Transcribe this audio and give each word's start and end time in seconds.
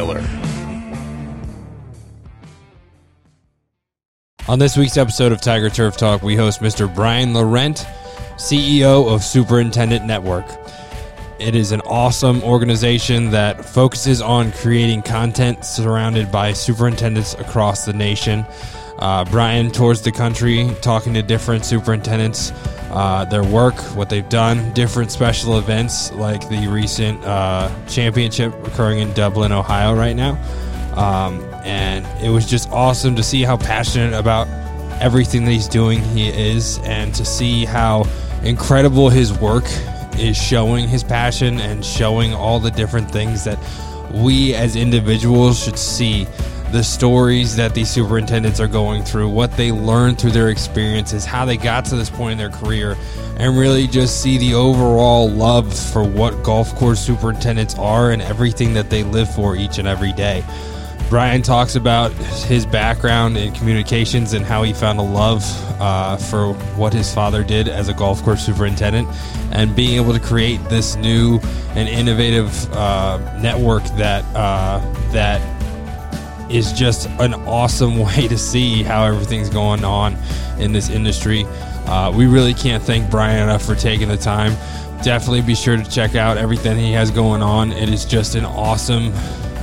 Miller. 0.00 0.26
On 4.48 4.58
this 4.58 4.74
week's 4.74 4.96
episode 4.96 5.30
of 5.30 5.42
Tiger 5.42 5.68
Turf 5.68 5.98
Talk, 5.98 6.22
we 6.22 6.36
host 6.36 6.60
Mr. 6.60 6.92
Brian 6.92 7.34
Laurent, 7.34 7.86
CEO 8.36 9.12
of 9.12 9.22
Superintendent 9.22 10.06
Network. 10.06 10.46
It 11.38 11.54
is 11.54 11.72
an 11.72 11.82
awesome 11.82 12.42
organization 12.42 13.30
that 13.32 13.62
focuses 13.62 14.22
on 14.22 14.52
creating 14.52 15.02
content 15.02 15.66
surrounded 15.66 16.32
by 16.32 16.54
superintendents 16.54 17.34
across 17.34 17.84
the 17.84 17.92
nation. 17.92 18.46
Uh, 19.00 19.24
Brian 19.24 19.70
tours 19.70 20.02
the 20.02 20.12
country 20.12 20.70
talking 20.82 21.14
to 21.14 21.22
different 21.22 21.64
superintendents, 21.64 22.52
uh, 22.90 23.24
their 23.24 23.42
work, 23.42 23.74
what 23.96 24.10
they've 24.10 24.28
done, 24.28 24.72
different 24.74 25.10
special 25.10 25.58
events 25.58 26.12
like 26.12 26.46
the 26.50 26.68
recent 26.68 27.24
uh, 27.24 27.70
championship 27.88 28.52
occurring 28.66 28.98
in 28.98 29.10
Dublin, 29.14 29.52
Ohio, 29.52 29.94
right 29.94 30.14
now. 30.14 30.32
Um, 30.96 31.42
and 31.64 32.06
it 32.22 32.28
was 32.28 32.44
just 32.44 32.68
awesome 32.70 33.16
to 33.16 33.22
see 33.22 33.42
how 33.42 33.56
passionate 33.56 34.12
about 34.12 34.48
everything 35.00 35.46
that 35.46 35.52
he's 35.52 35.68
doing 35.68 36.02
he 36.02 36.28
is, 36.28 36.78
and 36.80 37.14
to 37.14 37.24
see 37.24 37.64
how 37.64 38.04
incredible 38.42 39.08
his 39.08 39.32
work 39.38 39.64
is 40.18 40.36
showing 40.36 40.88
his 40.88 41.02
passion 41.02 41.58
and 41.60 41.82
showing 41.82 42.34
all 42.34 42.60
the 42.60 42.70
different 42.70 43.10
things 43.10 43.44
that 43.44 43.58
we 44.12 44.54
as 44.54 44.76
individuals 44.76 45.62
should 45.62 45.78
see 45.78 46.26
the 46.72 46.84
stories 46.84 47.56
that 47.56 47.74
these 47.74 47.90
superintendents 47.90 48.60
are 48.60 48.68
going 48.68 49.02
through, 49.02 49.28
what 49.28 49.56
they 49.56 49.72
learned 49.72 50.20
through 50.20 50.30
their 50.30 50.48
experiences, 50.48 51.24
how 51.24 51.44
they 51.44 51.56
got 51.56 51.84
to 51.86 51.96
this 51.96 52.10
point 52.10 52.32
in 52.32 52.38
their 52.38 52.50
career, 52.50 52.96
and 53.36 53.58
really 53.58 53.86
just 53.86 54.20
see 54.22 54.38
the 54.38 54.54
overall 54.54 55.28
love 55.28 55.76
for 55.76 56.04
what 56.04 56.42
golf 56.42 56.74
course 56.76 57.00
superintendents 57.00 57.76
are 57.78 58.12
and 58.12 58.22
everything 58.22 58.74
that 58.74 58.90
they 58.90 59.02
live 59.02 59.32
for 59.34 59.56
each 59.56 59.78
and 59.78 59.88
every 59.88 60.12
day. 60.12 60.44
Brian 61.08 61.42
talks 61.42 61.74
about 61.74 62.12
his 62.12 62.64
background 62.64 63.36
in 63.36 63.52
communications 63.52 64.32
and 64.32 64.44
how 64.44 64.62
he 64.62 64.72
found 64.72 65.00
a 65.00 65.02
love 65.02 65.42
uh, 65.80 66.16
for 66.16 66.52
what 66.76 66.92
his 66.92 67.12
father 67.12 67.42
did 67.42 67.66
as 67.66 67.88
a 67.88 67.94
golf 67.94 68.22
course 68.22 68.46
superintendent 68.46 69.08
and 69.50 69.74
being 69.74 70.00
able 70.00 70.12
to 70.12 70.20
create 70.20 70.62
this 70.68 70.94
new 70.94 71.40
and 71.74 71.88
innovative 71.88 72.72
uh, 72.74 73.18
network 73.40 73.82
that 73.96 74.24
uh, 74.36 74.78
that 75.10 75.40
is 76.50 76.72
just 76.72 77.08
an 77.18 77.34
awesome 77.46 77.98
way 78.04 78.28
to 78.28 78.38
see 78.38 78.82
how 78.82 79.04
everything's 79.04 79.50
going 79.50 79.84
on 79.84 80.16
in 80.58 80.72
this 80.72 80.90
industry. 80.90 81.44
Uh, 81.86 82.12
we 82.14 82.26
really 82.26 82.54
can't 82.54 82.82
thank 82.82 83.10
Brian 83.10 83.42
enough 83.42 83.64
for 83.64 83.74
taking 83.74 84.08
the 84.08 84.16
time. 84.16 84.52
Definitely 85.02 85.42
be 85.42 85.54
sure 85.54 85.76
to 85.76 85.90
check 85.90 86.14
out 86.14 86.36
everything 86.36 86.76
he 86.76 86.92
has 86.92 87.10
going 87.10 87.42
on. 87.42 87.72
It 87.72 87.88
is 87.88 88.04
just 88.04 88.34
an 88.34 88.44
awesome 88.44 89.12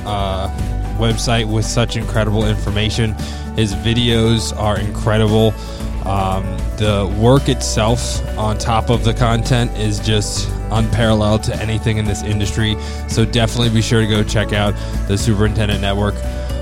uh, 0.06 0.50
website 0.98 1.52
with 1.52 1.66
such 1.66 1.96
incredible 1.96 2.46
information. 2.46 3.14
His 3.56 3.74
videos 3.76 4.58
are 4.58 4.80
incredible. 4.80 5.54
Um, 6.06 6.44
the 6.78 7.14
work 7.20 7.50
itself, 7.50 8.26
on 8.38 8.58
top 8.58 8.90
of 8.90 9.04
the 9.04 9.14
content, 9.14 9.78
is 9.78 10.00
just 10.00 10.50
unparalleled 10.72 11.44
to 11.44 11.56
anything 11.58 11.98
in 11.98 12.06
this 12.06 12.24
industry. 12.24 12.78
So 13.08 13.26
definitely 13.26 13.70
be 13.70 13.82
sure 13.82 14.02
to 14.02 14.08
go 14.08 14.24
check 14.24 14.54
out 14.54 14.74
the 15.08 15.18
Superintendent 15.18 15.82
Network. 15.82 16.16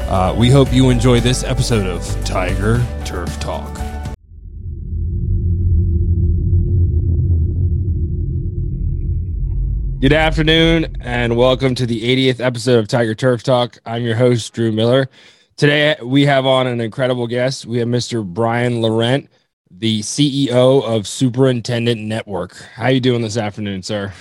Uh, 0.07 0.35
we 0.37 0.51
hope 0.51 0.71
you 0.71 0.91
enjoy 0.91 1.19
this 1.19 1.43
episode 1.43 1.87
of 1.87 2.03
Tiger 2.23 2.85
Turf 3.05 3.39
Talk. 3.39 3.73
Good 9.99 10.13
afternoon, 10.13 10.95
and 10.99 11.35
welcome 11.35 11.73
to 11.73 11.87
the 11.87 12.03
80th 12.03 12.39
episode 12.39 12.77
of 12.77 12.87
Tiger 12.87 13.15
Turf 13.15 13.41
Talk. 13.41 13.79
I'm 13.83 14.03
your 14.03 14.15
host, 14.15 14.53
Drew 14.53 14.71
Miller. 14.71 15.09
Today, 15.57 15.95
we 16.03 16.23
have 16.27 16.45
on 16.45 16.67
an 16.67 16.81
incredible 16.81 17.25
guest. 17.25 17.65
We 17.65 17.79
have 17.79 17.87
Mr. 17.87 18.23
Brian 18.23 18.83
Laurent, 18.83 19.27
the 19.71 20.01
CEO 20.01 20.83
of 20.83 21.07
Superintendent 21.07 21.99
Network. 21.99 22.55
How 22.75 22.89
you 22.89 22.99
doing 22.99 23.23
this 23.23 23.37
afternoon, 23.37 23.81
sir? 23.81 24.13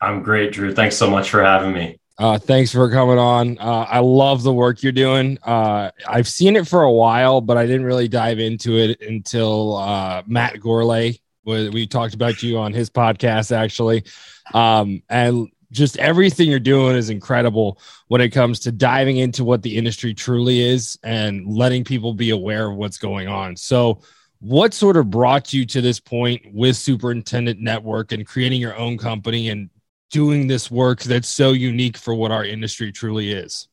I'm 0.00 0.22
great, 0.22 0.52
Drew. 0.52 0.72
Thanks 0.72 0.96
so 0.96 1.10
much 1.10 1.28
for 1.28 1.42
having 1.42 1.72
me. 1.72 1.97
Uh, 2.18 2.36
thanks 2.36 2.72
for 2.72 2.90
coming 2.90 3.18
on. 3.18 3.56
Uh, 3.58 3.86
I 3.88 4.00
love 4.00 4.42
the 4.42 4.52
work 4.52 4.82
you're 4.82 4.90
doing. 4.90 5.38
Uh, 5.42 5.92
I've 6.08 6.26
seen 6.26 6.56
it 6.56 6.66
for 6.66 6.82
a 6.82 6.90
while, 6.90 7.40
but 7.40 7.56
I 7.56 7.64
didn't 7.64 7.84
really 7.84 8.08
dive 8.08 8.40
into 8.40 8.76
it 8.76 9.00
until 9.00 9.76
uh, 9.76 10.22
Matt 10.26 10.54
Gourlay. 10.54 11.20
We 11.44 11.86
talked 11.86 12.14
about 12.14 12.42
you 12.42 12.58
on 12.58 12.72
his 12.72 12.90
podcast, 12.90 13.56
actually. 13.56 14.04
Um, 14.52 15.02
and 15.08 15.48
just 15.70 15.96
everything 15.98 16.50
you're 16.50 16.58
doing 16.58 16.96
is 16.96 17.08
incredible 17.08 17.78
when 18.08 18.20
it 18.20 18.30
comes 18.30 18.60
to 18.60 18.72
diving 18.72 19.18
into 19.18 19.44
what 19.44 19.62
the 19.62 19.76
industry 19.76 20.12
truly 20.12 20.60
is 20.60 20.98
and 21.04 21.46
letting 21.46 21.84
people 21.84 22.14
be 22.14 22.30
aware 22.30 22.70
of 22.70 22.76
what's 22.76 22.98
going 22.98 23.28
on. 23.28 23.56
So, 23.56 24.00
what 24.40 24.72
sort 24.72 24.96
of 24.96 25.10
brought 25.10 25.52
you 25.52 25.66
to 25.66 25.80
this 25.80 25.98
point 25.98 26.42
with 26.52 26.76
Superintendent 26.76 27.60
Network 27.60 28.12
and 28.12 28.24
creating 28.24 28.60
your 28.60 28.76
own 28.76 28.96
company 28.96 29.48
and 29.48 29.68
doing 30.10 30.46
this 30.46 30.70
work 30.70 31.02
that's 31.02 31.28
so 31.28 31.52
unique 31.52 31.96
for 31.96 32.14
what 32.14 32.30
our 32.30 32.44
industry 32.44 32.92
truly 32.92 33.32
is? 33.32 33.68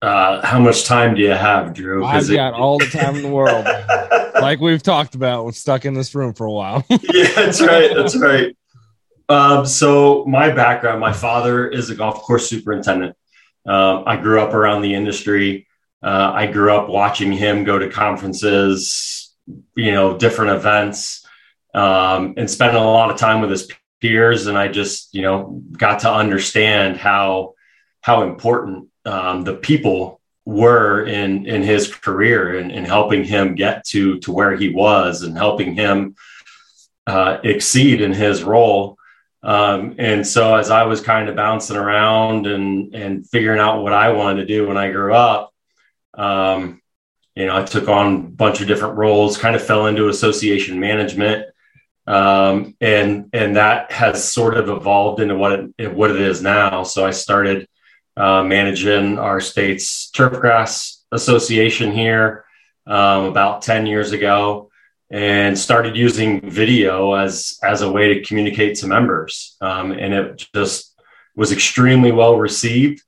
Uh, 0.00 0.44
how 0.46 0.60
much 0.60 0.84
time 0.84 1.14
do 1.14 1.22
you 1.22 1.30
have, 1.30 1.74
Drew? 1.74 2.04
I've 2.04 2.30
got 2.30 2.54
all 2.54 2.78
the 2.78 2.86
time 2.86 3.16
in 3.16 3.22
the 3.22 3.28
world. 3.28 3.66
like 4.40 4.60
we've 4.60 4.82
talked 4.82 5.14
about, 5.16 5.44
we're 5.44 5.52
stuck 5.52 5.84
in 5.84 5.94
this 5.94 6.14
room 6.14 6.34
for 6.34 6.46
a 6.46 6.52
while. 6.52 6.84
yeah, 6.88 7.32
that's 7.34 7.60
right. 7.60 7.90
That's 7.94 8.16
right. 8.16 8.56
Um, 9.28 9.66
so 9.66 10.24
my 10.26 10.50
background, 10.50 11.00
my 11.00 11.12
father 11.12 11.68
is 11.68 11.90
a 11.90 11.94
golf 11.94 12.22
course 12.22 12.48
superintendent. 12.48 13.16
Uh, 13.68 14.02
I 14.04 14.16
grew 14.16 14.40
up 14.40 14.54
around 14.54 14.82
the 14.82 14.94
industry. 14.94 15.66
Uh, 16.02 16.30
I 16.32 16.46
grew 16.46 16.72
up 16.72 16.88
watching 16.88 17.32
him 17.32 17.64
go 17.64 17.78
to 17.78 17.90
conferences, 17.90 19.34
you 19.74 19.90
know, 19.90 20.16
different 20.16 20.52
events, 20.52 21.26
um, 21.74 22.34
and 22.36 22.48
spending 22.48 22.80
a 22.80 22.84
lot 22.84 23.10
of 23.10 23.18
time 23.18 23.40
with 23.40 23.50
his 23.50 23.68
peers. 24.00 24.46
And 24.46 24.56
I 24.56 24.68
just, 24.68 25.14
you 25.14 25.22
know, 25.22 25.62
got 25.72 26.00
to 26.00 26.12
understand 26.12 26.96
how 26.96 27.54
how 28.00 28.22
important 28.22 28.88
um, 29.04 29.44
the 29.44 29.54
people 29.54 30.20
were 30.44 31.04
in 31.04 31.46
in 31.46 31.62
his 31.62 31.94
career 31.94 32.58
and, 32.58 32.72
and 32.72 32.86
helping 32.86 33.24
him 33.24 33.54
get 33.54 33.84
to 33.84 34.18
to 34.20 34.32
where 34.32 34.56
he 34.56 34.70
was 34.70 35.22
and 35.22 35.36
helping 35.36 35.74
him 35.74 36.16
uh, 37.06 37.38
exceed 37.44 38.00
in 38.00 38.12
his 38.12 38.42
role. 38.42 38.96
Um, 39.42 39.94
and 39.98 40.26
so 40.26 40.56
as 40.56 40.70
I 40.70 40.84
was 40.84 41.00
kind 41.00 41.28
of 41.28 41.36
bouncing 41.36 41.76
around 41.76 42.46
and 42.46 42.94
and 42.94 43.28
figuring 43.28 43.60
out 43.60 43.82
what 43.82 43.92
I 43.92 44.12
wanted 44.12 44.40
to 44.40 44.54
do 44.54 44.66
when 44.66 44.76
I 44.76 44.90
grew 44.90 45.14
up, 45.14 45.52
um, 46.14 46.80
you 47.34 47.46
know, 47.46 47.56
I 47.56 47.62
took 47.62 47.88
on 47.88 48.14
a 48.14 48.18
bunch 48.18 48.60
of 48.60 48.66
different 48.66 48.96
roles, 48.96 49.38
kind 49.38 49.54
of 49.54 49.62
fell 49.62 49.86
into 49.86 50.08
association 50.08 50.80
management. 50.80 51.46
Um, 52.08 52.74
and 52.80 53.28
and 53.34 53.56
that 53.56 53.92
has 53.92 54.32
sort 54.32 54.56
of 54.56 54.68
evolved 54.70 55.20
into 55.20 55.36
what 55.36 55.68
it 55.76 55.94
what 55.94 56.10
it 56.10 56.20
is 56.20 56.42
now. 56.42 56.82
So 56.82 57.06
I 57.06 57.10
started 57.10 57.68
uh, 58.16 58.42
managing 58.42 59.18
our 59.18 59.40
state's 59.40 60.10
turfgrass 60.10 61.02
association 61.12 61.92
here 61.92 62.44
um, 62.86 63.24
about 63.26 63.60
ten 63.60 63.84
years 63.84 64.12
ago, 64.12 64.68
and 65.10 65.58
started 65.58 65.96
using 65.96 66.50
video 66.50 67.14
as 67.14 67.58
as 67.62 67.82
a 67.82 67.90
way 67.90 68.14
to 68.14 68.24
communicate 68.24 68.76
to 68.76 68.86
members 68.86 69.56
um, 69.60 69.92
and 69.92 70.12
it 70.12 70.46
just 70.54 70.94
was 71.34 71.52
extremely 71.52 72.12
well 72.12 72.36
received 72.36 73.02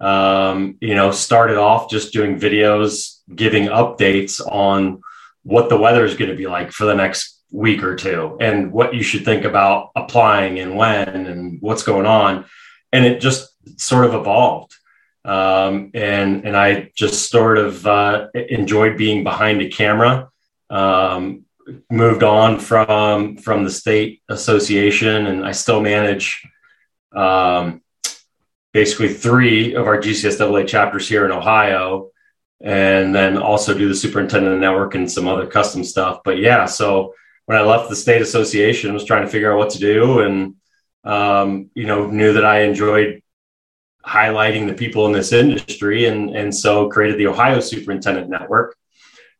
um, 0.00 0.76
you 0.80 0.94
know 0.94 1.10
started 1.10 1.58
off 1.58 1.90
just 1.90 2.12
doing 2.12 2.38
videos 2.38 3.20
giving 3.34 3.66
updates 3.66 4.40
on 4.50 5.02
what 5.42 5.68
the 5.68 5.76
weather 5.76 6.04
is 6.04 6.14
going 6.14 6.30
to 6.30 6.36
be 6.36 6.46
like 6.46 6.70
for 6.72 6.86
the 6.86 6.94
next 6.94 7.31
week 7.52 7.82
or 7.82 7.94
two 7.94 8.36
and 8.40 8.72
what 8.72 8.94
you 8.94 9.02
should 9.02 9.24
think 9.24 9.44
about 9.44 9.90
applying 9.94 10.58
and 10.58 10.74
when 10.76 11.26
and 11.26 11.60
what's 11.60 11.82
going 11.82 12.06
on. 12.06 12.46
And 12.92 13.04
it 13.04 13.20
just 13.20 13.50
sort 13.80 14.06
of 14.06 14.14
evolved. 14.14 14.74
Um, 15.24 15.92
and 15.94 16.44
and 16.44 16.56
i 16.56 16.90
just 16.96 17.30
sort 17.30 17.56
of 17.56 17.86
uh, 17.86 18.26
enjoyed 18.34 18.96
being 18.98 19.22
behind 19.22 19.62
a 19.62 19.68
camera. 19.68 20.30
Um, 20.68 21.44
moved 21.90 22.24
on 22.24 22.58
from 22.58 23.36
from 23.36 23.62
the 23.62 23.70
state 23.70 24.20
association, 24.28 25.26
and 25.26 25.44
I 25.44 25.52
still 25.52 25.80
manage 25.80 26.42
um, 27.14 27.82
basically 28.72 29.14
three 29.14 29.74
of 29.74 29.86
our 29.86 29.98
GCSAA 29.98 30.66
chapters 30.66 31.08
here 31.08 31.24
in 31.24 31.30
Ohio, 31.30 32.10
and 32.60 33.14
then 33.14 33.36
also 33.36 33.78
do 33.78 33.88
the 33.88 33.94
superintendent 33.94 34.60
network 34.60 34.96
and 34.96 35.10
some 35.10 35.28
other 35.28 35.46
custom 35.46 35.84
stuff. 35.84 36.20
But 36.24 36.38
yeah, 36.38 36.66
so 36.66 37.14
when 37.46 37.58
I 37.58 37.62
left 37.62 37.88
the 37.88 37.96
state 37.96 38.22
association, 38.22 38.90
I 38.90 38.94
was 38.94 39.04
trying 39.04 39.24
to 39.24 39.30
figure 39.30 39.52
out 39.52 39.58
what 39.58 39.70
to 39.70 39.78
do, 39.78 40.20
and 40.20 40.54
um, 41.04 41.70
you 41.74 41.86
know, 41.86 42.06
knew 42.06 42.34
that 42.34 42.44
I 42.44 42.62
enjoyed 42.62 43.22
highlighting 44.04 44.66
the 44.66 44.74
people 44.74 45.06
in 45.06 45.12
this 45.12 45.32
industry, 45.32 46.06
and 46.06 46.30
and 46.36 46.54
so 46.54 46.88
created 46.88 47.18
the 47.18 47.26
Ohio 47.28 47.60
Superintendent 47.60 48.28
Network 48.28 48.76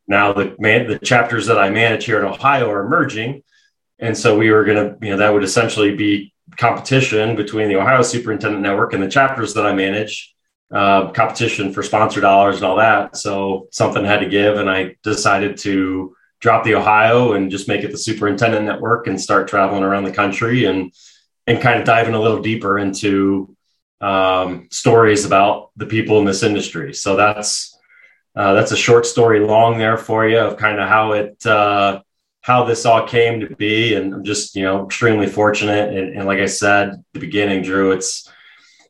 now 0.07 0.33
the 0.33 0.55
man, 0.59 0.87
the 0.87 0.99
chapters 0.99 1.47
that 1.47 1.57
I 1.57 1.69
manage 1.69 2.05
here 2.05 2.19
in 2.19 2.25
Ohio 2.25 2.69
are 2.69 2.87
merging, 2.87 3.43
and 3.99 4.17
so 4.17 4.37
we 4.37 4.51
were 4.51 4.65
going 4.65 4.77
to, 4.77 5.05
you 5.05 5.11
know, 5.11 5.17
that 5.17 5.33
would 5.33 5.43
essentially 5.43 5.95
be 5.95 6.33
competition 6.57 7.35
between 7.35 7.69
the 7.69 7.77
Ohio 7.77 8.01
Superintendent 8.01 8.61
Network 8.61 8.93
and 8.93 9.01
the 9.01 9.09
chapters 9.09 9.53
that 9.53 9.65
I 9.65 9.73
manage 9.73 10.35
uh, 10.73 11.11
competition 11.11 11.71
for 11.71 11.83
sponsor 11.83 12.19
dollars 12.19 12.57
and 12.57 12.65
all 12.65 12.77
that. 12.77 13.15
So 13.15 13.67
something 13.71 14.03
had 14.03 14.19
to 14.19 14.29
give, 14.29 14.57
and 14.57 14.69
I 14.69 14.95
decided 15.03 15.57
to 15.59 16.15
drop 16.43 16.65
the 16.65 16.75
Ohio 16.75 17.31
and 17.33 17.49
just 17.49 17.69
make 17.69 17.85
it 17.85 17.91
the 17.93 17.97
superintendent 17.97 18.65
network 18.65 19.07
and 19.07 19.19
start 19.19 19.47
traveling 19.47 19.81
around 19.81 20.03
the 20.03 20.11
country 20.11 20.65
and 20.65 20.91
and 21.47 21.61
kind 21.61 21.79
of 21.79 21.85
diving 21.85 22.15
a 22.15 22.21
little 22.21 22.41
deeper 22.41 22.77
into 22.77 23.55
um, 24.01 24.67
stories 24.69 25.23
about 25.23 25.71
the 25.77 25.85
people 25.85 26.19
in 26.19 26.25
this 26.25 26.43
industry. 26.43 26.93
So 26.93 27.15
that's 27.15 27.77
uh, 28.35 28.53
that's 28.55 28.73
a 28.73 28.77
short 28.77 29.05
story 29.05 29.39
long 29.39 29.77
there 29.77 29.97
for 29.97 30.27
you 30.27 30.37
of 30.37 30.57
kind 30.57 30.81
of 30.81 30.89
how 30.89 31.13
it 31.13 31.45
uh, 31.45 32.01
how 32.41 32.65
this 32.65 32.85
all 32.85 33.07
came 33.07 33.39
to 33.39 33.55
be, 33.55 33.95
and 33.95 34.13
I'm 34.13 34.25
just 34.25 34.57
you 34.57 34.63
know 34.63 34.85
extremely 34.85 35.27
fortunate. 35.27 35.95
And, 35.95 36.17
and 36.17 36.27
like 36.27 36.39
I 36.39 36.47
said 36.47 36.89
at 36.89 36.99
the 37.13 37.21
beginning, 37.21 37.63
Drew, 37.63 37.93
it's 37.93 38.29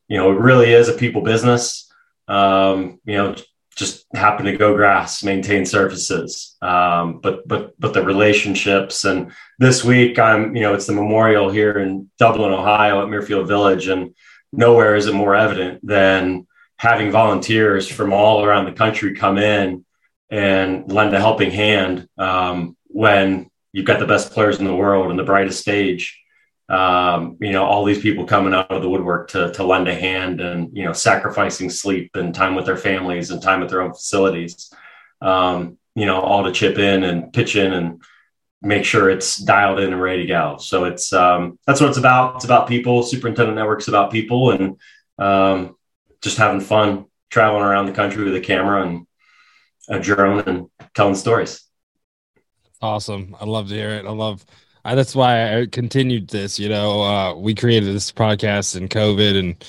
you 0.07 0.17
know, 0.17 0.31
it 0.31 0.39
really 0.39 0.71
is 0.71 0.89
a 0.89 0.93
people 0.93 1.21
business. 1.21 1.91
Um, 2.27 2.99
you 3.05 3.15
know, 3.15 3.35
just 3.75 4.05
happen 4.13 4.45
to 4.45 4.57
go 4.57 4.75
grass, 4.75 5.23
maintain 5.23 5.65
surfaces. 5.65 6.55
Um, 6.61 7.19
but 7.19 7.47
but 7.47 7.73
but 7.79 7.93
the 7.93 8.03
relationships 8.03 9.05
and 9.05 9.31
this 9.59 9.83
week 9.83 10.19
I'm, 10.19 10.55
you 10.55 10.61
know, 10.61 10.73
it's 10.73 10.87
the 10.87 10.93
memorial 10.93 11.49
here 11.49 11.79
in 11.79 12.09
Dublin, 12.19 12.53
Ohio 12.53 13.01
at 13.01 13.07
Muirfield 13.07 13.47
Village. 13.47 13.87
And 13.87 14.15
nowhere 14.51 14.95
is 14.95 15.07
it 15.07 15.13
more 15.13 15.35
evident 15.35 15.85
than 15.85 16.47
having 16.77 17.11
volunteers 17.11 17.87
from 17.87 18.13
all 18.13 18.43
around 18.43 18.65
the 18.65 18.71
country 18.71 19.15
come 19.15 19.37
in 19.37 19.85
and 20.29 20.91
lend 20.91 21.13
a 21.13 21.19
helping 21.19 21.51
hand 21.51 22.07
um, 22.17 22.75
when 22.87 23.49
you've 23.71 23.85
got 23.85 23.99
the 23.99 24.07
best 24.07 24.31
players 24.31 24.59
in 24.59 24.65
the 24.65 24.75
world 24.75 25.09
and 25.09 25.19
the 25.19 25.23
brightest 25.23 25.61
stage 25.61 26.22
um, 26.73 27.37
you 27.39 27.51
know, 27.51 27.63
all 27.63 27.85
these 27.85 28.01
people 28.01 28.25
coming 28.25 28.53
out 28.53 28.71
of 28.71 28.81
the 28.81 28.89
woodwork 28.89 29.29
to, 29.29 29.51
to 29.51 29.63
lend 29.63 29.87
a 29.87 29.93
hand 29.93 30.41
and, 30.41 30.75
you 30.75 30.83
know, 30.83 30.91
sacrificing 30.91 31.69
sleep 31.69 32.09
and 32.15 32.33
time 32.33 32.55
with 32.55 32.65
their 32.65 32.77
families 32.77 33.29
and 33.29 33.43
time 33.43 33.59
with 33.59 33.69
their 33.69 33.83
own 33.83 33.93
facilities, 33.93 34.73
um, 35.21 35.77
you 35.93 36.07
know, 36.07 36.19
all 36.19 36.43
to 36.43 36.51
chip 36.51 36.79
in 36.79 37.03
and 37.03 37.31
pitch 37.31 37.55
in 37.55 37.73
and 37.73 38.01
make 38.63 38.85
sure 38.85 39.11
it's 39.11 39.37
dialed 39.37 39.79
in 39.81 39.93
and 39.93 40.01
ready 40.01 40.23
to 40.23 40.27
go. 40.27 40.57
So 40.57 40.85
it's, 40.85 41.13
um, 41.13 41.59
that's 41.67 41.79
what 41.79 41.89
it's 41.89 41.99
about. 41.99 42.37
It's 42.37 42.45
about 42.45 42.67
people. 42.67 43.03
Superintendent 43.03 43.55
Network's 43.55 43.87
about 43.87 44.09
people 44.09 44.49
and 44.49 44.77
um, 45.19 45.75
just 46.21 46.37
having 46.37 46.59
fun 46.59 47.05
traveling 47.29 47.63
around 47.63 47.85
the 47.85 47.91
country 47.91 48.23
with 48.23 48.35
a 48.35 48.41
camera 48.41 48.81
and 48.87 49.05
a 49.89 49.99
drone 49.99 50.39
and 50.47 50.67
telling 50.95 51.13
stories. 51.13 51.61
Awesome. 52.81 53.35
I 53.39 53.45
love 53.45 53.69
to 53.69 53.75
hear 53.75 53.91
it. 53.91 54.05
I 54.05 54.11
love, 54.11 54.43
I, 54.85 54.95
that's 54.95 55.15
why 55.15 55.59
I 55.59 55.65
continued 55.65 56.29
this. 56.29 56.59
You 56.59 56.69
know, 56.69 57.01
uh, 57.01 57.35
we 57.35 57.55
created 57.55 57.93
this 57.93 58.11
podcast 58.11 58.75
in 58.75 58.87
COVID, 58.87 59.39
and 59.39 59.65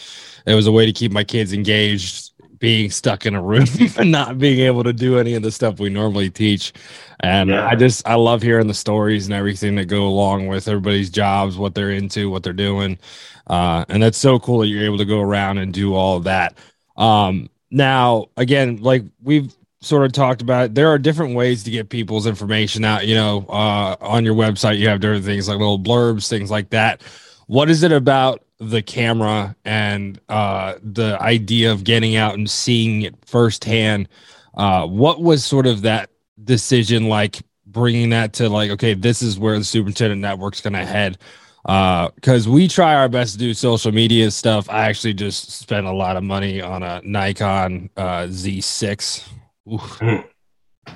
it 0.46 0.54
was 0.54 0.66
a 0.66 0.72
way 0.72 0.86
to 0.86 0.92
keep 0.92 1.12
my 1.12 1.24
kids 1.24 1.52
engaged, 1.52 2.32
being 2.58 2.90
stuck 2.90 3.26
in 3.26 3.34
a 3.34 3.42
room 3.42 3.66
and 3.98 4.10
not 4.10 4.38
being 4.38 4.60
able 4.60 4.82
to 4.84 4.92
do 4.92 5.18
any 5.18 5.34
of 5.34 5.42
the 5.42 5.52
stuff 5.52 5.78
we 5.78 5.90
normally 5.90 6.30
teach. 6.30 6.72
And 7.20 7.50
yeah. 7.50 7.66
I 7.66 7.76
just 7.76 8.06
I 8.06 8.14
love 8.14 8.42
hearing 8.42 8.66
the 8.66 8.74
stories 8.74 9.26
and 9.26 9.34
everything 9.34 9.76
that 9.76 9.86
go 9.86 10.06
along 10.06 10.48
with 10.48 10.66
everybody's 10.66 11.10
jobs, 11.10 11.56
what 11.56 11.74
they're 11.74 11.90
into, 11.90 12.30
what 12.30 12.42
they're 12.42 12.52
doing, 12.52 12.98
uh, 13.46 13.84
and 13.88 14.02
that's 14.02 14.18
so 14.18 14.38
cool 14.38 14.60
that 14.60 14.68
you're 14.68 14.84
able 14.84 14.98
to 14.98 15.04
go 15.04 15.20
around 15.20 15.58
and 15.58 15.72
do 15.72 15.94
all 15.94 16.16
of 16.16 16.24
that. 16.24 16.56
Um, 16.96 17.50
now, 17.70 18.26
again, 18.36 18.76
like 18.76 19.04
we've 19.22 19.54
sort 19.84 20.04
of 20.04 20.12
talked 20.12 20.40
about 20.40 20.74
there 20.74 20.88
are 20.88 20.98
different 20.98 21.34
ways 21.34 21.62
to 21.64 21.70
get 21.70 21.90
people's 21.90 22.26
information 22.26 22.84
out 22.84 23.06
you 23.06 23.14
know 23.14 23.46
uh, 23.48 23.96
on 24.00 24.24
your 24.24 24.34
website. 24.34 24.78
You 24.78 24.88
have 24.88 25.00
different 25.00 25.24
things 25.24 25.48
like 25.48 25.58
little 25.58 25.78
blurbs 25.78 26.28
things 26.28 26.50
like 26.50 26.70
that. 26.70 27.02
What 27.46 27.68
is 27.68 27.82
it 27.82 27.92
about 27.92 28.42
the 28.58 28.80
camera 28.80 29.54
and 29.64 30.18
uh, 30.28 30.74
the 30.82 31.20
idea 31.20 31.70
of 31.70 31.84
getting 31.84 32.16
out 32.16 32.34
and 32.34 32.50
seeing 32.50 33.02
it 33.02 33.14
firsthand? 33.26 34.08
Uh, 34.54 34.86
what 34.86 35.20
was 35.20 35.44
sort 35.44 35.66
of 35.66 35.82
that 35.82 36.10
decision 36.42 37.08
like 37.08 37.42
bringing 37.66 38.10
that 38.10 38.32
to 38.32 38.48
like 38.48 38.70
okay 38.70 38.94
this 38.94 39.20
is 39.20 39.38
where 39.38 39.58
the 39.58 39.64
superintendent 39.64 40.20
network's 40.20 40.62
to 40.62 40.70
head? 40.70 41.18
Because 41.62 42.46
uh, 42.46 42.50
we 42.50 42.68
try 42.68 42.94
our 42.94 43.08
best 43.08 43.34
to 43.34 43.38
do 43.38 43.54
social 43.54 43.90
media 43.92 44.30
stuff. 44.30 44.68
I 44.68 44.88
actually 44.88 45.14
just 45.14 45.50
spent 45.50 45.86
a 45.86 45.92
lot 45.92 46.16
of 46.16 46.22
money 46.22 46.60
on 46.60 46.82
a 46.82 47.00
nikon 47.02 47.90
uh, 47.96 48.24
z6 48.24 49.26
Mm. 49.66 50.24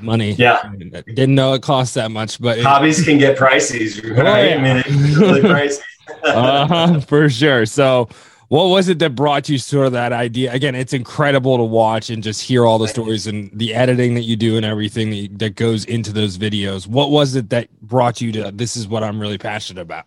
Money. 0.00 0.32
Yeah. 0.32 0.70
Didn't 0.78 1.34
know 1.34 1.54
it 1.54 1.62
cost 1.62 1.94
that 1.94 2.10
much, 2.10 2.40
but 2.40 2.60
hobbies 2.60 3.02
can 3.04 3.18
get 3.18 3.38
pricey, 3.38 4.16
right? 4.16 4.26
Oh, 4.26 4.42
yeah. 4.42 4.54
I 4.54 4.62
mean, 4.62 4.82
it's 4.86 5.16
really 5.16 5.40
pricey. 5.40 5.80
uh-huh, 6.24 7.00
for 7.00 7.28
sure. 7.28 7.66
So, 7.66 8.08
what 8.48 8.66
was 8.66 8.88
it 8.88 8.98
that 9.00 9.14
brought 9.14 9.48
you 9.48 9.58
sort 9.58 9.86
of 9.86 9.92
that 9.92 10.12
idea? 10.12 10.52
Again, 10.52 10.74
it's 10.74 10.94
incredible 10.94 11.58
to 11.58 11.64
watch 11.64 12.08
and 12.08 12.22
just 12.22 12.42
hear 12.42 12.64
all 12.64 12.78
the 12.78 12.88
stories 12.88 13.26
and 13.26 13.50
the 13.52 13.74
editing 13.74 14.14
that 14.14 14.22
you 14.22 14.36
do 14.36 14.56
and 14.56 14.64
everything 14.64 15.10
that, 15.10 15.38
that 15.38 15.54
goes 15.54 15.84
into 15.84 16.12
those 16.12 16.38
videos. 16.38 16.86
What 16.86 17.10
was 17.10 17.34
it 17.34 17.50
that 17.50 17.68
brought 17.80 18.20
you 18.20 18.32
to 18.32 18.50
this 18.50 18.76
is 18.76 18.88
what 18.88 19.02
I'm 19.02 19.20
really 19.20 19.36
passionate 19.36 19.82
about? 19.82 20.06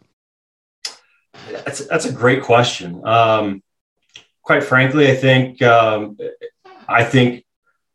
That's, 1.52 1.86
that's 1.86 2.06
a 2.06 2.12
great 2.12 2.42
question. 2.42 3.06
Um, 3.06 3.62
quite 4.42 4.64
frankly, 4.64 5.12
I 5.12 5.16
think 5.16 5.62
um, 5.62 6.18
I 6.88 7.04
think 7.04 7.46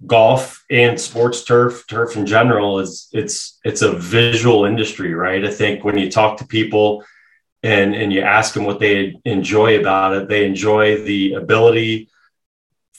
golf 0.06 0.64
and 0.70 1.00
sports 1.00 1.44
turf 1.44 1.86
turf 1.86 2.16
in 2.16 2.26
general 2.26 2.78
is 2.78 3.08
it's 3.12 3.58
it's 3.64 3.82
a 3.82 3.92
visual 3.92 4.64
industry 4.64 5.14
right? 5.14 5.44
I 5.44 5.50
think 5.50 5.84
when 5.84 5.98
you 5.98 6.10
talk 6.10 6.38
to 6.38 6.46
people 6.46 7.04
and 7.62 7.94
and 7.94 8.12
you 8.12 8.20
ask 8.20 8.54
them 8.54 8.64
what 8.64 8.80
they 8.80 9.14
enjoy 9.24 9.78
about 9.78 10.14
it 10.14 10.28
they 10.28 10.44
enjoy 10.44 11.02
the 11.02 11.34
ability 11.34 12.08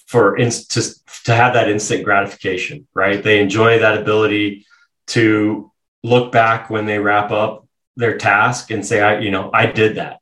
for 0.07 0.37
inst- 0.37 0.71
to, 0.71 0.81
to 1.25 1.35
have 1.35 1.53
that 1.53 1.69
instant 1.69 2.03
gratification 2.03 2.87
right? 2.93 3.23
They 3.23 3.39
enjoy 3.41 3.79
that 3.79 3.97
ability 3.97 4.65
to 5.07 5.71
look 6.03 6.31
back 6.31 6.69
when 6.69 6.85
they 6.85 6.99
wrap 6.99 7.31
up 7.31 7.67
their 7.95 8.17
task 8.17 8.69
and 8.71 8.85
say 8.85 9.01
i 9.01 9.19
you 9.19 9.31
know 9.31 9.49
i 9.53 9.65
did 9.65 9.95
that. 9.95 10.19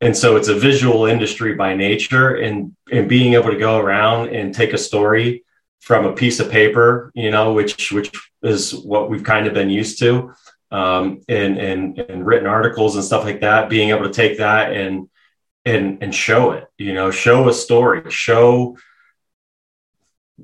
And 0.00 0.16
so 0.16 0.36
it's 0.36 0.48
a 0.48 0.54
visual 0.54 1.06
industry 1.06 1.54
by 1.54 1.74
nature 1.74 2.36
and 2.36 2.74
and 2.90 3.08
being 3.08 3.34
able 3.34 3.50
to 3.50 3.58
go 3.58 3.78
around 3.78 4.28
and 4.28 4.54
take 4.54 4.72
a 4.72 4.78
story 4.78 5.44
from 5.80 6.06
a 6.06 6.14
piece 6.14 6.40
of 6.40 6.50
paper, 6.50 7.12
you 7.14 7.30
know, 7.30 7.52
which 7.52 7.92
which 7.92 8.10
is 8.42 8.74
what 8.74 9.10
we've 9.10 9.24
kind 9.24 9.46
of 9.46 9.54
been 9.54 9.70
used 9.70 9.98
to, 9.98 10.32
um, 10.70 11.20
and 11.28 11.58
and 11.58 11.98
and 11.98 12.26
written 12.26 12.46
articles 12.46 12.96
and 12.96 13.04
stuff 13.04 13.24
like 13.24 13.40
that. 13.40 13.68
Being 13.68 13.90
able 13.90 14.04
to 14.04 14.12
take 14.12 14.38
that 14.38 14.72
and 14.72 15.08
and 15.64 16.02
and 16.02 16.14
show 16.14 16.52
it, 16.52 16.66
you 16.78 16.94
know, 16.94 17.10
show 17.10 17.48
a 17.48 17.52
story, 17.52 18.10
show 18.10 18.76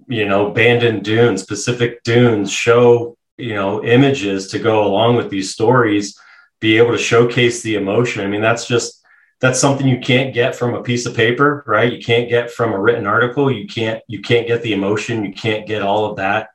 you 0.08 0.26
know 0.26 0.50
Bandon 0.50 1.00
Dunes, 1.02 1.44
Pacific 1.44 2.02
dunes, 2.02 2.50
show 2.50 3.16
you 3.36 3.54
know 3.54 3.82
images 3.82 4.48
to 4.48 4.58
go 4.58 4.84
along 4.84 5.16
with 5.16 5.30
these 5.30 5.52
stories, 5.52 6.18
be 6.60 6.76
able 6.76 6.92
to 6.92 6.98
showcase 6.98 7.62
the 7.62 7.76
emotion. 7.76 8.24
I 8.24 8.28
mean, 8.28 8.42
that's 8.42 8.66
just 8.66 8.99
that's 9.40 9.60
something 9.60 9.88
you 9.88 9.98
can't 9.98 10.34
get 10.34 10.54
from 10.54 10.74
a 10.74 10.82
piece 10.82 11.06
of 11.06 11.16
paper 11.16 11.64
right? 11.66 11.92
You 11.92 12.02
can't 12.02 12.28
get 12.28 12.50
from 12.50 12.72
a 12.72 12.80
written 12.80 13.06
article. 13.06 13.50
You 13.50 13.66
can't 13.66 14.02
you 14.06 14.20
can't 14.20 14.46
get 14.46 14.62
the 14.62 14.72
emotion. 14.72 15.24
You 15.24 15.32
can't 15.32 15.66
get 15.66 15.82
all 15.82 16.10
of 16.10 16.16
that. 16.16 16.50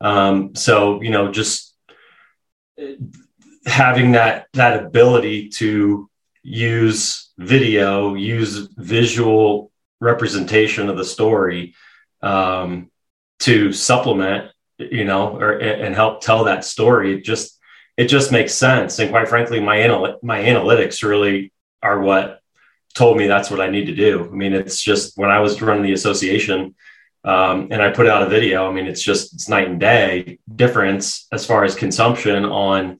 Um, 0.00 0.54
so 0.54 1.00
you 1.02 1.10
know 1.10 1.30
just 1.30 1.76
having 3.66 4.12
that 4.12 4.46
that 4.54 4.82
ability 4.82 5.50
to 5.50 6.08
use 6.42 7.30
video 7.38 8.14
use 8.14 8.68
visual 8.76 9.70
representation 10.00 10.88
of 10.88 10.96
the 10.96 11.04
story 11.04 11.74
um, 12.22 12.90
to 13.40 13.72
supplement 13.72 14.50
you 14.78 15.04
know 15.04 15.36
or 15.36 15.58
and 15.58 15.94
help 15.94 16.22
tell 16.22 16.44
that 16.44 16.64
story 16.64 17.14
it 17.14 17.24
just 17.24 17.58
it 17.96 18.08
just 18.08 18.32
makes 18.32 18.54
sense. 18.54 18.98
And 18.98 19.10
quite 19.10 19.28
frankly 19.28 19.60
my 19.60 19.76
anal- 19.76 20.18
my 20.22 20.42
analytics 20.42 21.06
really 21.06 21.52
are 21.82 22.00
what 22.00 22.40
told 22.94 23.16
me 23.16 23.26
that's 23.26 23.50
what 23.50 23.60
I 23.60 23.70
need 23.70 23.86
to 23.86 23.94
do. 23.94 24.24
I 24.24 24.34
mean, 24.34 24.52
it's 24.52 24.82
just 24.82 25.16
when 25.16 25.30
I 25.30 25.40
was 25.40 25.62
running 25.62 25.84
the 25.84 25.92
association 25.92 26.74
um, 27.24 27.68
and 27.70 27.82
I 27.82 27.90
put 27.90 28.06
out 28.06 28.22
a 28.22 28.28
video, 28.28 28.68
I 28.68 28.72
mean, 28.72 28.86
it's 28.86 29.02
just 29.02 29.34
it's 29.34 29.48
night 29.48 29.68
and 29.68 29.78
day 29.78 30.38
difference 30.54 31.26
as 31.32 31.46
far 31.46 31.64
as 31.64 31.74
consumption 31.74 32.44
on 32.44 32.98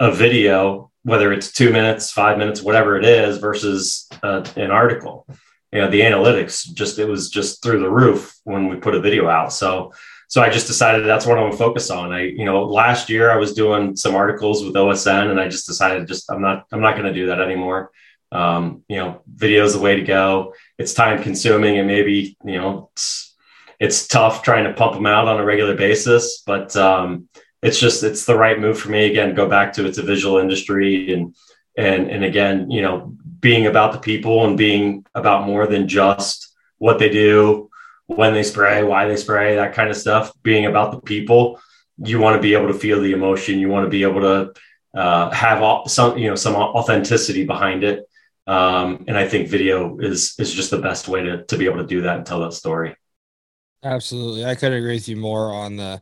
a 0.00 0.12
video, 0.12 0.90
whether 1.02 1.32
it's 1.32 1.52
two 1.52 1.72
minutes, 1.72 2.12
five 2.12 2.38
minutes, 2.38 2.62
whatever 2.62 2.96
it 2.96 3.04
is, 3.04 3.38
versus 3.38 4.08
uh, 4.22 4.44
an 4.56 4.70
article. 4.70 5.26
You 5.72 5.80
know, 5.80 5.90
the 5.90 6.00
analytics 6.00 6.72
just 6.72 6.98
it 6.98 7.06
was 7.06 7.28
just 7.28 7.62
through 7.62 7.80
the 7.80 7.90
roof 7.90 8.34
when 8.44 8.68
we 8.68 8.76
put 8.76 8.94
a 8.94 9.00
video 9.00 9.28
out. 9.28 9.52
So 9.52 9.92
so 10.28 10.42
I 10.42 10.50
just 10.50 10.66
decided 10.66 11.06
that's 11.06 11.26
what 11.26 11.38
I'm 11.38 11.46
gonna 11.46 11.56
focus 11.56 11.90
on. 11.90 12.12
I, 12.12 12.24
you 12.24 12.44
know, 12.44 12.64
last 12.64 13.08
year 13.08 13.30
I 13.30 13.36
was 13.36 13.54
doing 13.54 13.96
some 13.96 14.14
articles 14.14 14.62
with 14.62 14.74
OSN 14.74 15.30
and 15.30 15.40
I 15.40 15.48
just 15.48 15.66
decided 15.66 16.06
just 16.06 16.30
I'm 16.30 16.40
not 16.40 16.66
I'm 16.70 16.80
not 16.80 16.96
gonna 16.96 17.12
do 17.12 17.26
that 17.26 17.40
anymore. 17.40 17.90
Um, 18.30 18.84
you 18.88 18.96
know, 18.96 19.22
video 19.26 19.64
is 19.64 19.72
the 19.72 19.80
way 19.80 19.96
to 19.96 20.02
go. 20.02 20.54
It's 20.76 20.94
time 20.94 21.22
consuming 21.22 21.78
and 21.78 21.86
maybe, 21.86 22.36
you 22.44 22.58
know, 22.58 22.90
it's, 22.92 23.34
it's 23.80 24.06
tough 24.06 24.42
trying 24.42 24.64
to 24.64 24.74
pump 24.74 24.94
them 24.94 25.06
out 25.06 25.28
on 25.28 25.40
a 25.40 25.44
regular 25.44 25.74
basis, 25.74 26.42
but 26.44 26.76
um, 26.76 27.28
it's 27.62 27.78
just, 27.78 28.02
it's 28.02 28.26
the 28.26 28.36
right 28.36 28.60
move 28.60 28.78
for 28.78 28.90
me. 28.90 29.06
Again, 29.06 29.34
go 29.34 29.48
back 29.48 29.72
to 29.74 29.86
it's 29.86 29.98
a 29.98 30.02
visual 30.02 30.38
industry 30.38 31.12
and, 31.12 31.34
and, 31.76 32.10
and 32.10 32.24
again, 32.24 32.70
you 32.70 32.82
know, 32.82 33.16
being 33.40 33.66
about 33.66 33.92
the 33.92 34.00
people 34.00 34.46
and 34.46 34.58
being 34.58 35.06
about 35.14 35.46
more 35.46 35.66
than 35.66 35.88
just 35.88 36.54
what 36.78 36.98
they 36.98 37.08
do, 37.08 37.70
when 38.06 38.32
they 38.34 38.42
spray, 38.42 38.82
why 38.82 39.06
they 39.06 39.16
spray, 39.16 39.54
that 39.54 39.74
kind 39.74 39.90
of 39.90 39.96
stuff. 39.96 40.32
Being 40.42 40.66
about 40.66 40.92
the 40.92 41.00
people, 41.00 41.60
you 41.98 42.18
want 42.18 42.36
to 42.36 42.42
be 42.42 42.54
able 42.54 42.68
to 42.68 42.78
feel 42.78 43.00
the 43.00 43.12
emotion. 43.12 43.60
You 43.60 43.68
want 43.68 43.84
to 43.86 43.90
be 43.90 44.02
able 44.02 44.20
to 44.22 44.52
uh, 44.98 45.30
have 45.30 45.88
some, 45.90 46.18
you 46.18 46.28
know, 46.28 46.34
some 46.34 46.56
authenticity 46.56 47.44
behind 47.44 47.84
it. 47.84 48.08
Um, 48.48 49.04
and 49.06 49.16
I 49.16 49.28
think 49.28 49.48
video 49.48 49.98
is 49.98 50.34
is 50.38 50.52
just 50.54 50.70
the 50.70 50.78
best 50.78 51.06
way 51.06 51.22
to 51.22 51.44
to 51.44 51.58
be 51.58 51.66
able 51.66 51.78
to 51.78 51.86
do 51.86 52.00
that 52.02 52.16
and 52.16 52.26
tell 52.26 52.40
that 52.40 52.54
story. 52.54 52.96
Absolutely, 53.84 54.44
I 54.44 54.54
could 54.54 54.72
agree 54.72 54.94
with 54.94 55.08
you 55.08 55.16
more 55.16 55.52
on 55.52 55.76
the 55.76 56.00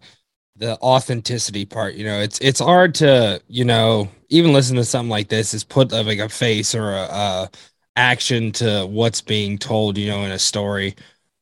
the 0.55 0.79
authenticity 0.81 1.65
part. 1.65 1.95
You 1.95 2.05
know, 2.05 2.21
it's 2.21 2.39
it's 2.39 2.61
hard 2.61 2.95
to 2.97 3.43
you 3.49 3.65
know 3.65 4.09
even 4.29 4.53
listen 4.53 4.77
to 4.77 4.85
something 4.85 5.11
like 5.11 5.29
this 5.29 5.55
is 5.55 5.65
put 5.65 5.91
like 5.91 6.21
a 6.21 6.29
face 6.29 6.75
or 6.75 6.93
a, 6.93 7.03
a 7.03 7.51
action 7.97 8.53
to 8.53 8.87
what's 8.87 9.21
being 9.21 9.59
told. 9.59 9.99
You 9.99 10.09
know, 10.11 10.23
in 10.23 10.31
a 10.31 10.39
story. 10.39 10.95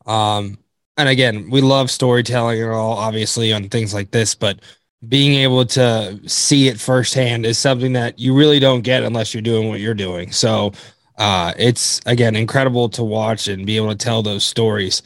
Um, 0.07 0.59
and 0.97 1.09
again, 1.09 1.51
we 1.51 1.61
love 1.61 1.91
storytelling 1.91 2.63
and 2.63 2.71
all, 2.71 2.97
obviously, 2.97 3.53
on 3.53 3.69
things 3.69 3.93
like 3.93 4.11
this, 4.11 4.35
but 4.35 4.61
being 5.09 5.35
able 5.41 5.67
to 5.67 6.21
see 6.27 6.69
it 6.69 6.81
firsthand 6.81 7.45
is 7.45 7.59
something 7.59 7.93
that 7.95 8.19
you 8.19 8.35
really 8.35 8.59
don't 8.61 8.83
get 8.83 9.03
unless 9.03 9.35
you're 9.35 9.43
doing 9.43 9.69
what 9.69 9.81
you're 9.81 9.95
doing. 9.95 10.33
So, 10.33 10.73
uh, 11.17 11.53
it's 11.57 12.01
again 12.07 12.37
incredible 12.37 12.89
to 12.91 13.05
watch 13.05 13.49
and 13.49 13.67
be 13.67 13.77
able 13.77 13.91
to 13.91 13.97
tell 13.97 14.23
those 14.23 14.45
stories. 14.45 15.03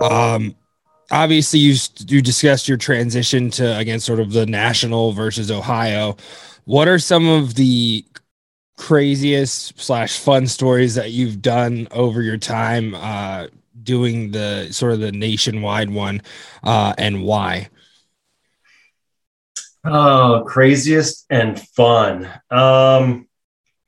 Um, 0.00 0.56
obviously, 1.10 1.60
you 1.60 1.76
you 2.06 2.20
discussed 2.20 2.68
your 2.68 2.78
transition 2.78 3.50
to 3.52 3.76
again 3.78 4.00
sort 4.00 4.20
of 4.20 4.32
the 4.32 4.46
national 4.46 5.12
versus 5.12 5.50
Ohio. 5.50 6.16
What 6.64 6.88
are 6.88 6.98
some 6.98 7.28
of 7.28 7.54
the 7.54 8.04
craziest 8.76 9.78
slash 9.80 10.18
fun 10.18 10.46
stories 10.46 10.94
that 10.96 11.12
you've 11.12 11.42
done 11.42 11.86
over 11.90 12.22
your 12.22 12.38
time 12.38 12.94
uh, 12.94 13.46
doing 13.82 14.30
the 14.32 14.68
sort 14.72 14.92
of 14.92 15.00
the 15.00 15.12
nationwide 15.12 15.90
one, 15.90 16.22
uh, 16.64 16.94
and 16.98 17.22
why? 17.22 17.68
Oh, 19.84 20.44
craziest 20.46 21.26
and 21.30 21.60
fun. 21.60 22.28
Um, 22.50 23.28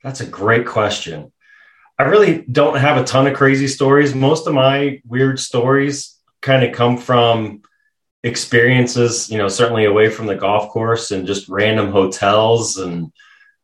that's 0.03 0.21
a 0.21 0.25
great 0.25 0.65
question. 0.65 1.31
I 1.97 2.03
really 2.03 2.41
don't 2.51 2.77
have 2.77 2.97
a 2.97 3.05
ton 3.05 3.27
of 3.27 3.35
crazy 3.35 3.67
stories. 3.67 4.13
Most 4.13 4.47
of 4.47 4.53
my 4.53 5.01
weird 5.05 5.39
stories 5.39 6.19
kind 6.41 6.63
of 6.63 6.73
come 6.73 6.97
from 6.97 7.61
experiences, 8.23 9.29
you 9.29 9.37
know, 9.37 9.47
certainly 9.47 9.85
away 9.85 10.09
from 10.09 10.25
the 10.25 10.35
golf 10.35 10.69
course 10.69 11.11
and 11.11 11.27
just 11.27 11.47
random 11.47 11.91
hotels 11.91 12.77
and, 12.77 13.13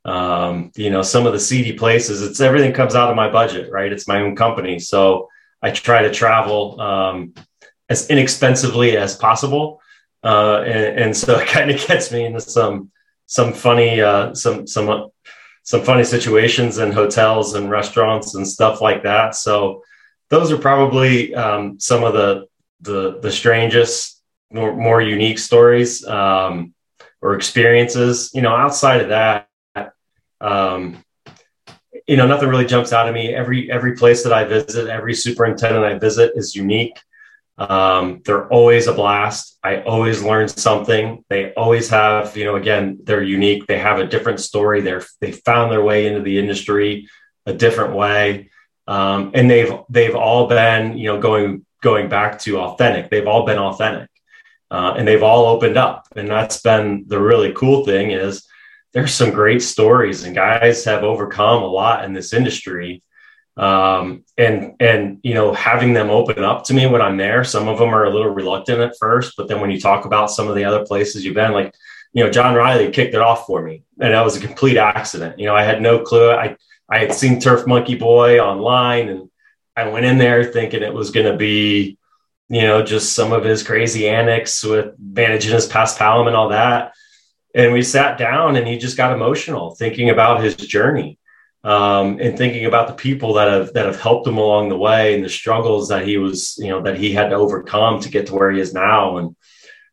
um, 0.05 0.71
you 0.75 0.89
know, 0.89 1.01
some 1.01 1.25
of 1.25 1.33
the 1.33 1.39
seedy 1.39 1.73
places. 1.73 2.21
It's 2.21 2.39
everything 2.39 2.71
comes 2.71 2.95
out 2.95 3.09
of 3.09 3.15
my 3.15 3.29
budget, 3.29 3.69
right? 3.71 3.91
It's 3.91 4.07
my 4.07 4.21
own 4.21 4.35
company. 4.35 4.79
So 4.79 5.27
I 5.61 5.71
try 5.71 6.03
to 6.03 6.13
travel 6.13 6.79
um, 6.79 7.33
as 7.89 8.09
inexpensively 8.09 8.95
as 8.95 9.15
possible. 9.15 9.81
Uh, 10.23 10.61
and, 10.65 10.99
and, 10.99 11.17
so 11.17 11.39
it 11.39 11.47
kind 11.55 11.69
of 11.69 11.85
gets 11.85 12.11
me 12.11 12.25
into 12.25 12.39
some, 12.39 12.91
some 13.25 13.51
funny, 13.51 13.99
uh, 13.99 14.33
some, 14.35 14.67
some, 14.67 15.09
some 15.71 15.83
funny 15.83 16.03
situations 16.03 16.79
in 16.79 16.91
hotels 16.91 17.53
and 17.53 17.71
restaurants 17.71 18.35
and 18.35 18.45
stuff 18.45 18.81
like 18.81 19.03
that. 19.03 19.35
So 19.35 19.83
those 20.29 20.51
are 20.51 20.57
probably 20.57 21.33
um, 21.33 21.79
some 21.79 22.03
of 22.03 22.11
the 22.13 22.47
the 22.81 23.19
the 23.21 23.31
strangest, 23.31 24.21
more, 24.51 24.75
more 24.75 25.01
unique 25.01 25.39
stories 25.39 26.05
um, 26.05 26.73
or 27.21 27.35
experiences. 27.35 28.31
You 28.33 28.41
know, 28.41 28.53
outside 28.53 28.99
of 28.99 29.09
that, 29.15 29.47
um, 30.41 31.01
you 32.05 32.17
know, 32.17 32.27
nothing 32.27 32.49
really 32.49 32.65
jumps 32.65 32.91
out 32.91 33.07
at 33.07 33.13
me. 33.13 33.33
Every 33.33 33.71
every 33.71 33.95
place 33.95 34.23
that 34.23 34.33
I 34.33 34.43
visit, 34.43 34.89
every 34.89 35.13
superintendent 35.13 35.85
I 35.85 35.97
visit 35.97 36.33
is 36.35 36.53
unique. 36.53 36.99
Um, 37.57 38.21
they're 38.25 38.47
always 38.47 38.87
a 38.87 38.93
blast. 38.93 39.57
I 39.63 39.81
always 39.81 40.23
learn 40.23 40.47
something. 40.47 41.23
They 41.29 41.53
always 41.53 41.89
have, 41.89 42.35
you 42.35 42.45
know, 42.45 42.55
again, 42.55 42.99
they're 43.03 43.23
unique. 43.23 43.67
They 43.67 43.77
have 43.77 43.99
a 43.99 44.07
different 44.07 44.39
story. 44.39 44.81
They're 44.81 45.03
they 45.19 45.31
found 45.31 45.71
their 45.71 45.83
way 45.83 46.07
into 46.07 46.21
the 46.21 46.39
industry 46.39 47.07
a 47.45 47.53
different 47.53 47.93
way, 47.93 48.49
um, 48.87 49.31
and 49.33 49.49
they've 49.49 49.73
they've 49.89 50.15
all 50.15 50.47
been, 50.47 50.97
you 50.97 51.07
know, 51.07 51.19
going 51.19 51.65
going 51.81 52.09
back 52.09 52.39
to 52.39 52.59
authentic. 52.59 53.09
They've 53.09 53.27
all 53.27 53.45
been 53.45 53.59
authentic, 53.59 54.09
uh, 54.71 54.95
and 54.97 55.07
they've 55.07 55.23
all 55.23 55.45
opened 55.45 55.77
up. 55.77 56.07
And 56.15 56.29
that's 56.29 56.61
been 56.61 57.05
the 57.07 57.19
really 57.19 57.53
cool 57.53 57.85
thing 57.85 58.11
is 58.11 58.47
there's 58.93 59.13
some 59.13 59.31
great 59.31 59.61
stories, 59.61 60.23
and 60.23 60.33
guys 60.33 60.85
have 60.85 61.03
overcome 61.03 61.61
a 61.61 61.67
lot 61.67 62.05
in 62.05 62.13
this 62.13 62.33
industry 62.33 63.03
um, 63.57 64.23
and 64.37 64.75
and 64.79 65.19
you 65.23 65.33
know 65.33 65.53
having 65.53 65.93
them 65.93 66.09
open 66.09 66.43
up 66.43 66.63
to 66.63 66.73
me 66.73 66.87
when 66.87 67.01
i'm 67.01 67.17
there 67.17 67.43
some 67.43 67.67
of 67.67 67.77
them 67.77 67.93
are 67.93 68.05
a 68.05 68.09
little 68.09 68.29
reluctant 68.29 68.79
at 68.79 68.97
first 68.97 69.33
but 69.35 69.47
then 69.47 69.59
when 69.59 69.71
you 69.71 69.79
talk 69.79 70.05
about 70.05 70.31
some 70.31 70.47
of 70.47 70.55
the 70.55 70.63
other 70.63 70.85
places 70.85 71.25
you've 71.25 71.35
been 71.35 71.51
like 71.51 71.73
you 72.13 72.23
know 72.23 72.29
john 72.29 72.55
riley 72.55 72.89
kicked 72.91 73.13
it 73.13 73.21
off 73.21 73.45
for 73.45 73.61
me 73.61 73.83
and 73.99 74.13
that 74.13 74.23
was 74.23 74.37
a 74.37 74.45
complete 74.45 74.77
accident. 74.77 75.37
You 75.37 75.45
know 75.45 75.55
i 75.55 75.63
had 75.63 75.81
no 75.81 75.99
clue. 75.99 76.31
I 76.31 76.55
i 76.89 76.99
had 76.99 77.13
seen 77.13 77.39
turf 77.39 77.67
monkey 77.67 77.95
boy 77.95 78.39
online 78.39 79.09
and 79.09 79.29
i 79.75 79.87
went 79.87 80.05
in 80.05 80.17
there 80.17 80.43
thinking 80.45 80.81
it 80.81 80.93
was 80.93 81.11
going 81.11 81.29
to 81.29 81.37
be 81.37 81.97
you 82.51 82.63
know 82.63 82.83
just 82.83 83.13
some 83.13 83.31
of 83.31 83.45
his 83.45 83.63
crazy 83.63 84.09
antics 84.09 84.61
with 84.63 84.93
managing 84.99 85.53
his 85.53 85.65
past 85.65 85.97
paspalum 85.97 86.27
and 86.27 86.35
all 86.35 86.49
that. 86.49 86.93
And 87.55 87.71
we 87.71 87.81
sat 87.81 88.17
down 88.17 88.57
and 88.57 88.67
he 88.67 88.77
just 88.77 88.97
got 88.97 89.13
emotional 89.13 89.73
thinking 89.75 90.09
about 90.09 90.43
his 90.43 90.55
journey 90.55 91.17
um, 91.63 92.19
and 92.19 92.37
thinking 92.37 92.65
about 92.65 92.87
the 92.87 92.93
people 92.93 93.33
that 93.33 93.47
have 93.47 93.73
that 93.73 93.85
have 93.85 93.99
helped 93.99 94.27
him 94.27 94.37
along 94.37 94.69
the 94.69 94.77
way 94.77 95.13
and 95.13 95.23
the 95.23 95.29
struggles 95.29 95.89
that 95.89 96.07
he 96.07 96.17
was 96.17 96.57
you 96.57 96.69
know 96.69 96.81
that 96.81 96.97
he 96.97 97.13
had 97.13 97.29
to 97.29 97.35
overcome 97.35 97.99
to 98.01 98.09
get 98.09 98.27
to 98.27 98.35
where 98.35 98.51
he 98.51 98.59
is 98.59 98.73
now. 98.73 99.17
And 99.17 99.35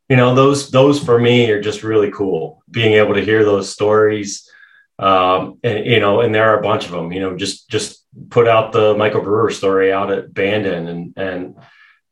you 0.08 0.16
know 0.16 0.34
those 0.34 0.70
those 0.70 1.02
for 1.02 1.18
me 1.18 1.50
are 1.50 1.60
just 1.60 1.82
really 1.82 2.10
cool 2.10 2.62
being 2.70 2.94
able 2.94 3.14
to 3.14 3.24
hear 3.24 3.44
those 3.44 3.70
stories 3.70 4.50
um, 4.98 5.58
and 5.62 5.84
you 5.86 6.00
know 6.00 6.20
and 6.20 6.34
there 6.34 6.50
are 6.50 6.58
a 6.58 6.62
bunch 6.62 6.86
of 6.86 6.92
them 6.92 7.12
you 7.12 7.20
know 7.20 7.36
just 7.36 7.68
just 7.68 8.06
put 8.30 8.48
out 8.48 8.72
the 8.72 8.94
michael 8.94 9.20
brewer 9.20 9.50
story 9.50 9.92
out 9.92 10.10
at 10.10 10.32
bandon 10.32 10.88
and 10.88 11.12
and 11.18 11.56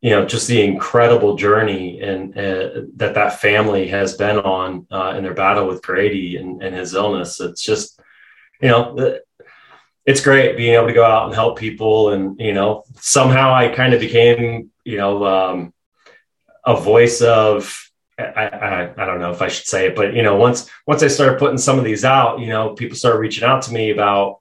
you 0.00 0.10
know 0.10 0.24
just 0.24 0.46
the 0.46 0.62
incredible 0.62 1.36
journey 1.36 2.00
and 2.00 2.36
uh, 2.36 2.82
that 2.94 3.14
that 3.14 3.40
family 3.40 3.88
has 3.88 4.16
been 4.16 4.38
on 4.38 4.86
uh, 4.90 5.14
in 5.16 5.24
their 5.24 5.34
battle 5.34 5.66
with 5.66 5.82
grady 5.82 6.36
and, 6.36 6.62
and 6.62 6.74
his 6.76 6.94
illness. 6.94 7.40
It's 7.40 7.62
just 7.62 7.98
you 8.60 8.68
know 8.68 9.18
it's 10.06 10.20
great 10.20 10.56
being 10.56 10.74
able 10.74 10.86
to 10.86 10.92
go 10.92 11.04
out 11.04 11.26
and 11.26 11.34
help 11.34 11.58
people. 11.58 12.10
And, 12.10 12.40
you 12.40 12.54
know, 12.54 12.84
somehow 13.00 13.52
I 13.52 13.68
kind 13.68 13.92
of 13.92 14.00
became, 14.00 14.70
you 14.84 14.96
know, 14.96 15.26
um, 15.26 15.74
a 16.64 16.80
voice 16.80 17.20
of, 17.20 17.90
I, 18.18 18.22
I, 18.24 19.02
I, 19.02 19.04
don't 19.04 19.18
know 19.18 19.32
if 19.32 19.42
I 19.42 19.48
should 19.48 19.66
say 19.66 19.88
it, 19.88 19.96
but, 19.96 20.14
you 20.14 20.22
know, 20.22 20.36
once, 20.36 20.70
once 20.86 21.02
I 21.02 21.08
started 21.08 21.38
putting 21.38 21.58
some 21.58 21.78
of 21.78 21.84
these 21.84 22.04
out, 22.04 22.38
you 22.38 22.46
know, 22.46 22.74
people 22.74 22.96
started 22.96 23.18
reaching 23.18 23.44
out 23.44 23.62
to 23.62 23.72
me 23.72 23.90
about, 23.90 24.38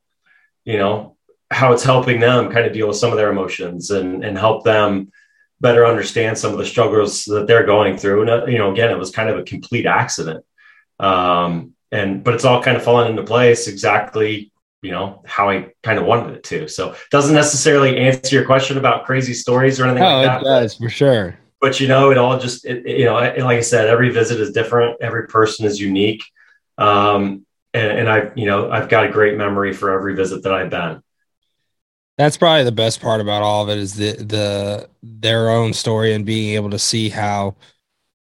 you 0.63 0.77
know, 0.77 1.17
how 1.51 1.73
it's 1.73 1.83
helping 1.83 2.19
them 2.19 2.51
kind 2.51 2.65
of 2.65 2.73
deal 2.73 2.87
with 2.87 2.97
some 2.97 3.11
of 3.11 3.17
their 3.17 3.31
emotions 3.31 3.89
and, 3.89 4.23
and 4.23 4.37
help 4.37 4.63
them 4.63 5.11
better 5.61 5.85
understand 5.85 6.37
some 6.37 6.51
of 6.51 6.57
the 6.57 6.65
struggles 6.65 7.25
that 7.25 7.47
they're 7.47 7.65
going 7.65 7.97
through. 7.97 8.21
And, 8.21 8.29
uh, 8.29 8.45
you 8.45 8.59
know, 8.59 8.71
again, 8.71 8.91
it 8.91 8.99
was 8.99 9.11
kind 9.11 9.29
of 9.29 9.39
a 9.39 9.43
complete 9.43 9.87
accident. 9.87 10.45
Um, 10.99 11.73
and, 11.91 12.23
but 12.23 12.35
it's 12.35 12.45
all 12.45 12.61
kind 12.61 12.77
of 12.77 12.83
fallen 12.83 13.09
into 13.09 13.23
place 13.23 13.67
exactly 13.67 14.51
you 14.85 14.91
know 14.91 15.23
how 15.25 15.49
I 15.49 15.71
kind 15.81 15.97
of 15.97 16.05
wanted 16.05 16.35
it 16.35 16.43
to. 16.45 16.67
So 16.67 16.91
it 16.91 16.97
doesn't 17.09 17.33
necessarily 17.33 17.97
answer 17.97 18.35
your 18.35 18.45
question 18.45 18.77
about 18.77 19.05
crazy 19.05 19.33
stories 19.33 19.79
or 19.79 19.85
anything 19.85 20.03
like 20.03 20.27
that. 20.27 20.41
it 20.41 20.43
does 20.43 20.75
for 20.75 20.89
sure. 20.89 21.37
But 21.59 21.79
you 21.79 21.87
know, 21.87 22.11
it 22.11 22.19
all 22.19 22.37
just 22.37 22.65
it, 22.65 22.85
you 22.85 23.05
know, 23.05 23.15
like 23.15 23.57
I 23.57 23.61
said, 23.61 23.87
every 23.87 24.11
visit 24.11 24.39
is 24.39 24.51
different. 24.51 25.01
Every 25.01 25.27
person 25.27 25.65
is 25.65 25.81
unique, 25.81 26.23
um, 26.77 27.45
and, 27.73 27.99
and 27.99 28.09
I 28.09 28.31
you 28.35 28.45
know 28.45 28.69
I've 28.69 28.89
got 28.89 29.05
a 29.05 29.09
great 29.09 29.37
memory 29.37 29.73
for 29.73 29.91
every 29.91 30.13
visit 30.15 30.43
that 30.43 30.53
I've 30.53 30.69
been. 30.69 31.01
That's 32.19 32.37
probably 32.37 32.63
the 32.63 32.71
best 32.71 33.01
part 33.01 33.19
about 33.19 33.41
all 33.41 33.63
of 33.63 33.69
it 33.69 33.79
is 33.79 33.95
the 33.95 34.11
the 34.11 34.89
their 35.01 35.49
own 35.49 35.73
story 35.73 36.13
and 36.13 36.25
being 36.25 36.53
able 36.53 36.69
to 36.69 36.79
see 36.79 37.09
how 37.09 37.55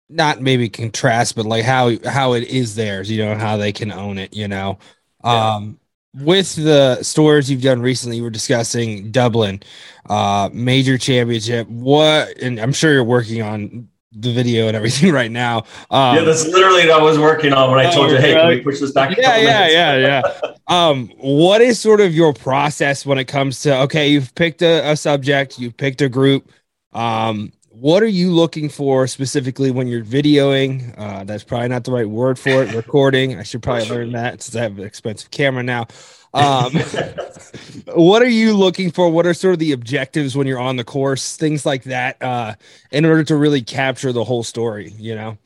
not 0.09 0.41
maybe 0.41 0.71
contrast, 0.71 1.37
but 1.37 1.45
like 1.45 1.65
how 1.65 1.93
how 2.07 2.33
it 2.33 2.45
is 2.45 2.75
theirs, 2.75 3.11
you 3.11 3.23
know, 3.23 3.35
how 3.35 3.59
they 3.59 3.73
can 3.73 3.93
own 3.93 4.17
it, 4.17 4.35
you 4.35 4.49
know. 4.49 4.79
Yeah. 5.23 5.57
Um 5.57 5.79
with 6.15 6.55
the 6.57 7.03
stores 7.03 7.51
you've 7.51 7.63
done 7.63 7.81
recently, 7.81 8.21
we're 8.21 8.31
discussing 8.31 9.11
Dublin, 9.11 9.63
uh, 10.09 10.49
major 10.53 10.97
championship. 10.97 11.69
What, 11.69 12.41
and 12.41 12.59
I'm 12.59 12.73
sure 12.73 12.93
you're 12.93 13.05
working 13.05 13.43
on 13.43 13.89
the 14.13 14.33
video 14.33 14.69
and 14.69 14.77
everything 14.77 15.13
right 15.13 15.31
now. 15.31 15.59
Um, 15.91 16.17
yeah, 16.17 16.23
that's 16.23 16.47
literally 16.47 16.89
what 16.89 17.01
I 17.01 17.03
was 17.03 17.19
working 17.19 17.53
on 17.53 17.71
when 17.71 17.85
I 17.85 17.91
told 17.91 18.11
you, 18.11 18.17
hey, 18.17 18.35
can 18.35 18.49
we 18.49 18.61
push 18.61 18.81
this 18.81 18.93
back? 18.93 19.17
Yeah, 19.17 19.37
yeah, 19.37 19.69
yeah, 19.69 19.97
yeah. 20.43 20.55
um, 20.69 21.09
what 21.19 21.61
is 21.61 21.81
sort 21.81 22.01
of 22.01 22.15
your 22.15 22.33
process 22.33 23.05
when 23.05 23.19
it 23.19 23.25
comes 23.27 23.61
to 23.63 23.81
okay, 23.83 24.09
you've 24.09 24.35
picked 24.35 24.63
a, 24.63 24.91
a 24.93 24.97
subject, 24.97 25.59
you've 25.59 25.77
picked 25.77 26.01
a 26.01 26.09
group. 26.09 26.51
Um, 26.93 27.53
what 27.75 28.03
are 28.03 28.09
you 28.09 28.33
looking 28.33 28.69
for 28.69 29.07
specifically 29.07 29.71
when 29.71 29.89
you're 29.89 30.05
videoing? 30.05 30.95
Uh, 30.97 31.25
that's 31.25 31.43
probably 31.43 31.69
not 31.69 31.85
the 31.85 31.93
right 31.93 32.09
word 32.09 32.39
for 32.39 32.63
it. 32.63 32.73
Recording. 32.75 33.39
I 33.39 33.43
should 33.43 33.63
probably 33.63 33.89
learn 33.89 34.13
that 34.13 34.43
since 34.43 34.55
I 34.55 34.63
have 34.63 34.79
an 34.79 34.85
expensive 34.85 35.31
camera 35.31 35.63
now. 35.63 35.89
Um, 36.33 36.73
what 37.95 38.23
are 38.23 38.29
you 38.29 38.55
looking 38.57 38.91
for? 38.91 39.11
What 39.11 39.27
are 39.27 39.35
sort 39.35 39.55
of 39.55 39.59
the 39.59 39.73
objectives 39.73 40.37
when 40.37 40.47
you're 40.47 40.61
on 40.61 40.77
the 40.77 40.85
course? 40.85 41.37
Things 41.37 41.67
like 41.67 41.85
that, 41.85 42.23
uh, 42.23 42.55
in 42.93 43.05
order 43.05 43.25
to 43.25 43.37
really 43.37 43.63
capture 43.63 44.13
the 44.13 44.25
whole 44.25 44.45
story. 44.45 44.93
You 44.97 45.17
know. 45.17 45.39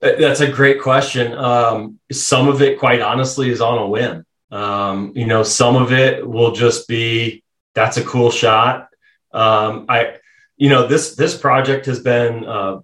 That's 0.00 0.40
a 0.40 0.50
great 0.50 0.80
question. 0.80 1.32
Um, 1.32 1.98
some 2.12 2.48
of 2.48 2.62
it, 2.62 2.78
quite 2.78 3.00
honestly, 3.00 3.50
is 3.50 3.60
on 3.60 3.78
a 3.78 3.86
whim. 3.86 4.24
Um, 4.50 5.12
you 5.14 5.26
know, 5.26 5.42
some 5.42 5.76
of 5.76 5.92
it 5.92 6.26
will 6.26 6.52
just 6.52 6.88
be 6.88 7.42
that's 7.74 7.96
a 7.96 8.04
cool 8.04 8.30
shot. 8.30 8.88
Um, 9.32 9.86
I, 9.88 10.16
you 10.58 10.68
know, 10.68 10.86
this 10.86 11.14
this 11.14 11.36
project 11.36 11.86
has 11.86 12.00
been 12.00 12.44
uh, 12.44 12.80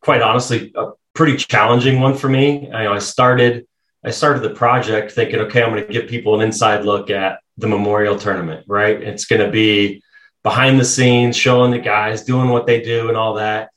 quite 0.00 0.22
honestly 0.22 0.72
a 0.76 0.90
pretty 1.14 1.36
challenging 1.36 2.00
one 2.00 2.14
for 2.16 2.28
me. 2.28 2.70
I, 2.70 2.82
you 2.82 2.88
know, 2.88 2.94
I 2.94 2.98
started 2.98 3.66
I 4.04 4.10
started 4.10 4.42
the 4.42 4.50
project 4.50 5.12
thinking, 5.12 5.40
okay, 5.40 5.62
I'm 5.62 5.70
going 5.70 5.86
to 5.86 5.92
give 5.92 6.08
people 6.08 6.34
an 6.34 6.46
inside 6.46 6.84
look 6.84 7.10
at 7.10 7.40
the 7.56 7.66
Memorial 7.66 8.18
Tournament. 8.18 8.66
Right? 8.68 9.02
It's 9.02 9.24
going 9.24 9.44
to 9.44 9.50
be 9.50 10.02
behind 10.42 10.78
the 10.78 10.84
scenes, 10.84 11.36
showing 11.36 11.70
the 11.70 11.78
guys 11.78 12.24
doing 12.24 12.50
what 12.50 12.66
they 12.66 12.82
do 12.82 13.08
and 13.08 13.16
all 13.16 13.34
that. 13.34 13.70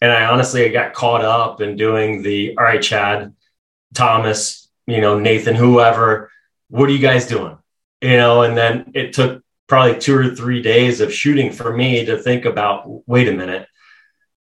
And 0.00 0.10
I 0.10 0.24
honestly 0.24 0.64
I 0.64 0.68
got 0.68 0.94
caught 0.94 1.22
up 1.22 1.60
in 1.60 1.76
doing 1.76 2.22
the 2.22 2.56
all 2.56 2.64
right, 2.64 2.82
Chad, 2.82 3.34
Thomas, 3.94 4.68
you 4.86 5.02
know, 5.02 5.18
Nathan, 5.18 5.54
whoever, 5.54 6.30
what 6.68 6.88
are 6.88 6.92
you 6.92 6.98
guys 6.98 7.26
doing? 7.26 7.58
You 8.00 8.16
know, 8.16 8.42
and 8.42 8.56
then 8.56 8.92
it 8.94 9.12
took 9.12 9.44
probably 9.70 9.98
two 9.98 10.16
or 10.16 10.34
three 10.34 10.60
days 10.60 11.00
of 11.00 11.14
shooting 11.14 11.52
for 11.52 11.74
me 11.74 12.04
to 12.04 12.18
think 12.18 12.44
about, 12.44 13.08
wait 13.08 13.28
a 13.28 13.32
minute, 13.32 13.68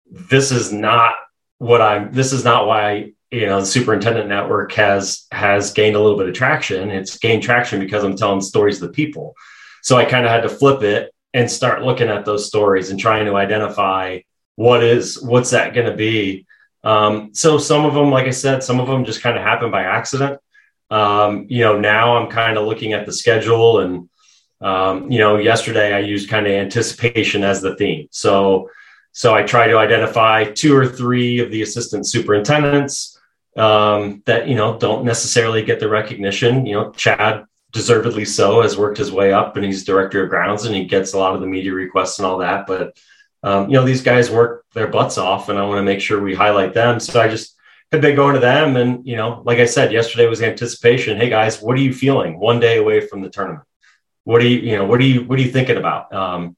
this 0.06 0.52
is 0.52 0.72
not 0.72 1.16
what 1.58 1.82
I'm 1.82 2.12
this 2.12 2.32
is 2.32 2.44
not 2.44 2.68
why 2.68 3.12
you 3.32 3.46
know 3.46 3.58
the 3.60 3.66
superintendent 3.66 4.28
network 4.28 4.72
has 4.75 5.26
has 5.32 5.72
gained 5.72 5.96
a 5.96 6.00
little 6.00 6.16
bit 6.16 6.28
of 6.28 6.34
traction. 6.34 6.90
It's 6.90 7.18
gained 7.18 7.42
traction 7.42 7.80
because 7.80 8.04
I'm 8.04 8.16
telling 8.16 8.40
stories 8.40 8.78
to 8.78 8.87
the 8.87 8.92
people. 8.92 9.34
So 9.82 9.96
I 9.96 10.04
kind 10.04 10.25
of 10.25 10.30
had 10.30 10.44
to 10.44 10.48
flip 10.48 10.82
it 10.82 11.12
and 11.34 11.50
start 11.50 11.82
looking 11.82 12.08
at 12.08 12.25
those 12.25 12.46
stories 12.46 12.90
and 12.90 12.98
trying 12.98 13.26
to 13.26 13.34
identify 13.34 14.20
what 14.54 14.82
is 14.84 15.20
what's 15.20 15.50
that 15.50 15.75
going 15.75 15.90
to 15.90 15.96
be 15.96 16.46
um, 16.84 17.34
so 17.34 17.58
some 17.58 17.84
of 17.84 17.94
them 17.94 18.10
like 18.10 18.26
i 18.26 18.30
said 18.30 18.62
some 18.62 18.80
of 18.80 18.88
them 18.88 19.04
just 19.04 19.22
kind 19.22 19.37
of 19.37 19.42
happened 19.42 19.70
by 19.70 19.82
accident 19.82 20.40
um, 20.90 21.46
you 21.48 21.62
know 21.62 21.78
now 21.78 22.16
i'm 22.16 22.30
kind 22.30 22.56
of 22.56 22.66
looking 22.66 22.92
at 22.92 23.04
the 23.06 23.12
schedule 23.12 23.80
and 23.80 24.08
um, 24.61 25.11
you 25.11 25.19
know 25.19 25.37
yesterday 25.37 25.93
i 25.95 25.99
used 25.99 26.29
kind 26.29 26.47
of 26.47 26.53
anticipation 26.53 27.45
as 27.45 27.61
the 27.61 27.77
theme 27.77 28.09
so 28.11 28.69
so 29.12 29.35
i 29.35 29.43
try 29.43 29.67
to 29.67 29.79
identify 29.79 30.45
two 30.45 30.77
or 30.77 30.87
three 30.87 31.38
of 31.38 31.50
the 31.50 31.62
assistant 31.62 32.07
superintendents 32.07 33.19
um, 33.57 34.23
that 34.27 34.49
you 34.49 34.55
know 34.55 34.79
don't 34.79 35.05
necessarily 35.05 35.62
get 35.62 35.81
the 35.81 35.88
recognition 35.88 36.67
you 36.67 36.75
know 36.75 36.91
chad 36.93 37.45
deservedly 37.71 38.25
so 38.25 38.62
has 38.62 38.79
worked 38.79 38.99
his 38.99 39.12
way 39.12 39.33
up 39.33 39.57
and 39.57 39.65
he's 39.65 39.85
director 39.85 40.25
of 40.25 40.31
grounds 40.31 40.65
and 40.65 40.75
he 40.75 40.85
gets 40.85 41.12
a 41.12 41.19
lot 41.19 41.35
of 41.35 41.41
the 41.41 41.47
media 41.47 41.73
requests 41.73 42.19
and 42.19 42.27
all 42.27 42.38
that 42.38 42.67
but 42.67 42.97
um, 43.43 43.69
you 43.69 43.75
know, 43.75 43.85
these 43.85 44.03
guys 44.03 44.31
work 44.31 44.65
their 44.75 44.88
butts 44.88 45.19
off 45.19 45.49
and 45.49 45.59
I 45.59 45.65
want 45.65 45.79
to 45.79 45.83
make 45.83 46.00
sure 46.00 46.21
we 46.21 46.35
highlight 46.35 46.75
them. 46.75 46.99
So 46.99 47.21
I 47.21 47.29
just 47.29 47.57
have 47.93 48.00
been 48.00 48.17
going 48.17 48.35
to 48.35 48.41
them. 48.41 48.77
And, 48.77 49.07
you 49.07 49.17
know, 49.17 49.43
like 49.45 49.59
I 49.59 49.65
said, 49.65 49.93
yesterday 49.93 50.27
was 50.27 50.43
anticipation. 50.43 51.17
Hey 51.17 51.29
guys, 51.29 51.62
what 51.62 51.77
are 51.77 51.81
you 51.81 51.95
feeling 51.95 52.38
one 52.38 52.61
day 52.61 52.79
away 52.79 53.00
from 53.00 53.23
the 53.23 53.31
tournament? 53.31 53.67
What 54.28 54.42
are 54.42 54.47
you, 54.47 54.58
you 54.58 54.76
know, 54.76 54.85
what 54.85 55.00
are 55.00 55.04
you, 55.04 55.25
what 55.25 55.38
are 55.38 55.42
you 55.42 55.50
thinking 55.50 55.78
about? 55.78 56.12
Um, 56.12 56.54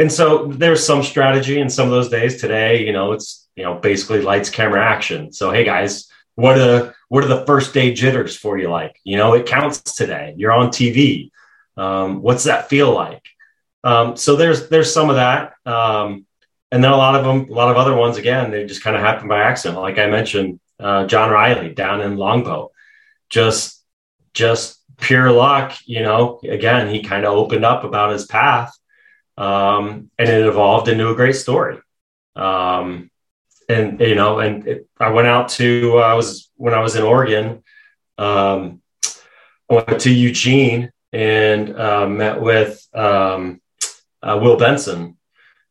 and 0.00 0.10
so 0.10 0.48
there's 0.48 0.84
some 0.84 1.04
strategy 1.04 1.60
in 1.60 1.70
some 1.70 1.86
of 1.86 1.92
those 1.92 2.08
days 2.08 2.40
today, 2.40 2.84
you 2.84 2.92
know, 2.92 3.12
it's, 3.12 3.48
you 3.54 3.62
know, 3.62 3.74
basically 3.74 4.20
lights, 4.20 4.50
camera, 4.50 4.84
action. 4.84 5.32
So, 5.32 5.52
hey 5.52 5.62
guys, 5.62 6.10
what 6.34 6.56
are 6.56 6.58
the, 6.58 6.94
what 7.08 7.22
are 7.22 7.28
the 7.28 7.46
first 7.46 7.72
day 7.72 7.92
jitters 7.94 8.36
for 8.36 8.58
you 8.58 8.68
like? 8.68 8.98
You 9.04 9.16
know, 9.16 9.34
it 9.34 9.46
counts 9.46 9.80
today. 9.94 10.34
You're 10.36 10.50
on 10.50 10.70
TV. 10.70 11.30
Um, 11.76 12.20
what's 12.20 12.44
that 12.44 12.68
feel 12.68 12.92
like? 12.92 13.22
Um, 13.84 14.16
so 14.16 14.34
there's 14.34 14.68
there's 14.68 14.92
some 14.92 15.08
of 15.08 15.16
that, 15.16 15.52
um, 15.64 16.26
and 16.72 16.82
then 16.82 16.90
a 16.90 16.96
lot 16.96 17.14
of 17.14 17.24
them, 17.24 17.48
a 17.48 17.54
lot 17.54 17.70
of 17.70 17.76
other 17.76 17.94
ones. 17.94 18.16
Again, 18.16 18.50
they 18.50 18.66
just 18.66 18.82
kind 18.82 18.96
of 18.96 19.02
happen 19.02 19.28
by 19.28 19.42
accident. 19.42 19.80
Like 19.80 19.98
I 19.98 20.08
mentioned, 20.08 20.58
uh, 20.80 21.06
John 21.06 21.30
Riley 21.30 21.74
down 21.74 22.00
in 22.00 22.16
Longboat, 22.16 22.72
just 23.30 23.80
just 24.34 24.77
pure 24.98 25.30
luck. 25.30 25.76
You 25.86 26.02
know, 26.02 26.40
again, 26.42 26.92
he 26.92 27.02
kind 27.02 27.24
of 27.24 27.34
opened 27.34 27.64
up 27.64 27.84
about 27.84 28.12
his 28.12 28.26
path, 28.26 28.76
um, 29.36 30.10
and 30.18 30.28
it 30.28 30.46
evolved 30.46 30.88
into 30.88 31.08
a 31.08 31.14
great 31.14 31.36
story. 31.36 31.78
Um, 32.36 33.10
and 33.68 34.00
you 34.00 34.14
know, 34.14 34.38
and 34.38 34.66
it, 34.66 34.88
I 34.98 35.10
went 35.10 35.28
out 35.28 35.50
to 35.50 35.98
uh, 35.98 36.02
I 36.02 36.14
was 36.14 36.50
when 36.56 36.74
I 36.74 36.80
was 36.80 36.96
in 36.96 37.02
Oregon. 37.02 37.62
Um, 38.16 38.80
I 39.70 39.74
went 39.74 40.00
to 40.00 40.10
Eugene 40.10 40.90
and 41.12 41.76
uh, 41.76 42.06
met 42.08 42.40
with 42.40 42.86
um, 42.94 43.60
uh, 44.22 44.38
Will 44.40 44.56
Benson 44.56 45.16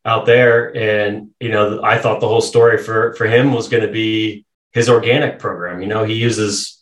out 0.06 0.26
there, 0.26 0.76
and 0.76 1.32
you 1.40 1.50
know, 1.50 1.82
I 1.84 1.98
thought 1.98 2.20
the 2.20 2.28
whole 2.28 2.42
story 2.42 2.78
for 2.78 3.14
for 3.14 3.26
him 3.26 3.54
was 3.54 3.68
going 3.68 3.86
to 3.86 3.92
be 3.92 4.46
his 4.72 4.90
organic 4.90 5.40
program. 5.40 5.82
You 5.82 5.88
know, 5.88 6.04
he 6.04 6.14
uses 6.14 6.77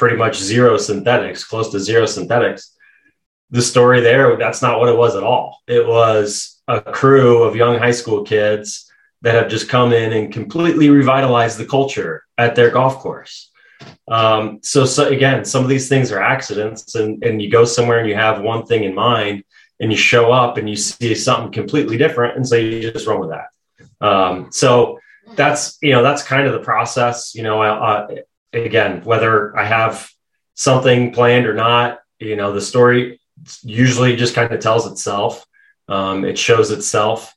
pretty 0.00 0.16
much 0.16 0.36
zero 0.36 0.76
synthetics, 0.76 1.44
close 1.44 1.70
to 1.70 1.78
zero 1.78 2.06
synthetics. 2.06 2.74
The 3.50 3.62
story 3.62 4.00
there, 4.00 4.36
that's 4.36 4.62
not 4.62 4.80
what 4.80 4.88
it 4.88 4.96
was 4.96 5.14
at 5.14 5.22
all. 5.22 5.58
It 5.68 5.86
was 5.86 6.60
a 6.66 6.80
crew 6.80 7.42
of 7.42 7.54
young 7.54 7.78
high 7.78 7.90
school 7.92 8.24
kids 8.24 8.90
that 9.22 9.34
have 9.34 9.50
just 9.50 9.68
come 9.68 9.92
in 9.92 10.12
and 10.12 10.32
completely 10.32 10.88
revitalized 10.88 11.58
the 11.58 11.66
culture 11.66 12.24
at 12.38 12.54
their 12.56 12.70
golf 12.70 12.96
course. 12.96 13.52
Um, 14.08 14.60
so, 14.62 14.86
so 14.86 15.08
again, 15.08 15.44
some 15.44 15.62
of 15.62 15.68
these 15.68 15.88
things 15.88 16.10
are 16.10 16.22
accidents, 16.22 16.94
and, 16.94 17.22
and 17.22 17.40
you 17.42 17.50
go 17.50 17.64
somewhere 17.64 17.98
and 18.00 18.08
you 18.08 18.14
have 18.14 18.40
one 18.40 18.64
thing 18.64 18.84
in 18.84 18.94
mind, 18.94 19.44
and 19.80 19.90
you 19.90 19.96
show 19.96 20.30
up 20.30 20.58
and 20.58 20.68
you 20.68 20.76
see 20.76 21.14
something 21.14 21.50
completely 21.50 21.96
different 21.96 22.36
and 22.36 22.46
so 22.46 22.54
you 22.54 22.92
just 22.92 23.06
run 23.06 23.18
with 23.18 23.30
that 23.30 24.06
um, 24.06 24.52
so 24.52 25.00
that's 25.36 25.78
you 25.80 25.92
know 25.92 26.02
that's 26.02 26.22
kind 26.22 26.46
of 26.46 26.52
the 26.52 26.60
process 26.60 27.34
you 27.34 27.42
know 27.42 27.62
again 28.52 29.02
whether 29.04 29.56
i 29.56 29.64
have 29.64 30.10
something 30.54 31.12
planned 31.12 31.46
or 31.46 31.54
not 31.54 32.00
you 32.18 32.36
know 32.36 32.52
the 32.52 32.60
story 32.60 33.20
usually 33.62 34.16
just 34.16 34.34
kind 34.34 34.52
of 34.52 34.60
tells 34.60 34.90
itself 34.90 35.46
um, 35.90 36.24
it 36.24 36.38
shows 36.38 36.70
itself. 36.70 37.34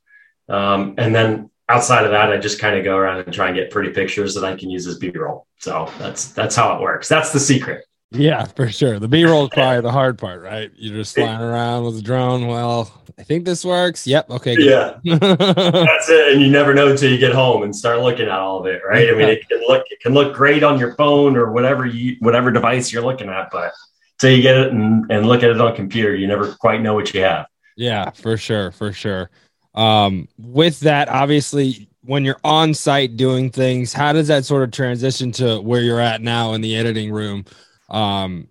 Um, 0.48 0.96
and 0.98 1.14
then 1.14 1.50
outside 1.70 2.04
of 2.04 2.12
that 2.12 2.30
i 2.30 2.38
just 2.38 2.60
kind 2.60 2.78
of 2.78 2.84
go 2.84 2.98
around 2.98 3.22
and 3.22 3.34
try 3.34 3.48
and 3.48 3.56
get 3.56 3.72
pretty 3.72 3.90
pictures 3.92 4.36
that 4.36 4.44
i 4.44 4.54
can 4.54 4.70
use 4.70 4.86
as 4.86 4.98
b-roll. 4.98 5.48
So 5.60 5.90
that's 5.98 6.34
that's 6.34 6.56
how 6.58 6.76
it 6.76 6.82
works. 6.82 7.08
That's 7.08 7.32
the 7.32 7.40
secret 7.40 7.86
yeah, 8.14 8.46
for 8.46 8.70
sure. 8.70 9.00
The 9.00 9.08
B 9.08 9.26
roll 9.26 9.46
is 9.46 9.50
probably 9.54 9.82
the 9.82 9.92
hard 9.92 10.18
part, 10.18 10.42
right? 10.42 10.72
You're 10.76 10.96
just 10.96 11.16
flying 11.16 11.42
around 11.42 11.86
with 11.86 11.98
a 11.98 12.02
drone. 12.02 12.48
Well, 12.48 12.92
I 13.18 13.24
think 13.24 13.46
this 13.46 13.64
works. 13.64 14.08
Yep. 14.08 14.30
Okay. 14.30 14.56
Good. 14.56 14.66
Yeah. 15.04 15.18
That's 15.18 16.10
it. 16.10 16.34
And 16.34 16.42
you 16.42 16.50
never 16.50 16.74
know 16.74 16.90
until 16.90 17.12
you 17.12 17.18
get 17.18 17.34
home 17.34 17.64
and 17.64 17.76
start 17.76 18.00
looking 18.00 18.26
at 18.26 18.32
all 18.32 18.60
of 18.60 18.66
it, 18.66 18.82
right? 18.88 19.10
I 19.10 19.12
mean, 19.14 19.30
it 19.30 19.48
can 19.48 19.62
look 19.68 19.86
it 19.90 20.00
can 20.00 20.14
look 20.14 20.36
great 20.36 20.64
on 20.64 20.80
your 20.80 20.96
phone 20.96 21.36
or 21.36 21.52
whatever 21.52 21.86
you 21.86 22.16
whatever 22.20 22.52
device 22.52 22.92
you're 22.92 23.04
looking 23.04 23.30
at, 23.30 23.50
but 23.52 23.74
till 24.20 24.32
you 24.32 24.42
get 24.42 24.58
it 24.58 24.72
and, 24.72 25.10
and 25.12 25.28
look 25.28 25.44
at 25.44 25.50
it 25.50 25.60
on 25.60 25.76
computer, 25.76 26.16
you 26.16 26.28
never 26.28 26.54
quite 26.56 26.82
know 26.82 26.94
what 26.94 27.14
you 27.14 27.22
have. 27.22 27.48
Yeah, 27.76 28.12
for 28.12 28.38
sure, 28.38 28.72
for 28.72 28.94
sure. 28.94 29.30
Um, 29.76 30.28
with 30.38 30.80
that, 30.82 31.10
obviously, 31.10 31.90
when 32.02 32.24
you're 32.24 32.40
on 32.44 32.74
site 32.74 33.18
doing 33.18 33.50
things, 33.50 33.94
how 33.94 34.14
does 34.14 34.28
that 34.28 34.46
sort 34.46 34.64
of 34.64 34.72
transition 34.72 35.32
to 35.34 35.60
where 35.60 35.82
you're 35.82 36.00
at 36.00 36.22
now 36.22 36.54
in 36.54 36.62
the 36.62 36.76
editing 36.76 37.12
room? 37.12 37.46
Um, 37.94 38.48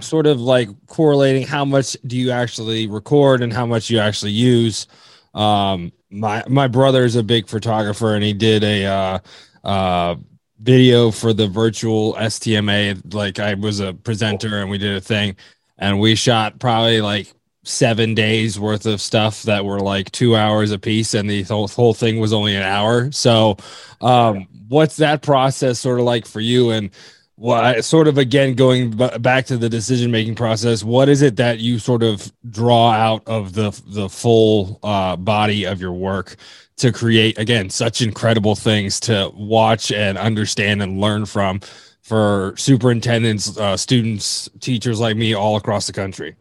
sort 0.00 0.26
of 0.26 0.40
like 0.40 0.68
correlating 0.86 1.46
how 1.46 1.64
much 1.64 1.96
do 2.06 2.16
you 2.16 2.30
actually 2.30 2.86
record 2.86 3.42
and 3.42 3.52
how 3.52 3.66
much 3.66 3.90
you 3.90 3.98
actually 3.98 4.32
use. 4.32 4.86
Um, 5.32 5.92
my 6.10 6.44
my 6.48 6.68
brother 6.68 7.04
is 7.04 7.16
a 7.16 7.22
big 7.22 7.48
photographer 7.48 8.14
and 8.14 8.22
he 8.22 8.32
did 8.32 8.62
a 8.62 8.84
uh, 8.84 9.18
uh, 9.64 10.16
video 10.60 11.10
for 11.10 11.32
the 11.32 11.48
virtual 11.48 12.14
STMA. 12.14 13.12
Like 13.12 13.38
I 13.38 13.54
was 13.54 13.80
a 13.80 13.94
presenter 13.94 14.60
and 14.60 14.70
we 14.70 14.78
did 14.78 14.96
a 14.96 15.00
thing, 15.00 15.36
and 15.78 15.98
we 15.98 16.14
shot 16.14 16.60
probably 16.60 17.00
like 17.00 17.32
seven 17.64 18.14
days 18.14 18.60
worth 18.60 18.84
of 18.84 19.00
stuff 19.00 19.42
that 19.44 19.64
were 19.64 19.80
like 19.80 20.10
two 20.12 20.36
hours 20.36 20.70
a 20.70 20.78
piece 20.78 21.14
and 21.14 21.30
the 21.30 21.42
whole, 21.44 21.66
whole 21.66 21.94
thing 21.94 22.20
was 22.20 22.30
only 22.30 22.54
an 22.54 22.62
hour 22.62 23.10
so 23.10 23.56
um, 24.02 24.46
what's 24.68 24.98
that 24.98 25.22
process 25.22 25.80
sort 25.80 25.98
of 25.98 26.04
like 26.04 26.26
for 26.26 26.40
you 26.40 26.70
and 26.70 26.90
well, 27.36 27.60
I, 27.60 27.80
sort 27.80 28.06
of 28.06 28.16
again 28.18 28.54
going 28.54 28.90
b- 28.90 29.18
back 29.18 29.46
to 29.46 29.56
the 29.56 29.68
decision 29.68 30.10
making 30.10 30.36
process. 30.36 30.84
What 30.84 31.08
is 31.08 31.22
it 31.22 31.36
that 31.36 31.58
you 31.58 31.78
sort 31.78 32.02
of 32.02 32.32
draw 32.48 32.92
out 32.92 33.26
of 33.26 33.54
the 33.54 33.70
the 33.86 34.08
full 34.08 34.78
uh, 34.82 35.16
body 35.16 35.64
of 35.64 35.80
your 35.80 35.92
work 35.92 36.36
to 36.76 36.92
create 36.92 37.38
again 37.38 37.70
such 37.70 38.02
incredible 38.02 38.54
things 38.54 39.00
to 39.00 39.32
watch 39.34 39.90
and 39.90 40.16
understand 40.16 40.82
and 40.82 41.00
learn 41.00 41.26
from 41.26 41.60
for 42.02 42.54
superintendents, 42.56 43.56
uh, 43.58 43.76
students, 43.76 44.48
teachers 44.60 45.00
like 45.00 45.16
me 45.16 45.34
all 45.34 45.56
across 45.56 45.86
the 45.86 45.92
country? 45.92 46.36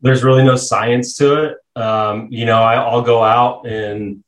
There's 0.00 0.22
really 0.22 0.44
no 0.44 0.54
science 0.54 1.16
to 1.16 1.44
it. 1.44 1.56
um, 1.74 2.28
you 2.30 2.44
know, 2.44 2.62
I, 2.62 2.74
I'll 2.74 3.02
go 3.02 3.24
out 3.24 3.66
and 3.66 4.22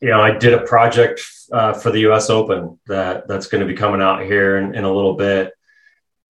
you 0.00 0.08
know, 0.08 0.20
I 0.20 0.32
did 0.32 0.52
a 0.52 0.60
project 0.66 1.22
uh, 1.52 1.72
for 1.72 1.90
the 1.90 2.00
U.S. 2.00 2.30
Open 2.30 2.78
that 2.86 3.28
that's 3.28 3.46
going 3.46 3.60
to 3.60 3.72
be 3.72 3.78
coming 3.78 4.00
out 4.00 4.22
here 4.22 4.58
in, 4.58 4.74
in, 4.74 4.84
a 4.84 4.92
little 4.92 5.14
bit, 5.14 5.52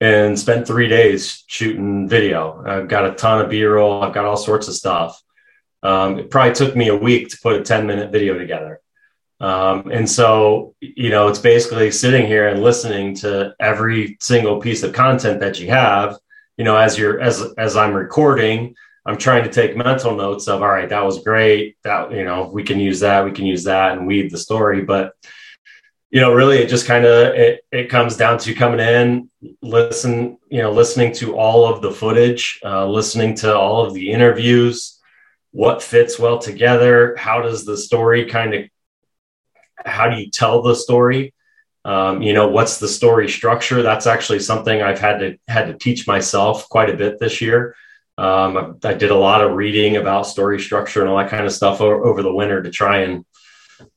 and 0.01 0.37
spent 0.37 0.67
three 0.67 0.87
days 0.87 1.43
shooting 1.47 2.07
video. 2.07 2.63
I've 2.65 2.87
got 2.87 3.05
a 3.05 3.13
ton 3.13 3.41
of 3.41 3.49
B-roll. 3.49 4.03
I've 4.03 4.13
got 4.13 4.25
all 4.25 4.37
sorts 4.37 4.67
of 4.67 4.75
stuff. 4.75 5.21
Um, 5.83 6.19
it 6.19 6.29
probably 6.29 6.53
took 6.53 6.75
me 6.75 6.89
a 6.89 6.95
week 6.95 7.29
to 7.29 7.37
put 7.41 7.59
a 7.59 7.63
10 7.63 7.87
minute 7.87 8.11
video 8.11 8.37
together. 8.37 8.81
Um, 9.39 9.89
and 9.89 10.09
so, 10.09 10.75
you 10.81 11.09
know, 11.09 11.29
it's 11.29 11.39
basically 11.39 11.91
sitting 11.91 12.27
here 12.27 12.49
and 12.49 12.61
listening 12.61 13.15
to 13.15 13.53
every 13.59 14.17
single 14.19 14.59
piece 14.59 14.83
of 14.83 14.93
content 14.93 15.39
that 15.39 15.59
you 15.59 15.69
have, 15.69 16.17
you 16.57 16.65
know, 16.65 16.75
as 16.75 16.97
you're, 16.97 17.21
as, 17.21 17.41
as 17.57 17.77
I'm 17.77 17.93
recording, 17.93 18.75
I'm 19.05 19.17
trying 19.17 19.43
to 19.43 19.49
take 19.49 19.77
mental 19.77 20.15
notes 20.15 20.47
of, 20.47 20.61
all 20.61 20.69
right, 20.69 20.89
that 20.89 21.05
was 21.05 21.23
great. 21.23 21.77
That, 21.83 22.11
you 22.11 22.23
know, 22.23 22.49
we 22.53 22.63
can 22.63 22.79
use 22.79 22.99
that, 22.99 23.25
we 23.25 23.31
can 23.31 23.45
use 23.45 23.63
that 23.63 23.97
and 23.97 24.05
weave 24.05 24.29
the 24.29 24.37
story. 24.37 24.81
But, 24.81 25.13
you 26.11 26.19
know, 26.19 26.33
really 26.33 26.57
it 26.57 26.69
just 26.69 26.85
kind 26.85 27.05
of, 27.05 27.33
it, 27.35 27.61
it 27.71 27.89
comes 27.89 28.17
down 28.17 28.37
to 28.39 28.53
coming 28.53 28.79
in, 28.79 29.29
listen, 29.61 30.37
you 30.49 30.61
know, 30.61 30.71
listening 30.71 31.13
to 31.13 31.37
all 31.37 31.65
of 31.65 31.81
the 31.81 31.91
footage, 31.91 32.59
uh, 32.63 32.85
listening 32.87 33.35
to 33.35 33.55
all 33.55 33.85
of 33.85 33.93
the 33.93 34.11
interviews, 34.11 34.99
what 35.51 35.81
fits 35.81 36.19
well 36.19 36.37
together. 36.37 37.15
How 37.15 37.41
does 37.41 37.65
the 37.65 37.77
story 37.77 38.25
kind 38.25 38.53
of, 38.53 38.65
how 39.85 40.09
do 40.09 40.17
you 40.17 40.29
tell 40.29 40.61
the 40.61 40.75
story? 40.75 41.33
Um, 41.85 42.21
you 42.21 42.33
know, 42.33 42.49
what's 42.49 42.79
the 42.79 42.87
story 42.87 43.29
structure? 43.29 43.81
That's 43.81 44.07
actually 44.07 44.39
something 44.39 44.81
I've 44.81 44.99
had 44.99 45.19
to, 45.19 45.37
had 45.47 45.67
to 45.67 45.73
teach 45.73 46.05
myself 46.05 46.67
quite 46.67 46.89
a 46.89 46.97
bit 46.97 47.17
this 47.17 47.39
year 47.39 47.75
um, 48.19 48.77
I, 48.83 48.89
I, 48.89 48.93
did 48.93 49.11
a 49.11 49.15
lot 49.15 49.41
of 49.41 49.53
reading 49.53 49.95
about 49.95 50.27
story 50.27 50.59
structure 50.59 51.01
and 51.01 51.09
all 51.09 51.17
that 51.17 51.29
kind 51.29 51.45
of 51.45 51.53
stuff 51.53 51.79
over, 51.79 52.03
over 52.03 52.21
the 52.21 52.33
winter 52.33 52.61
to 52.61 52.69
try 52.69 52.99
and 52.99 53.25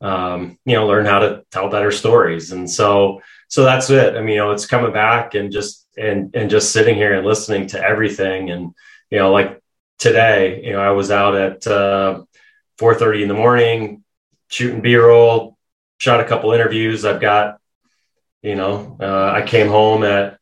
um, 0.01 0.59
you 0.65 0.77
know 0.77 0.87
learn 0.87 1.07
how 1.07 1.19
to 1.21 1.45
tell 1.51 1.69
better 1.69 1.91
stories. 1.91 2.53
And 2.53 2.71
so 2.71 3.21
so 3.49 3.65
that's 3.65 3.91
it. 3.91 4.15
I 4.15 4.21
mean, 4.21 4.31
you 4.31 4.37
know, 4.37 4.53
it's 4.53 4.67
coming 4.67 4.93
back 4.93 5.35
and 5.35 5.51
just 5.51 5.87
and 5.97 6.35
and 6.35 6.51
just 6.51 6.73
sitting 6.73 6.95
here 6.95 7.15
and 7.15 7.27
listening 7.27 7.67
to 7.69 7.83
everything. 7.83 8.51
And 8.51 8.75
you 9.11 9.19
know, 9.19 9.33
like 9.33 9.61
today, 9.99 10.63
you 10.65 10.73
know, 10.73 10.81
I 10.81 10.91
was 10.91 11.11
out 11.11 11.35
at 11.35 11.67
uh, 11.67 12.23
4:30 12.79 13.23
in 13.23 13.29
the 13.29 13.35
morning 13.35 14.05
shooting 14.49 14.83
B-roll, 14.83 15.57
shot 15.99 16.21
a 16.21 16.25
couple 16.25 16.53
interviews. 16.53 17.05
I've 17.07 17.21
got, 17.21 17.59
you 18.43 18.55
know, 18.55 18.99
uh, 19.01 19.33
I 19.35 19.43
came 19.43 19.69
home 19.69 20.05
at 20.05 20.39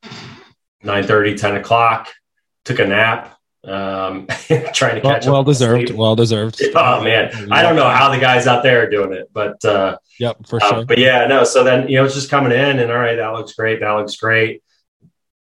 9 0.82 1.04
30, 1.04 1.36
10 1.36 1.56
o'clock, 1.56 2.08
took 2.64 2.80
a 2.80 2.86
nap, 2.86 3.36
um, 3.64 4.26
trying 4.72 4.94
to 4.94 5.00
catch 5.00 5.26
well, 5.26 5.34
well 5.34 5.44
deserved. 5.44 5.90
Well 5.90 6.16
deserved. 6.16 6.62
Oh 6.74 7.02
man, 7.02 7.52
I 7.52 7.62
don't 7.62 7.76
know 7.76 7.88
how 7.88 8.10
the 8.10 8.18
guys 8.18 8.46
out 8.46 8.62
there 8.62 8.82
are 8.84 8.90
doing 8.90 9.12
it, 9.12 9.28
but 9.32 9.62
uh, 9.64 9.98
yep, 10.18 10.46
for 10.46 10.62
uh, 10.62 10.68
sure. 10.68 10.84
but 10.84 10.98
yeah, 10.98 11.26
no. 11.26 11.44
So 11.44 11.62
then 11.62 11.88
you 11.88 11.96
know, 11.96 12.04
it's 12.04 12.14
just 12.14 12.30
coming 12.30 12.52
in, 12.52 12.78
and 12.78 12.90
all 12.90 12.98
right, 12.98 13.16
that 13.16 13.32
looks 13.32 13.52
great. 13.54 13.80
That 13.80 13.92
looks 13.92 14.16
great. 14.16 14.62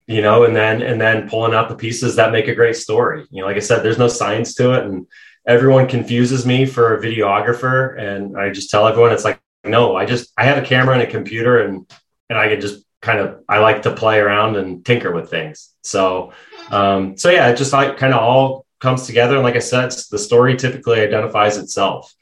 You 0.05 0.21
know, 0.21 0.43
and 0.43 0.55
then 0.55 0.81
and 0.81 0.99
then 0.99 1.29
pulling 1.29 1.53
out 1.53 1.69
the 1.69 1.75
pieces 1.75 2.17
that 2.17 2.31
make 2.31 2.47
a 2.47 2.55
great 2.55 2.75
story. 2.75 3.25
You 3.31 3.41
know, 3.41 3.47
like 3.47 3.57
I 3.57 3.61
said, 3.61 3.83
there's 3.83 3.97
no 3.97 4.07
science 4.07 4.53
to 4.55 4.73
it, 4.73 4.85
and 4.85 5.07
everyone 5.47 5.87
confuses 5.87 6.45
me 6.45 6.65
for 6.65 6.95
a 6.95 7.01
videographer, 7.01 7.97
and 7.99 8.37
I 8.37 8.51
just 8.51 8.69
tell 8.69 8.87
everyone 8.87 9.11
it's 9.11 9.25
like, 9.25 9.41
no, 9.63 9.95
I 9.95 10.05
just 10.05 10.31
I 10.37 10.43
have 10.45 10.57
a 10.57 10.65
camera 10.65 10.93
and 10.93 11.03
a 11.03 11.11
computer, 11.11 11.63
and 11.63 11.89
and 12.29 12.37
I 12.37 12.49
can 12.49 12.61
just 12.61 12.83
kind 13.01 13.19
of 13.19 13.43
I 13.49 13.59
like 13.59 13.83
to 13.83 13.95
play 13.95 14.19
around 14.19 14.55
and 14.55 14.85
tinker 14.85 15.11
with 15.11 15.29
things. 15.29 15.73
So 15.83 16.33
um, 16.71 17.17
so 17.17 17.29
yeah, 17.29 17.49
it 17.49 17.57
just 17.57 17.73
like 17.73 17.97
kind 17.97 18.13
of 18.13 18.21
all 18.21 18.65
comes 18.79 19.05
together. 19.05 19.35
And 19.35 19.43
like 19.43 19.55
I 19.55 19.59
said, 19.59 19.91
the 20.11 20.19
story 20.19 20.55
typically 20.55 20.99
identifies 20.99 21.57
itself. 21.57 22.13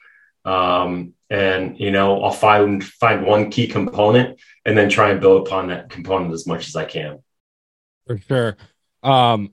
Um, 0.44 1.14
and 1.30 1.78
you 1.78 1.90
know, 1.90 2.22
I'll 2.22 2.32
find 2.32 2.84
find 2.84 3.24
one 3.24 3.50
key 3.50 3.66
component 3.66 4.40
and 4.64 4.76
then 4.76 4.88
try 4.88 5.10
and 5.10 5.20
build 5.20 5.46
upon 5.46 5.68
that 5.68 5.90
component 5.90 6.32
as 6.32 6.46
much 6.46 6.68
as 6.68 6.76
I 6.76 6.84
can. 6.84 7.22
For 8.06 8.18
sure. 8.18 8.56
Um, 9.02 9.50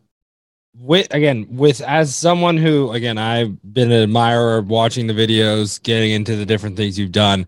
with 0.75 1.13
again, 1.13 1.47
with 1.49 1.81
as 1.81 2.15
someone 2.15 2.57
who 2.57 2.91
again 2.91 3.17
I've 3.17 3.57
been 3.73 3.91
an 3.91 4.03
admirer 4.03 4.57
of 4.57 4.67
watching 4.69 5.07
the 5.07 5.13
videos, 5.13 5.81
getting 5.81 6.11
into 6.11 6.35
the 6.35 6.45
different 6.45 6.77
things 6.77 6.97
you've 6.97 7.11
done. 7.11 7.47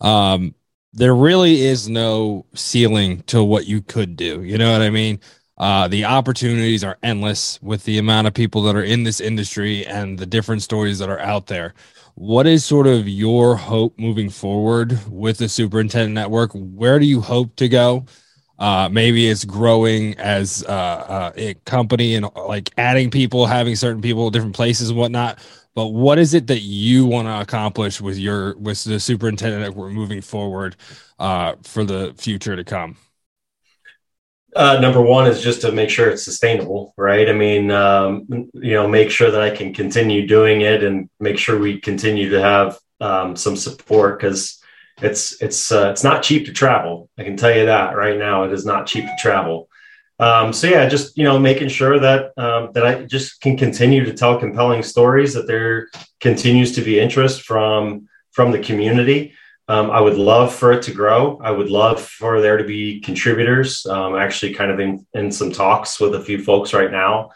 Um, 0.00 0.54
there 0.92 1.14
really 1.14 1.60
is 1.62 1.88
no 1.88 2.46
ceiling 2.54 3.22
to 3.24 3.44
what 3.44 3.66
you 3.66 3.80
could 3.80 4.16
do. 4.16 4.42
You 4.42 4.58
know 4.58 4.72
what 4.72 4.82
I 4.82 4.90
mean? 4.90 5.20
Uh, 5.60 5.86
the 5.88 6.06
opportunities 6.06 6.82
are 6.82 6.96
endless 7.02 7.60
with 7.60 7.84
the 7.84 7.98
amount 7.98 8.26
of 8.26 8.32
people 8.32 8.62
that 8.62 8.74
are 8.74 8.82
in 8.82 9.04
this 9.04 9.20
industry 9.20 9.86
and 9.86 10.18
the 10.18 10.24
different 10.24 10.62
stories 10.62 10.98
that 10.98 11.10
are 11.10 11.20
out 11.20 11.48
there. 11.48 11.74
What 12.14 12.46
is 12.46 12.64
sort 12.64 12.86
of 12.86 13.06
your 13.06 13.56
hope 13.56 13.98
moving 13.98 14.30
forward 14.30 14.98
with 15.06 15.36
the 15.36 15.50
superintendent 15.50 16.14
network? 16.14 16.52
Where 16.54 16.98
do 16.98 17.04
you 17.04 17.20
hope 17.20 17.56
to 17.56 17.68
go? 17.68 18.06
Uh, 18.58 18.88
maybe 18.90 19.28
it's 19.28 19.44
growing 19.44 20.18
as 20.18 20.64
uh, 20.66 20.72
uh, 20.72 21.32
a 21.36 21.54
company 21.66 22.14
and 22.14 22.26
like 22.36 22.70
adding 22.78 23.10
people, 23.10 23.44
having 23.44 23.76
certain 23.76 24.00
people, 24.00 24.30
different 24.30 24.56
places 24.56 24.88
and 24.88 24.98
whatnot. 24.98 25.40
But 25.74 25.88
what 25.88 26.18
is 26.18 26.32
it 26.32 26.46
that 26.46 26.60
you 26.60 27.04
want 27.04 27.28
to 27.28 27.38
accomplish 27.38 28.00
with 28.00 28.16
your 28.16 28.56
with 28.56 28.82
the 28.84 28.98
superintendent 28.98 29.62
network 29.62 29.92
moving 29.92 30.22
forward 30.22 30.76
uh, 31.18 31.56
for 31.64 31.84
the 31.84 32.14
future 32.16 32.56
to 32.56 32.64
come? 32.64 32.96
Uh, 34.54 34.80
number 34.80 35.00
one 35.00 35.26
is 35.26 35.42
just 35.42 35.60
to 35.60 35.70
make 35.70 35.90
sure 35.90 36.10
it's 36.10 36.24
sustainable, 36.24 36.92
right? 36.96 37.28
I 37.28 37.32
mean, 37.32 37.70
um, 37.70 38.26
you 38.54 38.72
know, 38.72 38.88
make 38.88 39.10
sure 39.10 39.30
that 39.30 39.40
I 39.40 39.50
can 39.50 39.72
continue 39.72 40.26
doing 40.26 40.62
it 40.62 40.82
and 40.82 41.08
make 41.20 41.38
sure 41.38 41.58
we 41.58 41.80
continue 41.80 42.30
to 42.30 42.40
have 42.40 42.78
um, 43.00 43.36
some 43.36 43.56
support 43.56 44.18
because 44.18 44.60
it's 45.00 45.40
it's 45.40 45.70
uh, 45.70 45.90
it's 45.90 46.04
not 46.04 46.22
cheap 46.22 46.46
to 46.46 46.52
travel. 46.52 47.08
I 47.16 47.24
can 47.24 47.36
tell 47.36 47.54
you 47.54 47.66
that 47.66 47.96
right 47.96 48.18
now. 48.18 48.44
It 48.44 48.52
is 48.52 48.66
not 48.66 48.86
cheap 48.86 49.04
to 49.04 49.16
travel. 49.18 49.68
Um, 50.18 50.52
so 50.52 50.66
yeah, 50.66 50.86
just 50.88 51.16
you 51.16 51.24
know, 51.24 51.38
making 51.38 51.68
sure 51.68 51.98
that 51.98 52.32
um, 52.36 52.72
that 52.74 52.86
I 52.86 53.04
just 53.04 53.40
can 53.40 53.56
continue 53.56 54.04
to 54.04 54.12
tell 54.12 54.38
compelling 54.38 54.82
stories, 54.82 55.32
that 55.34 55.46
there 55.46 55.88
continues 56.20 56.74
to 56.74 56.82
be 56.82 57.00
interest 57.00 57.42
from 57.42 58.08
from 58.32 58.52
the 58.52 58.58
community. 58.58 59.34
Um, 59.70 59.88
I 59.88 60.00
would 60.00 60.16
love 60.16 60.52
for 60.52 60.72
it 60.72 60.82
to 60.82 60.92
grow. 60.92 61.38
I 61.44 61.52
would 61.52 61.70
love 61.70 62.02
for 62.02 62.40
there 62.40 62.56
to 62.56 62.64
be 62.64 62.98
contributors. 62.98 63.86
Um, 63.86 64.16
actually, 64.16 64.52
kind 64.52 64.72
of 64.72 64.80
in, 64.80 65.06
in 65.14 65.30
some 65.30 65.52
talks 65.52 66.00
with 66.00 66.16
a 66.16 66.20
few 66.20 66.42
folks 66.42 66.74
right 66.74 66.90
now 66.90 67.30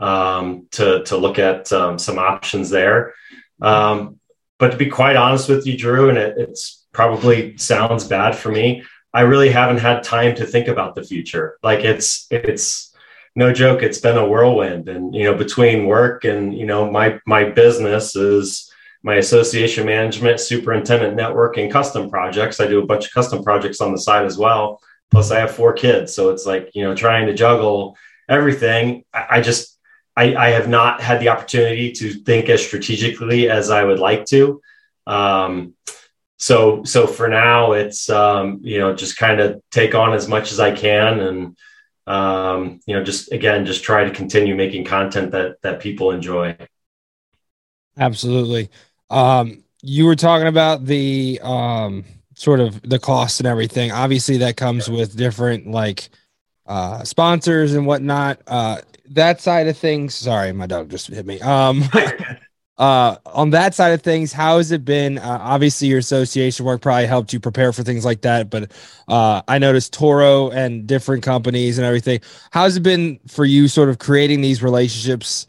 um, 0.00 0.66
to 0.72 1.04
to 1.04 1.16
look 1.16 1.38
at 1.38 1.72
um, 1.72 1.96
some 1.96 2.18
options 2.18 2.70
there. 2.70 3.14
Um, 3.62 4.18
but 4.58 4.72
to 4.72 4.76
be 4.76 4.86
quite 4.86 5.14
honest 5.14 5.48
with 5.48 5.64
you, 5.64 5.78
Drew, 5.78 6.08
and 6.08 6.18
it, 6.18 6.36
it's 6.36 6.84
probably 6.92 7.56
sounds 7.56 8.02
bad 8.02 8.34
for 8.34 8.50
me. 8.50 8.82
I 9.14 9.20
really 9.20 9.50
haven't 9.50 9.78
had 9.78 10.02
time 10.02 10.34
to 10.36 10.44
think 10.44 10.66
about 10.66 10.96
the 10.96 11.04
future. 11.04 11.56
Like 11.62 11.84
it's 11.84 12.26
it's 12.32 12.96
no 13.36 13.52
joke. 13.52 13.84
It's 13.84 14.00
been 14.00 14.18
a 14.18 14.26
whirlwind, 14.26 14.88
and 14.88 15.14
you 15.14 15.22
know, 15.22 15.36
between 15.36 15.86
work 15.86 16.24
and 16.24 16.52
you 16.52 16.66
know 16.66 16.90
my 16.90 17.20
my 17.26 17.44
business 17.44 18.16
is 18.16 18.72
my 19.02 19.16
association 19.16 19.86
management, 19.86 20.40
superintendent 20.40 21.14
network, 21.14 21.56
and 21.56 21.70
custom 21.70 22.10
projects. 22.10 22.60
I 22.60 22.66
do 22.66 22.82
a 22.82 22.86
bunch 22.86 23.06
of 23.06 23.12
custom 23.12 23.42
projects 23.42 23.80
on 23.80 23.92
the 23.92 24.00
side 24.00 24.24
as 24.24 24.36
well. 24.38 24.80
Plus, 25.10 25.30
I 25.30 25.38
have 25.38 25.54
four 25.54 25.72
kids, 25.72 26.14
so 26.14 26.30
it's 26.30 26.46
like 26.46 26.70
you 26.74 26.82
know 26.82 26.94
trying 26.94 27.26
to 27.26 27.34
juggle 27.34 27.96
everything. 28.28 29.04
I, 29.12 29.26
I 29.30 29.40
just 29.40 29.78
I, 30.16 30.34
I, 30.34 30.48
have 30.50 30.68
not 30.68 31.00
had 31.00 31.20
the 31.20 31.28
opportunity 31.28 31.92
to 31.92 32.10
think 32.10 32.48
as 32.48 32.64
strategically 32.64 33.50
as 33.50 33.70
I 33.70 33.84
would 33.84 33.98
like 33.98 34.24
to. 34.26 34.60
Um, 35.06 35.74
so 36.38 36.84
so 36.84 37.06
for 37.06 37.28
now, 37.28 37.72
it's 37.72 38.10
um, 38.10 38.60
you 38.62 38.78
know 38.78 38.94
just 38.94 39.16
kind 39.16 39.40
of 39.40 39.62
take 39.70 39.94
on 39.94 40.12
as 40.12 40.28
much 40.28 40.52
as 40.52 40.60
I 40.60 40.72
can 40.72 41.20
and 41.20 41.56
um, 42.06 42.80
you 42.86 42.96
know 42.96 43.04
just 43.04 43.32
again 43.32 43.66
just 43.66 43.84
try 43.84 44.04
to 44.04 44.10
continue 44.10 44.54
making 44.54 44.84
content 44.84 45.32
that 45.32 45.60
that 45.62 45.80
people 45.80 46.10
enjoy. 46.10 46.56
Absolutely. 47.98 48.68
Um, 49.10 49.62
you 49.82 50.04
were 50.04 50.16
talking 50.16 50.48
about 50.48 50.84
the 50.84 51.40
um, 51.42 52.04
sort 52.34 52.60
of 52.60 52.80
the 52.82 52.98
cost 52.98 53.40
and 53.40 53.46
everything. 53.46 53.92
Obviously, 53.92 54.38
that 54.38 54.56
comes 54.56 54.88
with 54.90 55.16
different 55.16 55.70
like 55.70 56.08
uh, 56.66 57.04
sponsors 57.04 57.74
and 57.74 57.86
whatnot. 57.86 58.40
Uh, 58.46 58.80
that 59.10 59.40
side 59.40 59.68
of 59.68 59.76
things. 59.78 60.14
Sorry, 60.14 60.52
my 60.52 60.66
dog 60.66 60.90
just 60.90 61.06
hit 61.08 61.24
me. 61.24 61.40
Um, 61.40 61.84
uh, 62.78 63.16
on 63.26 63.50
that 63.50 63.74
side 63.74 63.92
of 63.92 64.02
things, 64.02 64.32
how 64.32 64.58
has 64.58 64.72
it 64.72 64.84
been? 64.84 65.18
Uh, 65.18 65.38
obviously, 65.40 65.88
your 65.88 65.98
association 65.98 66.66
work 66.66 66.82
probably 66.82 67.06
helped 67.06 67.32
you 67.32 67.40
prepare 67.40 67.72
for 67.72 67.82
things 67.82 68.04
like 68.04 68.22
that. 68.22 68.50
But 68.50 68.72
uh, 69.08 69.42
I 69.48 69.58
noticed 69.58 69.92
Toro 69.92 70.50
and 70.50 70.86
different 70.86 71.22
companies 71.22 71.78
and 71.78 71.86
everything. 71.86 72.20
How's 72.50 72.76
it 72.76 72.82
been 72.82 73.20
for 73.28 73.44
you, 73.44 73.68
sort 73.68 73.88
of 73.88 73.98
creating 73.98 74.40
these 74.40 74.62
relationships? 74.62 75.46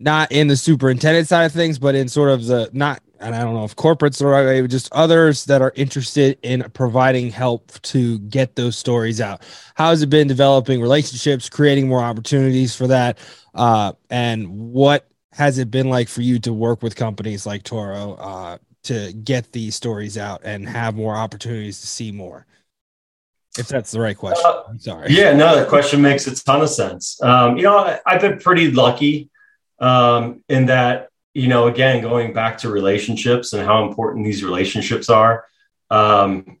Not 0.00 0.32
in 0.32 0.48
the 0.48 0.56
superintendent 0.56 1.28
side 1.28 1.44
of 1.44 1.52
things, 1.52 1.78
but 1.78 1.94
in 1.94 2.08
sort 2.08 2.30
of 2.30 2.46
the 2.46 2.70
not, 2.72 3.02
and 3.20 3.34
I 3.34 3.42
don't 3.42 3.54
know 3.54 3.64
if 3.64 3.76
corporates 3.76 4.22
or 4.22 4.30
right 4.30 4.68
just 4.68 4.90
others 4.92 5.44
that 5.44 5.60
are 5.60 5.72
interested 5.76 6.38
in 6.42 6.64
providing 6.72 7.30
help 7.30 7.70
to 7.82 8.18
get 8.20 8.56
those 8.56 8.76
stories 8.76 9.20
out. 9.20 9.42
How 9.74 9.90
has 9.90 10.02
it 10.02 10.08
been 10.08 10.26
developing 10.26 10.80
relationships, 10.80 11.50
creating 11.50 11.86
more 11.86 12.00
opportunities 12.00 12.74
for 12.74 12.86
that? 12.86 13.18
Uh, 13.54 13.92
and 14.08 14.48
what 14.48 15.06
has 15.32 15.58
it 15.58 15.70
been 15.70 15.90
like 15.90 16.08
for 16.08 16.22
you 16.22 16.38
to 16.40 16.52
work 16.52 16.82
with 16.82 16.96
companies 16.96 17.44
like 17.44 17.62
Toro 17.62 18.14
uh, 18.14 18.58
to 18.84 19.12
get 19.12 19.52
these 19.52 19.74
stories 19.74 20.16
out 20.16 20.40
and 20.44 20.66
have 20.66 20.96
more 20.96 21.14
opportunities 21.14 21.80
to 21.82 21.86
see 21.86 22.10
more? 22.10 22.46
If 23.58 23.66
that's 23.66 23.90
the 23.90 24.00
right 24.00 24.16
question. 24.16 24.44
Uh, 24.46 24.62
I'm 24.68 24.78
sorry. 24.78 25.10
Yeah, 25.10 25.32
no, 25.34 25.58
the 25.58 25.66
question 25.66 26.00
makes 26.00 26.26
a 26.26 26.44
ton 26.44 26.62
of 26.62 26.70
sense. 26.70 27.20
Um, 27.20 27.56
you 27.56 27.64
know, 27.64 27.78
I, 27.78 28.00
have 28.06 28.20
been 28.20 28.38
pretty 28.38 28.70
lucky 28.70 29.29
um, 29.80 30.44
in 30.48 30.66
that, 30.66 31.08
you 31.34 31.48
know, 31.48 31.66
again, 31.66 32.02
going 32.02 32.32
back 32.32 32.58
to 32.58 32.70
relationships 32.70 33.52
and 33.52 33.64
how 33.64 33.86
important 33.86 34.24
these 34.24 34.44
relationships 34.44 35.08
are. 35.08 35.44
Um, 35.90 36.58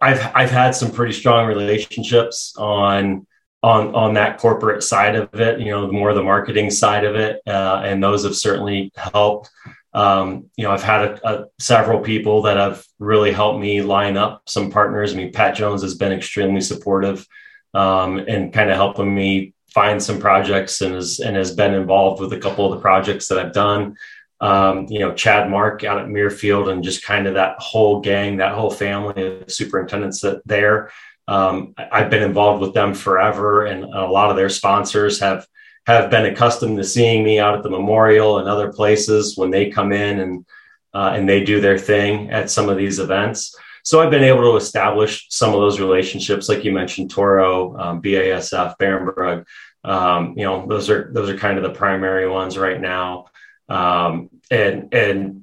I've 0.00 0.32
I've 0.34 0.50
had 0.50 0.72
some 0.72 0.90
pretty 0.90 1.12
strong 1.12 1.46
relationships 1.46 2.54
on 2.56 3.26
on 3.62 3.94
on 3.94 4.14
that 4.14 4.38
corporate 4.38 4.82
side 4.82 5.14
of 5.14 5.34
it. 5.34 5.60
You 5.60 5.70
know, 5.70 5.90
more 5.90 6.14
the 6.14 6.22
marketing 6.22 6.70
side 6.70 7.04
of 7.04 7.16
it, 7.16 7.40
uh, 7.46 7.82
and 7.84 8.02
those 8.02 8.24
have 8.24 8.36
certainly 8.36 8.92
helped. 8.96 9.50
Um, 9.94 10.50
you 10.56 10.64
know, 10.64 10.70
I've 10.70 10.82
had 10.82 11.02
a, 11.02 11.28
a, 11.28 11.44
several 11.58 12.00
people 12.00 12.42
that 12.42 12.56
have 12.56 12.84
really 12.98 13.32
helped 13.32 13.60
me 13.60 13.82
line 13.82 14.16
up 14.16 14.42
some 14.46 14.70
partners. 14.70 15.12
I 15.12 15.16
mean, 15.16 15.32
Pat 15.32 15.54
Jones 15.54 15.82
has 15.82 15.94
been 15.94 16.12
extremely 16.12 16.60
supportive 16.60 17.26
um, 17.74 18.18
and 18.18 18.52
kind 18.52 18.70
of 18.70 18.76
helping 18.76 19.12
me 19.12 19.54
find 19.78 20.02
some 20.02 20.18
projects 20.18 20.80
and 20.80 20.92
has 20.96 21.20
and 21.20 21.36
has 21.36 21.54
been 21.54 21.72
involved 21.72 22.20
with 22.20 22.32
a 22.32 22.38
couple 22.44 22.66
of 22.66 22.72
the 22.72 22.80
projects 22.80 23.28
that 23.28 23.38
I've 23.38 23.52
done. 23.52 23.96
Um, 24.40 24.86
you 24.88 24.98
know, 24.98 25.14
Chad 25.14 25.48
Mark 25.48 25.84
out 25.84 26.00
at 26.00 26.08
Muirfield 26.08 26.68
and 26.72 26.82
just 26.82 27.04
kind 27.04 27.28
of 27.28 27.34
that 27.34 27.54
whole 27.60 28.00
gang, 28.00 28.38
that 28.38 28.54
whole 28.54 28.72
family 28.72 29.24
of 29.24 29.52
superintendents 29.52 30.20
that 30.22 30.42
there. 30.44 30.90
Um, 31.28 31.74
I've 31.92 32.10
been 32.10 32.24
involved 32.24 32.60
with 32.60 32.74
them 32.74 32.92
forever, 32.92 33.66
and 33.66 33.84
a 33.84 34.06
lot 34.18 34.30
of 34.30 34.36
their 34.36 34.48
sponsors 34.48 35.20
have 35.20 35.46
have 35.86 36.10
been 36.10 36.26
accustomed 36.26 36.76
to 36.78 36.84
seeing 36.84 37.22
me 37.22 37.38
out 37.38 37.56
at 37.56 37.62
the 37.62 37.70
memorial 37.70 38.38
and 38.38 38.48
other 38.48 38.72
places 38.72 39.36
when 39.36 39.50
they 39.52 39.70
come 39.70 39.92
in 39.92 40.18
and 40.18 40.44
uh, 40.92 41.12
and 41.14 41.28
they 41.28 41.44
do 41.44 41.60
their 41.60 41.78
thing 41.78 42.30
at 42.30 42.50
some 42.50 42.68
of 42.68 42.76
these 42.76 42.98
events. 42.98 43.54
So 43.84 44.00
I've 44.00 44.10
been 44.10 44.24
able 44.32 44.42
to 44.50 44.56
establish 44.56 45.26
some 45.30 45.54
of 45.54 45.60
those 45.60 45.80
relationships, 45.80 46.48
like 46.48 46.64
you 46.64 46.72
mentioned, 46.72 47.10
Toro, 47.10 47.74
um, 47.78 48.02
BASF, 48.02 48.74
Barenbrug. 48.78 49.46
Um, 49.84 50.34
you 50.36 50.44
know, 50.44 50.66
those 50.66 50.90
are 50.90 51.10
those 51.12 51.28
are 51.30 51.36
kind 51.36 51.56
of 51.56 51.62
the 51.62 51.70
primary 51.70 52.28
ones 52.28 52.58
right 52.58 52.80
now. 52.80 53.26
Um, 53.68 54.30
and 54.50 54.92
and 54.92 55.42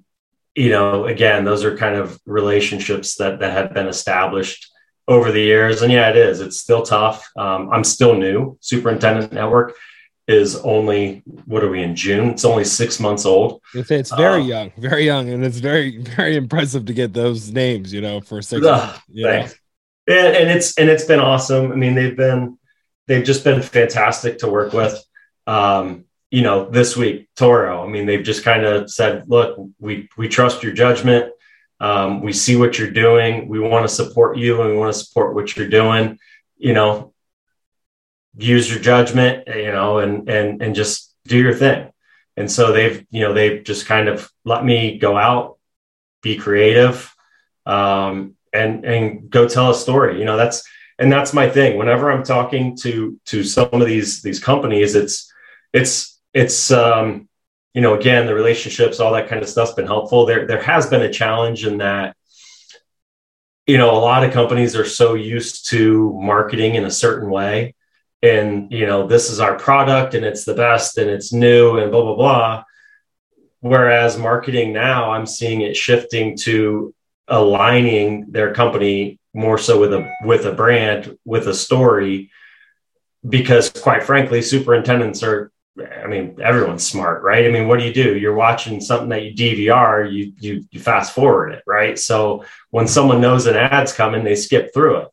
you 0.55 0.69
know, 0.69 1.05
again, 1.05 1.45
those 1.45 1.63
are 1.63 1.77
kind 1.77 1.95
of 1.95 2.19
relationships 2.25 3.15
that 3.15 3.39
that 3.39 3.51
have 3.51 3.73
been 3.73 3.87
established 3.87 4.71
over 5.07 5.31
the 5.31 5.41
years. 5.41 5.81
And 5.81 5.91
yeah, 5.91 6.09
it 6.09 6.17
is. 6.17 6.41
It's 6.41 6.59
still 6.59 6.81
tough. 6.81 7.29
Um, 7.35 7.69
I'm 7.71 7.83
still 7.83 8.15
new. 8.15 8.57
Superintendent 8.61 9.33
Network 9.33 9.75
is 10.27 10.55
only 10.57 11.21
what 11.45 11.63
are 11.63 11.69
we 11.69 11.83
in 11.83 11.95
June? 11.95 12.29
It's 12.29 12.45
only 12.45 12.63
six 12.63 12.99
months 12.99 13.25
old. 13.25 13.61
It's 13.73 14.11
very 14.15 14.41
uh, 14.41 14.45
young, 14.45 14.71
very 14.77 15.05
young, 15.05 15.29
and 15.29 15.45
it's 15.45 15.59
very 15.59 15.97
very 15.97 16.35
impressive 16.35 16.85
to 16.85 16.93
get 16.93 17.13
those 17.13 17.51
names. 17.51 17.93
You 17.93 18.01
know, 18.01 18.21
for 18.21 18.41
six. 18.41 18.65
Uh, 18.65 18.77
months, 18.77 19.01
thanks. 19.21 19.55
And, 20.07 20.35
and, 20.35 20.49
it's 20.51 20.77
and 20.77 20.89
it's 20.89 21.05
been 21.05 21.19
awesome. 21.19 21.71
I 21.71 21.75
mean, 21.75 21.95
they've 21.95 22.15
been 22.15 22.57
they've 23.07 23.25
just 23.25 23.43
been 23.43 23.61
fantastic 23.61 24.39
to 24.39 24.47
work 24.47 24.73
with. 24.73 25.01
Um, 25.47 26.05
you 26.31 26.41
know, 26.41 26.69
this 26.69 26.97
week 26.97 27.29
Toro. 27.35 27.83
I 27.83 27.87
mean, 27.87 28.05
they've 28.05 28.23
just 28.23 28.43
kind 28.43 28.65
of 28.65 28.89
said, 28.89 29.23
"Look, 29.27 29.57
we 29.79 30.09
we 30.17 30.27
trust 30.27 30.63
your 30.63 30.73
judgment. 30.73 31.31
Um, 31.79 32.21
we 32.21 32.33
see 32.33 32.55
what 32.55 32.77
you're 32.77 32.91
doing. 32.91 33.47
We 33.47 33.59
want 33.59 33.87
to 33.87 33.93
support 33.93 34.37
you, 34.37 34.61
and 34.61 34.71
we 34.71 34.77
want 34.77 34.93
to 34.93 34.99
support 34.99 35.35
what 35.35 35.55
you're 35.55 35.69
doing." 35.69 36.19
You 36.57 36.73
know, 36.73 37.13
use 38.37 38.69
your 38.69 38.79
judgment, 38.79 39.47
you 39.47 39.71
know, 39.71 39.99
and 39.99 40.27
and 40.29 40.61
and 40.61 40.75
just 40.75 41.13
do 41.25 41.37
your 41.37 41.53
thing. 41.53 41.91
And 42.37 42.51
so 42.51 42.73
they've, 42.73 43.05
you 43.09 43.21
know, 43.21 43.33
they've 43.33 43.63
just 43.63 43.85
kind 43.85 44.09
of 44.09 44.29
let 44.43 44.65
me 44.65 44.97
go 44.97 45.17
out, 45.17 45.57
be 46.21 46.35
creative, 46.35 47.13
um, 47.65 48.35
and 48.51 48.85
and 48.85 49.29
go 49.29 49.47
tell 49.47 49.71
a 49.71 49.75
story. 49.75 50.19
You 50.19 50.25
know, 50.25 50.37
that's 50.37 50.63
and 50.97 51.11
that's 51.11 51.33
my 51.33 51.49
thing. 51.49 51.77
Whenever 51.77 52.11
I'm 52.11 52.23
talking 52.23 52.75
to 52.77 53.19
to 53.25 53.43
some 53.43 53.69
of 53.71 53.85
these 53.85 54.21
these 54.21 54.39
companies, 54.39 54.95
it's 54.95 55.31
it's 55.73 56.19
it's 56.33 56.71
um, 56.71 57.27
you 57.73 57.81
know, 57.81 57.95
again, 57.95 58.25
the 58.25 58.33
relationships, 58.33 58.99
all 58.99 59.13
that 59.13 59.27
kind 59.27 59.41
of 59.41 59.49
stuff's 59.49 59.73
been 59.73 59.87
helpful. 59.87 60.25
There 60.25 60.47
there 60.47 60.61
has 60.61 60.87
been 60.87 61.01
a 61.01 61.11
challenge 61.11 61.65
in 61.65 61.79
that 61.79 62.15
you 63.67 63.77
know 63.77 63.91
a 63.91 63.97
lot 63.99 64.23
of 64.23 64.31
companies 64.31 64.75
are 64.75 64.85
so 64.85 65.15
used 65.15 65.69
to 65.69 66.13
marketing 66.21 66.75
in 66.75 66.85
a 66.85 66.91
certain 66.91 67.29
way 67.29 67.73
and 68.21 68.71
you 68.71 68.85
know 68.85 69.07
this 69.07 69.29
is 69.29 69.39
our 69.39 69.57
product 69.57 70.13
and 70.13 70.25
it's 70.25 70.45
the 70.45 70.53
best 70.53 70.97
and 70.97 71.09
it's 71.09 71.33
new 71.33 71.77
and 71.77 71.91
blah 71.91 72.01
blah 72.01 72.15
blah 72.15 72.63
whereas 73.59 74.17
marketing 74.17 74.71
now 74.71 75.11
i'm 75.11 75.25
seeing 75.25 75.61
it 75.61 75.75
shifting 75.75 76.37
to 76.37 76.93
aligning 77.27 78.25
their 78.29 78.53
company 78.53 79.19
more 79.35 79.57
so 79.57 79.79
with 79.79 79.93
a 79.93 80.11
with 80.23 80.45
a 80.45 80.51
brand 80.51 81.17
with 81.25 81.47
a 81.47 81.53
story 81.53 82.31
because 83.27 83.69
quite 83.69 84.03
frankly 84.03 84.41
superintendents 84.41 85.21
are 85.23 85.51
i 86.03 86.07
mean 86.07 86.37
everyone's 86.41 86.87
smart 86.87 87.21
right 87.21 87.45
i 87.45 87.49
mean 87.49 87.67
what 87.67 87.79
do 87.79 87.85
you 87.85 87.93
do 87.93 88.17
you're 88.17 88.33
watching 88.33 88.79
something 88.79 89.09
that 89.09 89.23
you 89.23 89.33
dvr 89.33 90.11
you 90.11 90.31
you, 90.39 90.63
you 90.71 90.79
fast 90.79 91.13
forward 91.13 91.51
it 91.51 91.63
right 91.67 91.99
so 91.99 92.45
when 92.69 92.87
someone 92.87 93.19
knows 93.19 93.45
an 93.45 93.55
ad's 93.55 93.91
coming 93.91 94.23
they 94.23 94.35
skip 94.35 94.73
through 94.73 94.97
it 94.97 95.07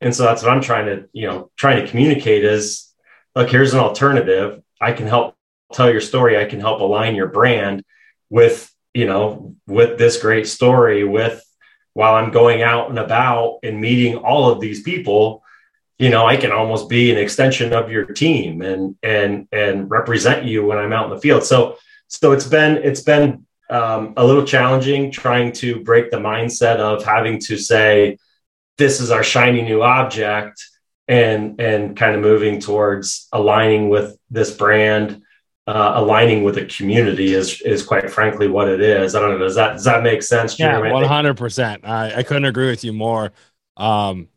and 0.00 0.14
so 0.14 0.24
that's 0.24 0.42
what 0.42 0.52
I'm 0.52 0.60
trying 0.60 0.86
to, 0.86 1.08
you 1.12 1.26
know, 1.26 1.50
trying 1.56 1.82
to 1.82 1.88
communicate 1.88 2.44
is 2.44 2.92
look, 3.34 3.50
here's 3.50 3.74
an 3.74 3.80
alternative. 3.80 4.62
I 4.80 4.92
can 4.92 5.06
help 5.06 5.34
tell 5.72 5.90
your 5.90 6.00
story. 6.00 6.38
I 6.38 6.44
can 6.44 6.60
help 6.60 6.80
align 6.80 7.14
your 7.14 7.28
brand 7.28 7.84
with, 8.30 8.72
you 8.94 9.06
know, 9.06 9.56
with 9.66 9.98
this 9.98 10.20
great 10.20 10.46
story 10.46 11.04
with 11.04 11.42
while 11.98 12.14
I'm 12.14 12.30
going 12.30 12.62
out 12.62 12.90
and 12.90 12.98
about 13.00 13.58
and 13.64 13.80
meeting 13.80 14.18
all 14.18 14.52
of 14.52 14.60
these 14.60 14.84
people, 14.84 15.42
you 15.98 16.10
know, 16.10 16.24
I 16.24 16.36
can 16.36 16.52
almost 16.52 16.88
be 16.88 17.10
an 17.10 17.18
extension 17.18 17.72
of 17.72 17.90
your 17.90 18.04
team 18.04 18.62
and 18.62 18.94
and 19.02 19.48
and 19.50 19.90
represent 19.90 20.44
you 20.44 20.64
when 20.64 20.78
I'm 20.78 20.92
out 20.92 21.06
in 21.06 21.10
the 21.10 21.20
field. 21.20 21.42
So 21.42 21.76
so 22.06 22.30
it's 22.30 22.46
been 22.46 22.76
it's 22.76 23.00
been 23.00 23.44
um, 23.68 24.14
a 24.16 24.24
little 24.24 24.44
challenging 24.44 25.10
trying 25.10 25.50
to 25.54 25.82
break 25.82 26.12
the 26.12 26.18
mindset 26.18 26.76
of 26.76 27.04
having 27.04 27.40
to 27.48 27.56
say, 27.56 28.16
this 28.76 29.00
is 29.00 29.10
our 29.10 29.24
shiny 29.24 29.62
new 29.62 29.82
object 29.82 30.64
and 31.08 31.60
and 31.60 31.96
kind 31.96 32.14
of 32.14 32.22
moving 32.22 32.60
towards 32.60 33.26
aligning 33.32 33.88
with 33.88 34.16
this 34.30 34.52
brand 34.52 35.20
uh, 35.68 35.92
aligning 35.96 36.44
with 36.44 36.56
a 36.56 36.64
community 36.64 37.34
is 37.34 37.60
is 37.60 37.82
quite 37.82 38.10
frankly 38.10 38.48
what 38.48 38.68
it 38.68 38.80
is. 38.80 39.14
I 39.14 39.20
don't 39.20 39.32
know. 39.32 39.38
Does 39.38 39.54
that 39.56 39.72
does 39.72 39.84
that 39.84 40.02
make 40.02 40.22
sense? 40.22 40.58
Yeah, 40.58 40.78
one 40.90 41.04
hundred 41.04 41.36
percent. 41.36 41.84
I 41.84 42.22
couldn't 42.22 42.46
agree 42.46 42.70
with 42.70 42.84
you 42.84 42.94
more. 42.94 43.32
Um, 43.76 44.28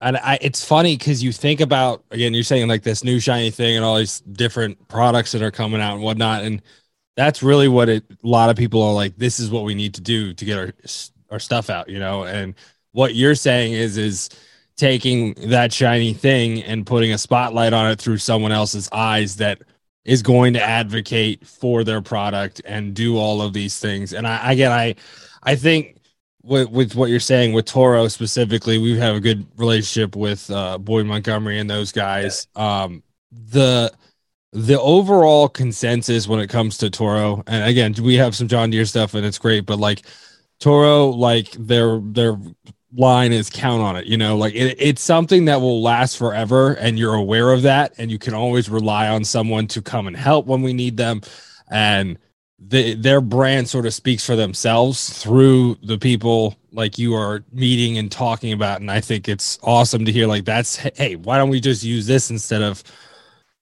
and 0.00 0.16
I, 0.16 0.38
it's 0.40 0.64
funny 0.64 0.96
because 0.96 1.20
you 1.20 1.32
think 1.32 1.60
about 1.60 2.04
again, 2.12 2.32
you're 2.32 2.44
saying 2.44 2.68
like 2.68 2.84
this 2.84 3.02
new 3.02 3.18
shiny 3.18 3.50
thing 3.50 3.74
and 3.74 3.84
all 3.84 3.96
these 3.96 4.20
different 4.20 4.86
products 4.86 5.32
that 5.32 5.42
are 5.42 5.50
coming 5.50 5.80
out 5.80 5.94
and 5.94 6.02
whatnot, 6.02 6.44
and 6.44 6.62
that's 7.16 7.42
really 7.42 7.66
what 7.66 7.88
it. 7.88 8.04
A 8.22 8.28
lot 8.28 8.48
of 8.48 8.56
people 8.56 8.82
are 8.84 8.94
like, 8.94 9.16
this 9.16 9.40
is 9.40 9.50
what 9.50 9.64
we 9.64 9.74
need 9.74 9.94
to 9.94 10.00
do 10.00 10.32
to 10.32 10.44
get 10.44 10.58
our 10.58 10.72
our 11.32 11.40
stuff 11.40 11.70
out, 11.70 11.88
you 11.88 11.98
know, 11.98 12.22
and 12.22 12.54
what 12.92 13.16
you're 13.16 13.34
saying 13.34 13.72
is 13.72 13.96
is 13.96 14.28
taking 14.76 15.34
that 15.48 15.72
shiny 15.72 16.14
thing 16.14 16.62
and 16.62 16.86
putting 16.86 17.12
a 17.12 17.18
spotlight 17.18 17.72
on 17.72 17.90
it 17.90 17.98
through 17.98 18.18
someone 18.18 18.52
else's 18.52 18.88
eyes 18.92 19.36
that 19.36 19.60
is 20.04 20.22
going 20.22 20.54
to 20.54 20.62
advocate 20.62 21.46
for 21.46 21.84
their 21.84 22.00
product 22.00 22.60
and 22.64 22.94
do 22.94 23.16
all 23.16 23.40
of 23.40 23.52
these 23.52 23.78
things. 23.78 24.12
And 24.12 24.26
I 24.26 24.52
again 24.52 24.72
I 24.72 24.94
I 25.42 25.56
think 25.56 25.98
with, 26.42 26.70
with 26.70 26.94
what 26.94 27.08
you're 27.10 27.20
saying 27.20 27.52
with 27.52 27.66
Toro 27.66 28.08
specifically, 28.08 28.78
we 28.78 28.98
have 28.98 29.16
a 29.16 29.20
good 29.20 29.46
relationship 29.56 30.16
with 30.16 30.50
uh, 30.50 30.78
Boyd 30.78 31.06
Montgomery 31.06 31.58
and 31.58 31.70
those 31.70 31.92
guys. 31.92 32.48
Um, 32.56 33.02
the 33.30 33.92
the 34.54 34.78
overall 34.80 35.48
consensus 35.48 36.28
when 36.28 36.40
it 36.40 36.48
comes 36.48 36.76
to 36.78 36.90
Toro, 36.90 37.42
and 37.46 37.68
again, 37.68 37.94
we 38.02 38.16
have 38.16 38.34
some 38.34 38.48
John 38.48 38.70
Deere 38.70 38.84
stuff 38.84 39.14
and 39.14 39.24
it's 39.24 39.38
great, 39.38 39.66
but 39.66 39.78
like 39.78 40.02
Toro, 40.58 41.06
like 41.06 41.50
their 41.52 42.00
their 42.00 42.36
line 42.94 43.32
is 43.32 43.50
count 43.50 43.82
on 43.82 43.96
it. 43.96 44.06
You 44.06 44.16
know, 44.16 44.36
like 44.36 44.54
it, 44.54 44.76
it's 44.78 45.02
something 45.02 45.46
that 45.46 45.60
will 45.60 45.82
last 45.82 46.16
forever, 46.16 46.74
and 46.74 46.98
you're 46.98 47.14
aware 47.14 47.52
of 47.52 47.62
that, 47.62 47.94
and 47.98 48.10
you 48.10 48.18
can 48.18 48.34
always 48.34 48.68
rely 48.68 49.08
on 49.08 49.24
someone 49.24 49.66
to 49.68 49.82
come 49.82 50.06
and 50.06 50.16
help 50.16 50.46
when 50.46 50.62
we 50.62 50.72
need 50.72 50.96
them. 50.96 51.22
And 51.70 52.18
the, 52.58 52.94
their 52.94 53.20
brand 53.20 53.68
sort 53.68 53.86
of 53.86 53.94
speaks 53.94 54.24
for 54.24 54.36
themselves 54.36 55.22
through 55.22 55.76
the 55.82 55.98
people 55.98 56.56
like 56.72 56.98
you 56.98 57.14
are 57.14 57.44
meeting 57.52 57.98
and 57.98 58.10
talking 58.10 58.52
about. 58.52 58.80
And 58.80 58.90
I 58.90 59.00
think 59.00 59.28
it's 59.28 59.58
awesome 59.62 60.04
to 60.04 60.12
hear 60.12 60.26
like 60.26 60.44
that's 60.44 60.76
hey, 60.76 61.16
why 61.16 61.38
don't 61.38 61.50
we 61.50 61.60
just 61.60 61.82
use 61.82 62.06
this 62.06 62.30
instead 62.30 62.62
of 62.62 62.82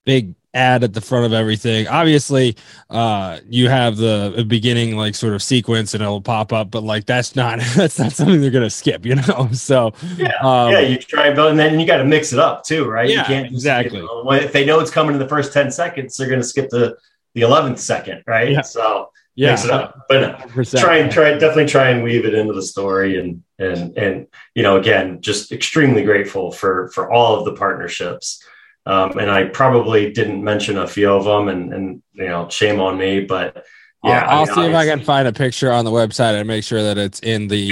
big 0.04 0.34
ad 0.54 0.82
at 0.82 0.92
the 0.92 1.00
front 1.00 1.26
of 1.26 1.32
everything. 1.32 1.86
Obviously, 1.86 2.56
uh, 2.88 3.38
you 3.48 3.68
have 3.68 3.96
the 3.96 4.44
beginning 4.48 4.96
like 4.96 5.14
sort 5.14 5.34
of 5.34 5.42
sequence 5.42 5.94
and 5.94 6.02
it'll 6.02 6.20
pop 6.20 6.52
up, 6.52 6.70
but 6.70 6.82
like 6.82 7.06
that's 7.06 7.36
not 7.36 7.60
that's 7.76 7.98
not 7.98 8.12
something 8.12 8.40
they're 8.40 8.50
gonna 8.50 8.70
skip, 8.70 9.06
you 9.06 9.14
know. 9.16 9.48
So 9.60 9.92
yeah, 10.16 10.32
um, 10.42 10.72
yeah, 10.72 10.80
you 10.80 10.98
try 10.98 11.26
and 11.26 11.36
build, 11.36 11.50
and 11.50 11.58
then 11.58 11.78
you 11.78 11.86
got 11.86 11.98
to 11.98 12.04
mix 12.04 12.32
it 12.32 12.38
up 12.38 12.64
too, 12.64 12.86
right? 12.88 13.08
Yeah, 13.08 13.18
you 13.18 13.24
can't 13.24 13.46
exactly. 13.46 13.98
You 13.98 14.06
know, 14.06 14.32
if 14.32 14.52
they 14.52 14.64
know 14.64 14.80
it's 14.80 14.90
coming 14.90 15.12
in 15.12 15.18
the 15.18 15.28
first 15.28 15.52
ten 15.52 15.70
seconds, 15.70 16.16
they're 16.16 16.28
gonna 16.28 16.42
skip 16.42 16.70
the 16.70 16.96
the 17.34 17.42
11th 17.42 17.78
second, 17.78 18.24
right? 18.26 18.50
Yeah. 18.50 18.62
So 18.62 19.10
Yeah. 19.36 19.50
mix 19.50 19.64
it 19.64 19.70
up. 19.70 20.06
But 20.08 20.20
no, 20.20 20.64
try 20.80 20.96
and 20.96 21.12
try 21.12 21.32
definitely 21.34 21.66
try 21.66 21.90
and 21.90 22.02
weave 22.02 22.24
it 22.24 22.34
into 22.34 22.52
the 22.54 22.62
story 22.62 23.20
and 23.20 23.42
and 23.58 23.96
and 23.96 24.26
you 24.54 24.62
know 24.62 24.76
again 24.78 25.20
just 25.20 25.52
extremely 25.52 26.02
grateful 26.02 26.50
for 26.50 26.88
for 26.88 27.12
all 27.12 27.38
of 27.38 27.44
the 27.44 27.52
partnerships 27.52 28.42
um, 28.90 29.16
and 29.18 29.30
i 29.30 29.44
probably 29.44 30.12
didn't 30.12 30.42
mention 30.42 30.76
a 30.78 30.86
few 30.86 31.10
of 31.10 31.24
them 31.24 31.48
and 31.48 31.72
and 31.72 32.02
you 32.12 32.26
know 32.26 32.48
shame 32.48 32.80
on 32.80 32.98
me 32.98 33.20
but 33.20 33.64
yeah 34.04 34.24
I'll, 34.26 34.40
I'll 34.40 34.46
see 34.46 34.62
if 34.62 34.74
I 34.74 34.86
can 34.86 35.04
find 35.04 35.28
a 35.28 35.32
picture 35.32 35.70
on 35.70 35.84
the 35.84 35.90
website 35.90 36.38
and 36.38 36.48
make 36.48 36.64
sure 36.64 36.82
that 36.82 36.96
it's 36.96 37.20
in 37.20 37.48
the 37.48 37.66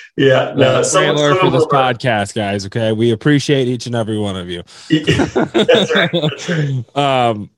yeah 0.16 0.52
no 0.56 0.78
the 0.78 0.82
some, 0.82 1.02
trailer 1.02 1.36
for 1.36 1.48
this 1.50 1.64
podcast, 1.66 2.34
guys. 2.34 2.66
Okay, 2.66 2.90
we 2.90 3.12
appreciate 3.12 3.68
each 3.68 3.86
and 3.86 3.94
every 3.94 4.18
one 4.18 4.36
of 4.36 4.50
you. 4.50 4.64
that's 4.90 5.94
right 5.94 6.10
that's 6.12 6.48
right 6.48 6.96
um 6.96 7.50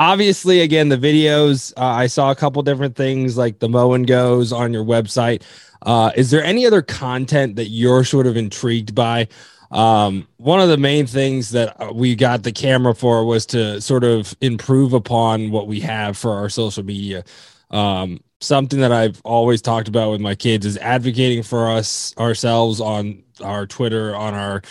obviously 0.00 0.62
again 0.62 0.88
the 0.88 0.96
videos 0.96 1.72
uh, 1.76 1.84
i 1.84 2.06
saw 2.06 2.30
a 2.30 2.34
couple 2.34 2.62
different 2.62 2.96
things 2.96 3.36
like 3.36 3.58
the 3.58 3.68
mow 3.68 3.92
and 3.92 4.06
goes 4.06 4.50
on 4.50 4.72
your 4.72 4.84
website 4.84 5.42
uh 5.82 6.10
is 6.16 6.30
there 6.30 6.42
any 6.42 6.66
other 6.66 6.80
content 6.80 7.54
that 7.56 7.66
you're 7.66 8.02
sort 8.02 8.26
of 8.26 8.34
intrigued 8.34 8.94
by 8.94 9.28
um 9.70 10.26
one 10.38 10.60
of 10.60 10.68
the 10.68 10.76
main 10.76 11.06
things 11.06 11.50
that 11.50 11.80
uh, 11.80 11.92
we 11.92 12.14
got 12.16 12.42
the 12.42 12.52
camera 12.52 12.94
for 12.94 13.24
was 13.24 13.46
to 13.46 13.80
sort 13.80 14.02
of 14.04 14.34
improve 14.40 14.92
upon 14.92 15.50
what 15.50 15.66
we 15.68 15.80
have 15.80 16.16
for 16.16 16.32
our 16.34 16.48
social 16.48 16.84
media. 16.84 17.24
Um 17.70 18.20
something 18.40 18.80
that 18.80 18.90
i've 18.90 19.20
always 19.22 19.60
talked 19.60 19.86
about 19.86 20.10
with 20.10 20.20
my 20.20 20.34
kids 20.34 20.64
is 20.64 20.78
advocating 20.78 21.42
for 21.42 21.68
us 21.70 22.14
ourselves 22.16 22.80
on 22.80 23.22
our 23.44 23.66
twitter 23.66 24.16
on 24.16 24.32
our 24.32 24.62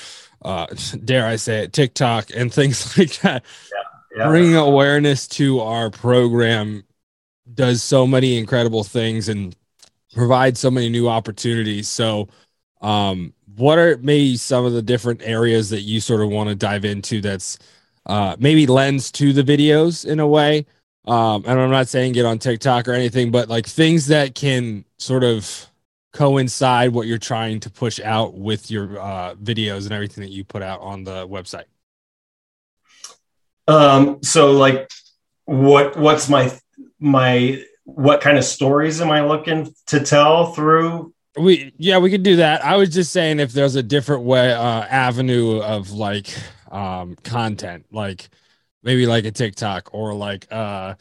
uh 0.42 0.66
dare 1.06 1.28
i 1.28 1.36
say 1.36 1.60
it 1.66 1.72
tiktok 1.72 2.30
and 2.36 2.52
things 2.60 2.98
like 2.98 3.20
that. 3.20 3.44
Yeah. 4.18 4.28
bringing 4.28 4.56
awareness 4.56 5.28
to 5.28 5.60
our 5.60 5.92
program 5.92 6.84
does 7.54 7.84
so 7.84 8.08
many 8.08 8.38
incredible 8.38 8.84
things 8.84 9.30
and 9.30 9.56
provides 10.14 10.60
so 10.60 10.72
many 10.72 10.90
new 10.90 11.08
opportunities. 11.08 11.88
So 11.88 12.28
um 12.82 13.34
what 13.60 13.78
are 13.78 13.98
maybe 13.98 14.38
some 14.38 14.66
of 14.66 14.74
the 14.74 14.82
different 14.82 15.22
areas 15.24 15.70
that 15.70 15.82
you 15.82 16.00
sort 16.00 16.22
of 16.22 16.30
want 16.30 16.50
to 16.50 16.56
dive 16.56 16.86
into 16.86 17.22
that's 17.22 17.60
uh 18.06 18.36
maybe 18.40 18.66
lends 18.66 19.12
to 19.12 19.34
the 19.34 19.44
videos 19.44 20.06
in 20.06 20.20
a 20.20 20.28
way? 20.28 20.66
Um 21.06 21.44
and 21.46 21.60
i'm 21.60 21.72
not 21.72 21.88
saying 21.88 22.14
get 22.14 22.26
on 22.26 22.40
tiktok 22.40 22.88
or 22.88 22.94
anything 22.94 23.32
but 23.32 23.50
like 23.50 23.66
things 23.66 24.08
that 24.08 24.36
can 24.36 24.86
sort 24.98 25.24
of 25.24 25.68
coincide 26.14 26.92
what 26.92 27.08
you're 27.08 27.18
trying 27.18 27.60
to 27.60 27.70
push 27.70 28.00
out 28.00 28.34
with 28.34 28.72
your 28.72 29.00
uh 29.00 29.36
videos 29.36 29.84
and 29.84 29.92
everything 29.92 30.24
that 30.24 30.32
you 30.32 30.44
put 30.44 30.62
out 30.62 30.82
on 30.82 31.04
the 31.04 31.28
website. 31.28 31.66
Um 33.68 34.24
so 34.24 34.52
like 34.52 34.90
what 35.46 35.98
what's 35.98 36.30
my 36.30 36.52
my 37.00 37.64
what 37.84 38.22
kind 38.22 38.38
of 38.38 38.44
stories 38.44 39.02
am 39.02 39.10
i 39.10 39.22
looking 39.26 39.74
to 39.88 40.00
tell 40.00 40.54
through 40.54 41.14
We 41.40 41.74
yeah, 41.78 41.98
we 42.00 42.10
could 42.12 42.24
do 42.24 42.38
that. 42.38 42.66
I 42.66 42.76
was 42.76 42.90
just 42.90 43.12
saying 43.14 43.40
if 43.40 43.54
there's 43.54 43.76
a 43.76 43.84
different 43.84 44.24
way 44.24 44.52
uh 44.54 44.84
avenue 44.86 45.62
of 45.62 45.92
like 45.92 46.30
um 46.70 47.16
content, 47.24 47.86
like 47.92 48.30
maybe 48.84 49.06
like 49.06 49.26
a 49.26 49.32
TikTok 49.32 49.90
or 49.94 50.14
like 50.14 50.48
uh 50.52 50.96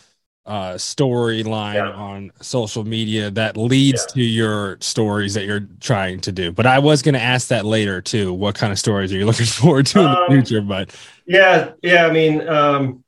uh 0.46 0.74
storyline 0.74 1.90
Yeah. 1.90 1.92
on 1.92 2.31
social 2.40 2.85
media 2.85 3.31
that 3.33 3.57
leads 3.57 4.07
to 4.07 4.22
your 4.22 4.79
stories 4.81 5.35
that 5.35 5.44
you're 5.44 5.68
trying 5.81 6.20
to 6.20 6.33
do. 6.33 6.53
But 6.53 6.66
I 6.66 6.79
was 6.79 7.03
gonna 7.03 7.18
ask 7.18 7.48
that 7.48 7.64
later 7.66 8.01
too. 8.01 8.33
What 8.33 8.55
kind 8.55 8.72
of 8.72 8.79
stories 8.79 9.12
are 9.12 9.16
you 9.16 9.27
looking 9.27 9.46
forward 9.46 9.87
to 9.87 10.03
in 10.05 10.12
the 10.12 10.18
Um, 10.18 10.42
future? 10.42 10.62
But 10.62 10.94
yeah 11.27 11.72
yeah 11.83 12.07
i 12.07 12.12
mean 12.12 12.46
um 12.48 13.05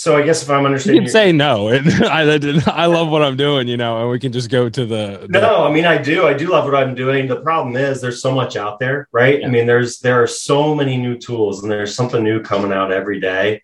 so 0.00 0.16
i 0.16 0.22
guess 0.22 0.42
if 0.42 0.48
i'm 0.48 0.60
you 0.62 0.66
understanding 0.66 1.02
can 1.02 1.04
your- 1.04 1.12
say 1.12 1.30
no. 1.32 1.68
And 1.76 1.86
I 2.04 2.84
I 2.84 2.86
love 2.86 3.08
what 3.10 3.22
I'm 3.22 3.36
doing, 3.36 3.68
you 3.68 3.76
know, 3.76 4.00
and 4.00 4.10
we 4.10 4.18
can 4.18 4.32
just 4.32 4.48
go 4.50 4.68
to 4.68 4.86
the, 4.86 5.26
the 5.28 5.40
No, 5.40 5.64
I 5.68 5.70
mean 5.70 5.84
I 5.84 5.98
do. 5.98 6.26
I 6.26 6.32
do 6.32 6.46
love 6.48 6.64
what 6.64 6.74
I'm 6.74 6.94
doing. 6.94 7.28
The 7.28 7.40
problem 7.42 7.76
is 7.76 8.00
there's 8.00 8.22
so 8.22 8.32
much 8.40 8.56
out 8.56 8.78
there, 8.78 9.08
right? 9.12 9.40
Yeah. 9.40 9.46
I 9.46 9.50
mean, 9.50 9.66
there's 9.66 9.98
there 10.00 10.22
are 10.22 10.26
so 10.26 10.74
many 10.74 10.96
new 10.96 11.16
tools 11.18 11.62
and 11.62 11.70
there's 11.70 11.94
something 11.94 12.22
new 12.24 12.40
coming 12.42 12.72
out 12.72 12.90
every 13.00 13.20
day. 13.20 13.62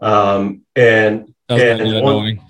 Um, 0.00 0.62
and 0.76 1.34
doesn't 1.48 1.80
and 1.80 1.94
one- 2.04 2.14
annoying. 2.14 2.40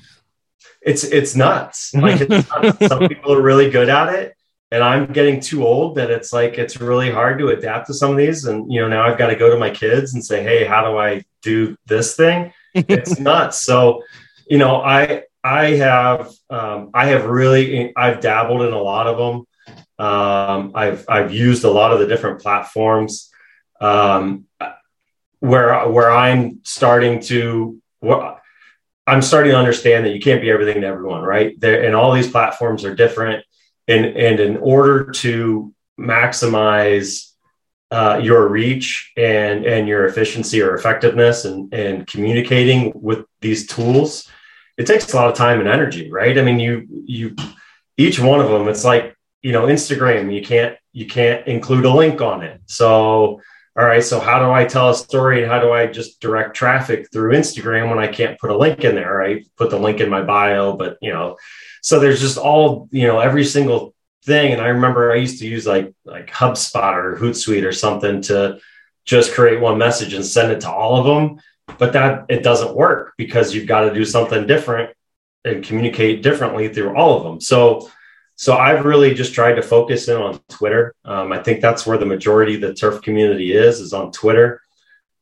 it's 0.83 1.05
it's 1.05 1.35
nuts. 1.35 1.95
Like 1.95 2.21
it's 2.21 2.49
nuts. 2.63 2.87
some 2.87 3.09
people 3.09 3.33
are 3.33 3.43
really 3.51 3.71
good 3.71 3.89
at 3.89 4.09
it. 4.15 4.35
And 4.71 4.83
I'm 4.83 5.13
getting 5.19 5.41
too 5.41 5.67
old 5.67 5.97
that 5.97 6.11
it's 6.11 6.33
like 6.33 6.59
it's 6.59 6.81
really 6.81 7.11
hard 7.11 7.39
to 7.41 7.49
adapt 7.49 7.87
to 7.89 7.95
some 7.95 8.11
of 8.11 8.17
these. 8.19 8.45
And 8.45 8.71
you 8.73 8.81
know, 8.81 8.89
now 8.89 9.03
I've 9.07 9.19
got 9.19 9.29
to 9.29 9.37
go 9.37 9.49
to 9.51 9.59
my 9.59 9.71
kids 9.71 10.13
and 10.15 10.23
say, 10.25 10.43
Hey, 10.43 10.65
how 10.65 10.81
do 10.89 10.99
I 10.99 11.25
do 11.43 11.77
this 11.87 12.15
thing? 12.17 12.53
It's 12.75 13.19
nuts. 13.19 13.63
So, 13.63 14.03
you 14.47 14.59
know, 14.59 14.77
I 14.77 15.25
I 15.45 15.71
have 15.77 16.31
um, 16.51 16.91
I 16.95 17.07
have 17.07 17.27
really 17.27 17.95
I've 17.97 18.21
dabbled 18.21 18.63
in 18.63 18.73
a 18.73 18.81
lot 18.81 19.07
of 19.07 19.19
them. 19.19 19.47
Um, 19.99 20.73
I've 20.75 21.05
I've 21.09 21.33
used 21.33 21.65
a 21.65 21.71
lot 21.71 21.93
of 21.93 22.01
the 22.01 22.07
different 22.07 22.41
platforms 22.41 23.31
um, 23.81 24.47
where 25.41 25.89
where 25.89 26.11
I'm 26.11 26.61
starting 26.65 27.21
to 27.23 27.81
what 28.01 28.39
I'm 29.07 29.23
starting 29.23 29.53
to 29.53 29.59
understand 29.59 30.07
that 30.07 30.15
you 30.15 30.21
can't 30.21 30.41
be 30.41 30.51
everything 30.51 30.83
to 30.83 30.87
everyone, 30.87 31.23
right? 31.23 31.59
There 31.59 31.83
and 31.85 31.95
all 31.95 32.13
these 32.13 32.31
platforms 32.31 32.85
are 32.85 32.95
different. 32.95 33.45
And 33.89 34.07
and 34.07 34.39
in 34.39 34.57
order 34.59 35.11
to 35.11 35.75
maximize 35.99 37.32
uh, 37.93 38.19
your 38.23 38.49
reach 38.49 39.13
and 39.19 39.67
and 39.67 39.87
your 39.87 40.07
efficiency 40.07 40.63
or 40.63 40.75
effectiveness 40.75 41.45
and 41.45 41.73
and 41.75 42.07
communicating 42.07 42.91
with 42.95 43.27
these 43.43 43.67
tools 43.67 44.31
it 44.79 44.87
takes 44.87 45.13
a 45.13 45.17
lot 45.17 45.29
of 45.29 45.35
time 45.35 45.61
and 45.61 45.69
energy 45.69 46.11
right? 46.11 46.39
I 46.39 46.43
mean 46.43 46.59
you 46.59 46.87
you 47.05 47.37
each 47.99 48.19
one 48.19 48.41
of 48.41 48.49
them 48.49 48.67
it's 48.69 48.85
like 48.85 49.15
you 49.43 49.53
know 49.53 49.67
instagram 49.67 50.35
you 50.35 50.43
can't 50.43 50.77
you 50.95 51.07
can't 51.07 51.47
include 51.47 51.85
a 51.85 51.93
link 51.93 52.23
on 52.23 52.43
it. 52.43 52.63
So 52.65 53.43
all 53.79 53.87
right 53.87 54.05
so 54.05 54.21
how 54.21 54.39
do 54.39 54.51
i 54.53 54.65
tell 54.65 54.91
a 54.91 54.95
story 54.95 55.47
how 55.47 55.59
do 55.59 55.73
i 55.73 55.87
just 55.87 56.21
direct 56.21 56.55
traffic 56.55 57.09
through 57.11 57.33
instagram 57.33 57.89
when 57.89 57.99
i 57.99 58.07
can't 58.07 58.39
put 58.39 58.51
a 58.51 58.57
link 58.57 58.85
in 58.85 58.95
there 58.95 59.15
right? 59.15 59.47
Put 59.57 59.71
the 59.71 59.79
link 59.79 60.01
in 60.01 60.09
my 60.09 60.23
bio 60.23 60.77
but 60.77 60.97
you 61.03 61.13
know 61.13 61.37
so 61.83 62.01
there's 62.01 62.21
just 62.21 62.39
all 62.39 62.89
you 62.91 63.07
know 63.07 63.19
every 63.21 63.45
single 63.45 63.95
thing. 64.25 64.53
And 64.53 64.61
I 64.61 64.69
remember 64.69 65.13
I 65.13 65.17
used 65.17 65.41
to 65.41 65.47
use 65.47 65.67
like 65.67 65.93
like 66.05 66.31
HubSpot 66.31 66.95
or 66.95 67.17
Hootsuite 67.17 67.65
or 67.65 67.73
something 67.73 68.21
to 68.23 68.59
just 69.05 69.35
create 69.35 69.61
one 69.61 69.79
message 69.79 70.15
and 70.15 70.25
send 70.25 70.53
it 70.53 70.61
to 70.63 70.71
all 70.71 70.97
of 70.97 71.07
them. 71.07 71.41
But 71.79 71.93
that 71.95 72.27
it 72.29 72.43
doesn't 72.43 72.75
work 72.75 73.15
because 73.17 73.55
you've 73.55 73.67
got 73.67 73.83
to 73.83 73.95
do 73.95 74.05
something 74.05 74.47
different 74.47 74.95
and 75.45 75.65
communicate 75.65 76.23
differently 76.23 76.69
through 76.69 76.97
all 76.97 77.17
of 77.17 77.25
them. 77.25 77.41
So 77.41 77.91
so 78.37 78.57
I've 78.57 78.85
really 78.85 79.15
just 79.15 79.35
tried 79.35 79.55
to 79.55 79.63
focus 79.63 80.09
in 80.09 80.17
on 80.17 80.41
Twitter. 80.49 80.95
Um, 81.05 81.33
I 81.33 81.43
think 81.43 81.61
that's 81.61 81.87
where 81.87 81.99
the 81.99 82.07
majority 82.07 82.57
of 82.57 82.61
the 82.61 82.75
turf 82.75 83.03
community 83.03 83.53
is 83.53 83.81
is 83.81 83.93
on 83.93 84.11
Twitter. 84.11 84.61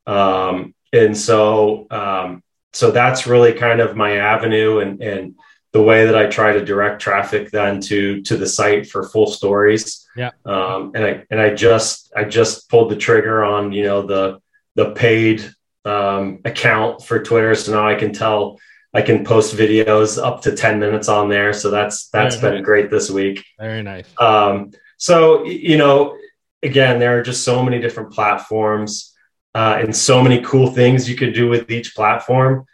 Um, 0.07 0.75
and 0.93 1.17
so 1.17 1.87
um, 1.91 2.43
so 2.73 2.91
that's 2.91 3.27
really 3.27 3.53
kind 3.53 3.81
of 3.81 3.97
my 3.97 4.17
avenue 4.17 4.79
and 4.79 5.03
and 5.03 5.35
the 5.72 5.83
way 5.83 6.06
that 6.06 6.16
I 6.16 6.26
try 6.26 6.52
to 6.52 6.64
direct 6.64 7.00
traffic 7.00 7.50
then 7.50 7.80
to 7.83 8.22
to 8.22 8.37
the 8.37 8.46
site 8.46 8.88
for 8.88 9.09
full 9.09 9.26
stories. 9.26 10.06
Yeah. 10.16 10.30
Um, 10.44 10.92
and 10.94 11.04
I 11.04 11.24
and 11.30 11.40
I 11.40 11.54
just 11.54 12.12
I 12.16 12.24
just 12.24 12.68
pulled 12.68 12.90
the 12.90 12.96
trigger 12.96 13.44
on 13.44 13.72
you 13.72 13.85
know 13.85 14.02
the 14.02 14.40
the 14.74 14.92
paid 14.92 15.48
um, 15.85 16.40
account 16.44 17.04
for 17.04 17.22
Twitter, 17.22 17.54
so 17.54 17.72
now 17.72 17.87
I 17.87 17.94
can 17.94 18.12
tell 18.12 18.59
I 18.92 19.02
can 19.02 19.24
post 19.24 19.54
videos 19.54 20.22
up 20.22 20.42
to 20.42 20.56
ten 20.56 20.80
minutes 20.80 21.09
on 21.09 21.28
there. 21.28 21.52
So 21.52 21.70
that's 21.70 22.09
that's 22.09 22.37
Very 22.37 22.56
been 22.56 22.64
great 22.64 22.90
this 22.90 23.11
week. 23.11 23.44
Very 23.59 23.83
nice. 23.83 24.06
Um, 24.18 24.72
so 24.96 25.44
you 25.44 25.78
know, 25.78 26.16
again, 26.62 26.98
there 26.98 27.16
are 27.18 27.22
just 27.22 27.44
so 27.44 27.62
many 27.62 27.80
different 27.80 28.12
platforms 28.12 29.14
uh, 29.54 29.78
and 29.80 29.94
so 29.94 30.20
many 30.20 30.42
cool 30.42 30.68
things 30.68 31.09
you 31.09 31.16
could 31.16 31.33
do 31.33 31.48
with 31.48 31.70
each 31.70 31.94
platform. 31.94 32.66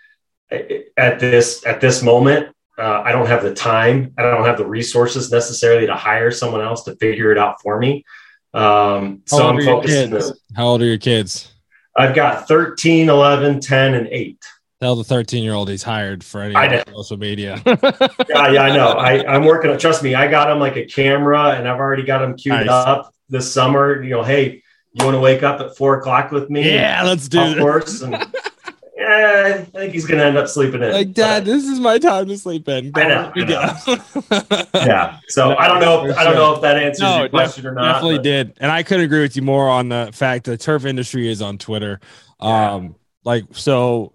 At 0.51 1.19
this 1.19 1.67
at 1.67 1.81
this 1.81 2.03
moment, 2.03 2.56
uh, 2.79 3.03
I 3.05 3.13
don't 3.13 3.27
have 3.27 3.43
the 3.43 3.55
time. 3.55 4.13
I 4.19 4.23
don't 4.23 4.45
have 4.45 4.59
the 4.59 4.67
resources 4.67 5.31
necessarily 5.33 5.87
to 5.87 5.95
hire 5.95 6.31
someone 6.31 6.61
else 6.61 6.85
to 6.85 6.97
figure 6.97 7.33
it 7.33 7.39
out 7.39 7.61
for 7.63 7.79
me. 7.79 8.05
Um, 8.55 9.23
How 9.31 9.37
so 9.39 9.49
I'm 9.49 9.57
are 9.57 9.61
your 9.61 9.83
focusing. 9.83 10.35
How 10.55 10.67
old 10.67 10.83
are 10.83 10.87
your 10.87 10.99
kids? 10.99 11.53
I've 11.97 12.15
got 12.15 12.47
13, 12.49 13.09
11, 13.09 13.61
10, 13.61 13.95
and 13.95 14.07
8. 14.09 14.39
Tell 14.81 14.95
the 14.97 15.05
13 15.05 15.43
year 15.43 15.55
old 15.55 15.71
he's 15.71 15.83
hired 15.83 16.23
for 16.23 16.43
any 16.43 16.55
I 16.55 16.67
other 16.67 16.85
know. 16.93 17.03
social 17.03 17.17
media. 17.17 17.61
Yeah, 18.29 18.51
yeah, 18.51 18.63
I 18.63 18.77
know. 18.77 18.89
I, 18.89 19.27
I'm 19.27 19.45
working 19.45 19.71
on, 19.71 19.79
trust 19.79 20.03
me, 20.03 20.15
I 20.15 20.29
got 20.29 20.51
him 20.51 20.59
like 20.59 20.77
a 20.77 20.85
camera 20.85 21.53
and 21.53 21.67
I've 21.67 21.79
already 21.79 22.03
got 22.03 22.23
him 22.23 22.37
queued 22.37 22.67
Nice. 22.67 22.69
up 22.69 23.15
this 23.31 23.51
summer. 23.51 24.03
You 24.03 24.11
know, 24.11 24.23
hey, 24.23 24.63
you 24.93 25.05
want 25.05 25.15
to 25.15 25.21
wake 25.21 25.43
up 25.43 25.61
at 25.61 25.77
four 25.77 25.99
o'clock 25.99 26.31
with 26.31 26.51
me? 26.51 26.71
yeah, 26.75 27.03
let's 27.05 27.29
do 27.29 27.41
of 27.41 27.57
it. 27.57 27.59
course. 27.59 28.03
And 28.03 28.15
yeah, 29.19 29.55
I 29.57 29.63
think 29.65 29.93
he's 29.93 30.07
going 30.07 30.19
to 30.19 30.27
end 30.27 30.37
up 30.37 30.49
sleeping 30.49 30.83
in. 30.83 30.93
Like, 30.93 31.13
Dad, 31.13 31.45
this 31.45 31.65
is 31.65 31.81
my 31.81 31.99
time 31.99 32.27
to 32.29 32.39
sleep 32.39 32.69
in. 32.69 32.93
I 32.95 33.05
know, 33.05 33.33
Don't 33.35 33.37
let 33.37 33.37
me 33.37 33.45
go. 33.47 34.23
But, 34.29 34.69
yeah. 34.75 35.19
So 35.29 35.57
I 35.57 35.69
don't 35.69 35.81
know. 35.81 36.07
If, 36.07 36.17
I 36.17 36.25
don't 36.25 36.35
know 36.35 36.55
if 36.55 36.61
that 36.63 36.77
answers 36.77 37.01
No, 37.01 37.17
your 37.17 37.27
it 37.27 37.31
question 37.31 37.67
or 37.67 37.73
not. 37.73 37.95
Definitely 37.95 38.19
but- 38.19 38.23
did. 38.25 38.53
And 38.59 38.71
I 38.73 38.83
could 38.83 39.01
agree 39.01 39.21
with 39.21 39.37
you 39.37 39.43
more 39.43 39.69
on 39.69 39.89
the 39.89 40.11
fact 40.13 40.45
the 40.45 40.57
turf 40.57 40.85
industry 40.85 41.29
is 41.29 41.43
on 41.43 41.59
Twitter. 41.59 42.01
Yeah. 42.41 42.75
Um, 42.75 42.97
like 43.25 43.45
so 43.53 44.13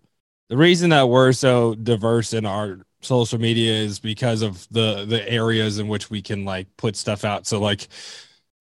the 0.50 0.58
reason 0.58 0.90
that 0.92 1.10
we're 1.10 1.32
so 1.32 1.76
diverse 1.76 2.34
in 2.34 2.46
our 2.46 2.80
social 3.02 3.40
media 3.40 3.74
is 3.74 4.00
because 4.00 4.42
of 4.42 4.68
the 4.70 5.06
the 5.06 5.28
areas 5.30 5.80
in 5.80 5.88
which 5.88 6.10
we 6.10 6.22
can 6.22 6.46
like 6.46 6.68
put 6.78 6.96
stuff 6.96 7.26
out. 7.26 7.48
So 7.48 7.60
like 7.60 7.88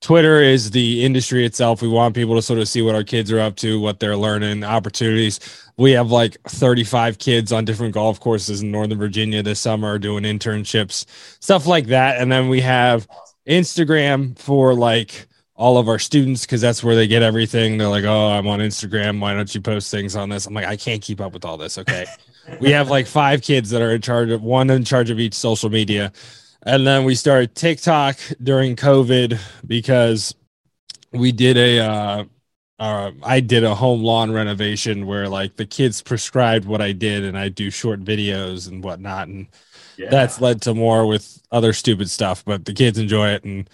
Twitter 0.00 0.40
is 0.40 0.70
the 0.70 1.04
industry 1.04 1.44
itself. 1.44 1.82
We 1.82 1.88
want 1.88 2.14
people 2.14 2.34
to 2.34 2.42
sort 2.42 2.58
of 2.58 2.68
see 2.68 2.80
what 2.80 2.94
our 2.94 3.04
kids 3.04 3.30
are 3.30 3.40
up 3.40 3.56
to, 3.56 3.78
what 3.78 4.00
they're 4.00 4.16
learning, 4.16 4.64
opportunities. 4.64 5.40
We 5.76 5.92
have 5.92 6.10
like 6.10 6.40
35 6.48 7.18
kids 7.18 7.52
on 7.52 7.66
different 7.66 7.94
golf 7.94 8.18
courses 8.18 8.62
in 8.62 8.70
Northern 8.70 8.98
Virginia 8.98 9.42
this 9.42 9.60
summer 9.60 9.98
doing 9.98 10.24
internships, 10.24 11.04
stuff 11.40 11.66
like 11.66 11.86
that. 11.86 12.18
And 12.20 12.32
then 12.32 12.48
we 12.48 12.62
have 12.62 13.06
Instagram 13.46 14.38
for 14.38 14.74
like 14.74 15.26
all 15.54 15.76
of 15.76 15.90
our 15.90 15.98
students 15.98 16.46
because 16.46 16.62
that's 16.62 16.82
where 16.82 16.96
they 16.96 17.06
get 17.06 17.22
everything. 17.22 17.76
They're 17.76 17.88
like, 17.88 18.04
"Oh, 18.04 18.28
I'm 18.28 18.46
on 18.46 18.60
Instagram. 18.60 19.20
Why 19.20 19.34
don't 19.34 19.54
you 19.54 19.60
post 19.60 19.90
things 19.90 20.16
on 20.16 20.30
this?" 20.30 20.46
I'm 20.46 20.54
like, 20.54 20.64
"I 20.64 20.76
can't 20.76 21.02
keep 21.02 21.20
up 21.20 21.34
with 21.34 21.44
all 21.44 21.58
this." 21.58 21.76
Okay, 21.76 22.06
we 22.60 22.70
have 22.70 22.88
like 22.88 23.06
five 23.06 23.42
kids 23.42 23.68
that 23.70 23.82
are 23.82 23.90
in 23.90 24.00
charge 24.00 24.30
of 24.30 24.42
one 24.42 24.70
in 24.70 24.84
charge 24.84 25.10
of 25.10 25.20
each 25.20 25.34
social 25.34 25.68
media, 25.68 26.12
and 26.62 26.86
then 26.86 27.04
we 27.04 27.14
started 27.14 27.54
TikTok 27.54 28.18
during 28.42 28.76
COVID 28.76 29.38
because 29.66 30.34
we 31.12 31.32
did 31.32 31.56
a. 31.56 31.80
Uh, 31.80 32.24
uh, 32.78 33.10
I 33.22 33.40
did 33.40 33.62
a 33.62 33.74
home 33.74 34.02
lawn 34.02 34.32
renovation 34.32 35.06
where 35.06 35.28
like 35.28 35.56
the 35.56 35.66
kids 35.66 36.00
prescribed 36.00 36.64
what 36.64 36.80
I 36.80 36.92
did, 36.92 37.24
and 37.24 37.36
I 37.36 37.50
do 37.50 37.70
short 37.70 38.02
videos 38.02 38.68
and 38.68 38.82
whatnot, 38.82 39.28
and 39.28 39.48
yeah. 39.98 40.08
that's 40.08 40.40
led 40.40 40.62
to 40.62 40.74
more 40.74 41.06
with 41.06 41.42
other 41.52 41.74
stupid 41.74 42.08
stuff. 42.08 42.42
But 42.44 42.64
the 42.64 42.72
kids 42.72 42.98
enjoy 42.98 43.28
it, 43.30 43.44
and 43.44 43.68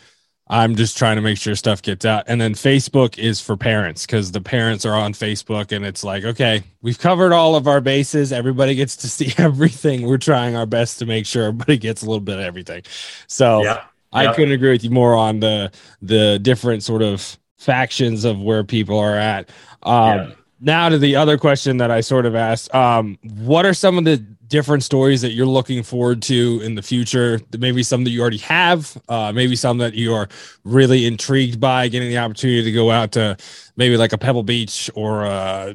I'm 0.49 0.77
just 0.77 0.97
trying 0.97 1.17
to 1.17 1.23
make 1.23 1.39
sure 1.39 1.57
stuff 1.57 1.83
gets 1.83 2.05
out. 2.05 2.25
And 2.29 2.41
then 2.41 2.55
Facebook 2.55 3.19
is 3.19 3.41
for 3.41 3.57
parents 3.57 4.07
because 4.07 4.31
the 4.31 4.41
parents 4.41 4.87
are 4.87 4.95
on 4.95 5.13
Facebook 5.13 5.73
and 5.73 5.85
it's 5.85 6.05
like, 6.05 6.25
okay, 6.25 6.63
we've 6.83 6.99
covered 6.99 7.33
all 7.33 7.57
of 7.57 7.67
our 7.67 7.81
bases. 7.81 8.33
Everybody 8.33 8.77
gets 8.77 8.97
to 8.99 9.09
see 9.09 9.33
everything. 9.39 10.07
We're 10.07 10.19
trying 10.19 10.55
our 10.55 10.67
best 10.67 11.01
to 11.01 11.07
make 11.07 11.27
sure 11.27 11.47
everybody 11.47 11.79
gets 11.79 12.03
a 12.03 12.07
little 12.07 12.21
bit 12.21 12.39
of 12.39 12.45
everything. 12.45 12.83
So 13.27 13.65
yeah, 13.65 13.85
I 14.13 14.25
yeah. 14.25 14.35
couldn't 14.35 14.53
agree 14.53 14.71
with 14.71 14.85
you 14.85 14.91
more 14.91 15.15
on 15.15 15.41
the 15.41 15.73
the 16.01 16.39
different 16.41 16.85
sort 16.85 17.03
of 17.03 17.39
factions 17.59 18.25
of 18.25 18.41
where 18.41 18.63
people 18.63 18.99
are 18.99 19.17
at. 19.17 19.51
Um, 19.83 20.19
yeah. 20.19 20.31
Now 20.59 20.89
to 20.89 20.99
the 20.99 21.17
other 21.17 21.37
question 21.37 21.77
that 21.79 21.91
I 21.91 22.01
sort 22.01 22.25
of 22.25 22.35
asked, 22.35 22.75
um, 22.75 23.19
what 23.23 23.67
are 23.67 23.75
some 23.75 23.99
of 23.99 24.05
the 24.05 24.17
different 24.17 24.83
stories 24.83 25.21
that 25.21 25.33
you're 25.33 25.45
looking 25.45 25.83
forward 25.83 26.23
to 26.23 26.61
in 26.63 26.75
the 26.75 26.83
future? 26.83 27.41
Maybe 27.59 27.83
some 27.83 28.05
that 28.05 28.11
you 28.11 28.23
already 28.23 28.39
have 28.39 28.97
uh, 29.09 29.33
maybe 29.33 29.55
some 29.55 29.79
that 29.79 29.95
you 29.95 30.15
are 30.15 30.29
really 30.65 31.05
intrigued 31.05 31.61
by 31.61 31.89
getting 31.89 32.09
the 32.09 32.19
opportunity 32.19 32.63
to 32.63 32.73
go 32.73 32.91
out 32.91 33.13
to 33.13 33.37
maybe 33.77 33.97
like 33.99 34.13
a 34.15 34.19
pebble 34.19 34.43
beach 34.43 34.91
or 34.95 35.27
uh, 35.27 35.75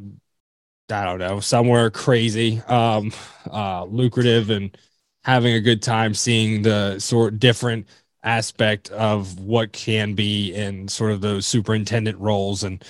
i 0.91 1.05
don't 1.05 1.19
know 1.19 1.39
somewhere 1.39 1.89
crazy 1.89 2.59
um, 2.67 3.11
uh, 3.51 3.85
lucrative 3.85 4.49
and 4.49 4.77
having 5.23 5.53
a 5.53 5.61
good 5.61 5.81
time 5.81 6.13
seeing 6.13 6.61
the 6.63 6.99
sort 6.99 7.39
different 7.39 7.87
aspect 8.23 8.89
of 8.91 9.39
what 9.39 9.71
can 9.71 10.13
be 10.13 10.53
in 10.53 10.87
sort 10.87 11.11
of 11.11 11.21
those 11.21 11.45
superintendent 11.45 12.17
roles 12.19 12.63
and 12.63 12.83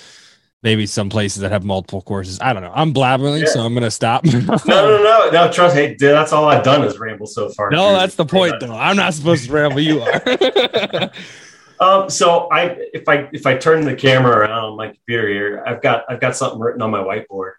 maybe 0.62 0.86
some 0.86 1.08
places 1.08 1.42
that 1.42 1.50
have 1.50 1.64
multiple 1.64 2.02
courses. 2.02 2.38
I 2.40 2.52
don't 2.52 2.62
know. 2.62 2.72
I'm 2.74 2.94
blabbering, 2.94 3.40
yeah. 3.40 3.46
so 3.46 3.60
I'm 3.60 3.74
gonna 3.74 3.90
stop. 3.90 4.24
no, 4.24 4.40
no, 4.66 5.02
no, 5.02 5.30
no. 5.30 5.52
Trust 5.52 5.76
me, 5.76 5.88
dude, 5.88 6.12
that's 6.12 6.32
all 6.32 6.46
I've 6.46 6.64
done 6.64 6.84
is 6.84 6.98
ramble 6.98 7.26
so 7.26 7.48
far. 7.50 7.70
No, 7.70 7.90
dude. 7.90 8.00
that's 8.00 8.14
the 8.14 8.26
point, 8.26 8.54
though. 8.60 8.74
I'm 8.74 8.96
not 8.96 9.14
supposed 9.14 9.46
to 9.46 9.52
ramble. 9.52 9.80
You 9.80 10.00
are. 10.02 11.10
um, 11.80 12.10
so 12.10 12.48
I, 12.50 12.76
if 12.92 13.08
I, 13.08 13.28
if 13.32 13.46
I 13.46 13.56
turn 13.56 13.84
the 13.84 13.96
camera 13.96 14.38
around 14.38 14.64
on 14.64 14.76
my 14.76 14.88
computer 14.88 15.28
here, 15.28 15.62
I've 15.66 15.82
got, 15.82 16.04
I've 16.08 16.20
got 16.20 16.36
something 16.36 16.60
written 16.60 16.82
on 16.82 16.90
my 16.90 17.02
whiteboard, 17.02 17.52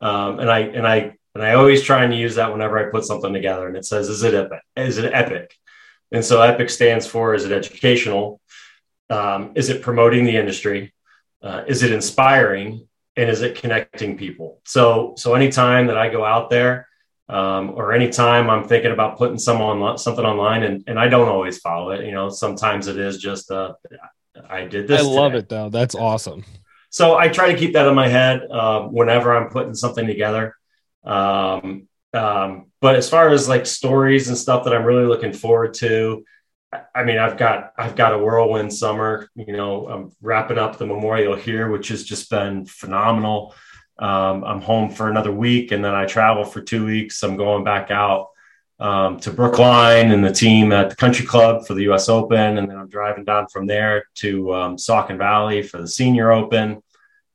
um, 0.00 0.38
and 0.38 0.50
I, 0.50 0.60
and 0.60 0.86
I, 0.86 1.16
and 1.34 1.42
I 1.42 1.54
always 1.54 1.82
try 1.82 2.04
and 2.04 2.14
use 2.14 2.36
that 2.36 2.52
whenever 2.52 2.78
I 2.78 2.90
put 2.90 3.04
something 3.04 3.32
together, 3.32 3.66
and 3.66 3.76
it 3.76 3.84
says, 3.84 4.08
"Is 4.08 4.22
it 4.22 4.34
epic? 4.34 4.60
Is 4.76 4.98
it 4.98 5.12
epic?" 5.12 5.52
And 6.12 6.24
so 6.24 6.40
epic 6.40 6.70
stands 6.70 7.08
for 7.08 7.34
is 7.34 7.44
it 7.44 7.50
educational? 7.50 8.40
Um, 9.10 9.50
is 9.56 9.68
it 9.68 9.82
promoting 9.82 10.24
the 10.24 10.36
industry? 10.36 10.94
Uh, 11.44 11.62
is 11.68 11.82
it 11.82 11.92
inspiring 11.92 12.88
and 13.16 13.30
is 13.30 13.42
it 13.42 13.56
connecting 13.56 14.16
people? 14.16 14.60
So 14.64 15.14
so 15.16 15.34
anytime 15.34 15.86
that 15.88 15.98
i 15.98 16.08
go 16.08 16.24
out 16.24 16.50
there 16.50 16.88
um, 17.28 17.70
or 17.70 17.92
anytime 17.92 18.50
i'm 18.50 18.64
thinking 18.66 18.92
about 18.92 19.18
putting 19.18 19.38
some 19.38 19.60
on 19.60 19.98
something 19.98 20.24
online 20.24 20.62
and, 20.62 20.84
and 20.86 20.98
i 20.98 21.08
don't 21.08 21.28
always 21.28 21.58
follow 21.58 21.90
it 21.90 22.04
you 22.04 22.12
know 22.12 22.28
sometimes 22.28 22.86
it 22.86 22.98
is 22.98 23.18
just 23.18 23.50
uh, 23.50 23.74
i 24.48 24.64
did 24.64 24.88
this 24.88 25.00
i 25.00 25.04
love 25.04 25.32
today. 25.32 25.38
it 25.38 25.48
though. 25.48 25.68
That's 25.68 25.94
awesome. 25.94 26.44
So 26.90 27.16
i 27.16 27.28
try 27.28 27.52
to 27.52 27.58
keep 27.58 27.72
that 27.74 27.86
in 27.86 27.94
my 27.94 28.08
head 28.08 28.42
uh, 28.50 28.82
whenever 28.82 29.34
i'm 29.36 29.50
putting 29.50 29.74
something 29.74 30.06
together. 30.06 30.56
Um, 31.04 31.88
um, 32.14 32.70
but 32.80 32.94
as 32.96 33.08
far 33.10 33.28
as 33.30 33.48
like 33.48 33.66
stories 33.66 34.28
and 34.28 34.38
stuff 34.38 34.64
that 34.64 34.74
i'm 34.74 34.84
really 34.84 35.06
looking 35.06 35.32
forward 35.32 35.74
to 35.74 36.24
I 36.94 37.04
mean, 37.04 37.18
I've 37.18 37.36
got 37.36 37.72
I've 37.76 37.96
got 37.96 38.14
a 38.14 38.18
whirlwind 38.18 38.72
summer. 38.72 39.28
You 39.34 39.56
know, 39.56 39.88
I'm 39.88 40.12
wrapping 40.20 40.58
up 40.58 40.78
the 40.78 40.86
memorial 40.86 41.34
here, 41.34 41.70
which 41.70 41.88
has 41.88 42.04
just 42.04 42.30
been 42.30 42.66
phenomenal. 42.66 43.54
Um, 43.98 44.44
I'm 44.44 44.60
home 44.60 44.90
for 44.90 45.08
another 45.08 45.32
week, 45.32 45.72
and 45.72 45.84
then 45.84 45.94
I 45.94 46.06
travel 46.06 46.44
for 46.44 46.60
two 46.60 46.84
weeks. 46.84 47.22
I'm 47.22 47.36
going 47.36 47.64
back 47.64 47.90
out 47.90 48.28
um, 48.80 49.20
to 49.20 49.30
Brookline 49.30 50.10
and 50.10 50.24
the 50.24 50.32
team 50.32 50.72
at 50.72 50.90
the 50.90 50.96
Country 50.96 51.24
Club 51.24 51.66
for 51.66 51.74
the 51.74 51.84
U.S. 51.84 52.08
Open, 52.08 52.58
and 52.58 52.68
then 52.68 52.76
I'm 52.76 52.88
driving 52.88 53.24
down 53.24 53.46
from 53.48 53.66
there 53.66 54.04
to 54.16 54.54
um, 54.54 54.76
Saucon 54.76 55.18
Valley 55.18 55.62
for 55.62 55.78
the 55.78 55.88
Senior 55.88 56.32
Open. 56.32 56.82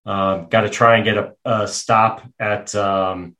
Uh, 0.06 0.40
got 0.46 0.62
to 0.62 0.70
try 0.70 0.96
and 0.96 1.06
get 1.06 1.18
a, 1.18 1.34
a 1.46 1.68
stop 1.68 2.24
at 2.40 2.74
um, 2.76 3.36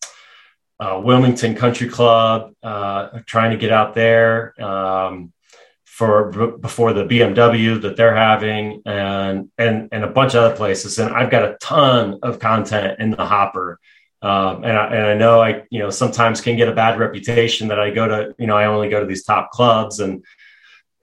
uh, 0.80 1.02
Wilmington 1.04 1.56
Country 1.56 1.90
Club. 1.90 2.54
Uh, 2.64 3.20
trying 3.26 3.52
to 3.52 3.58
get 3.58 3.72
out 3.72 3.96
there. 3.96 4.60
Um, 4.62 5.34
for 6.00 6.32
before 6.60 6.94
the 6.94 7.04
BMW 7.04 7.82
that 7.82 7.98
they're 7.98 8.16
having 8.16 8.82
and 8.86 9.52
and 9.58 9.90
and 9.92 10.06
a 10.06 10.08
bunch 10.08 10.34
of 10.34 10.46
other 10.46 10.56
places. 10.56 10.98
And 10.98 11.14
I've 11.14 11.30
got 11.30 11.44
a 11.44 11.58
ton 11.60 12.20
of 12.24 12.40
content 12.40 13.02
in 13.02 13.12
the 13.12 13.26
hopper. 13.26 13.82
Um, 14.22 14.64
and, 14.64 14.78
I, 14.78 14.86
and 14.96 15.06
I 15.08 15.14
know 15.16 15.42
I, 15.42 15.64
you 15.70 15.80
know, 15.80 15.90
sometimes 15.90 16.40
can 16.40 16.56
get 16.56 16.70
a 16.70 16.74
bad 16.74 17.00
reputation 17.00 17.68
that 17.68 17.82
I 17.82 17.90
go 17.90 18.08
to, 18.08 18.34
you 18.38 18.48
know, 18.48 18.56
I 18.56 18.66
only 18.68 18.88
go 18.88 19.02
to 19.02 19.06
these 19.06 19.26
top 19.26 19.52
clubs 19.52 20.00
and 20.00 20.24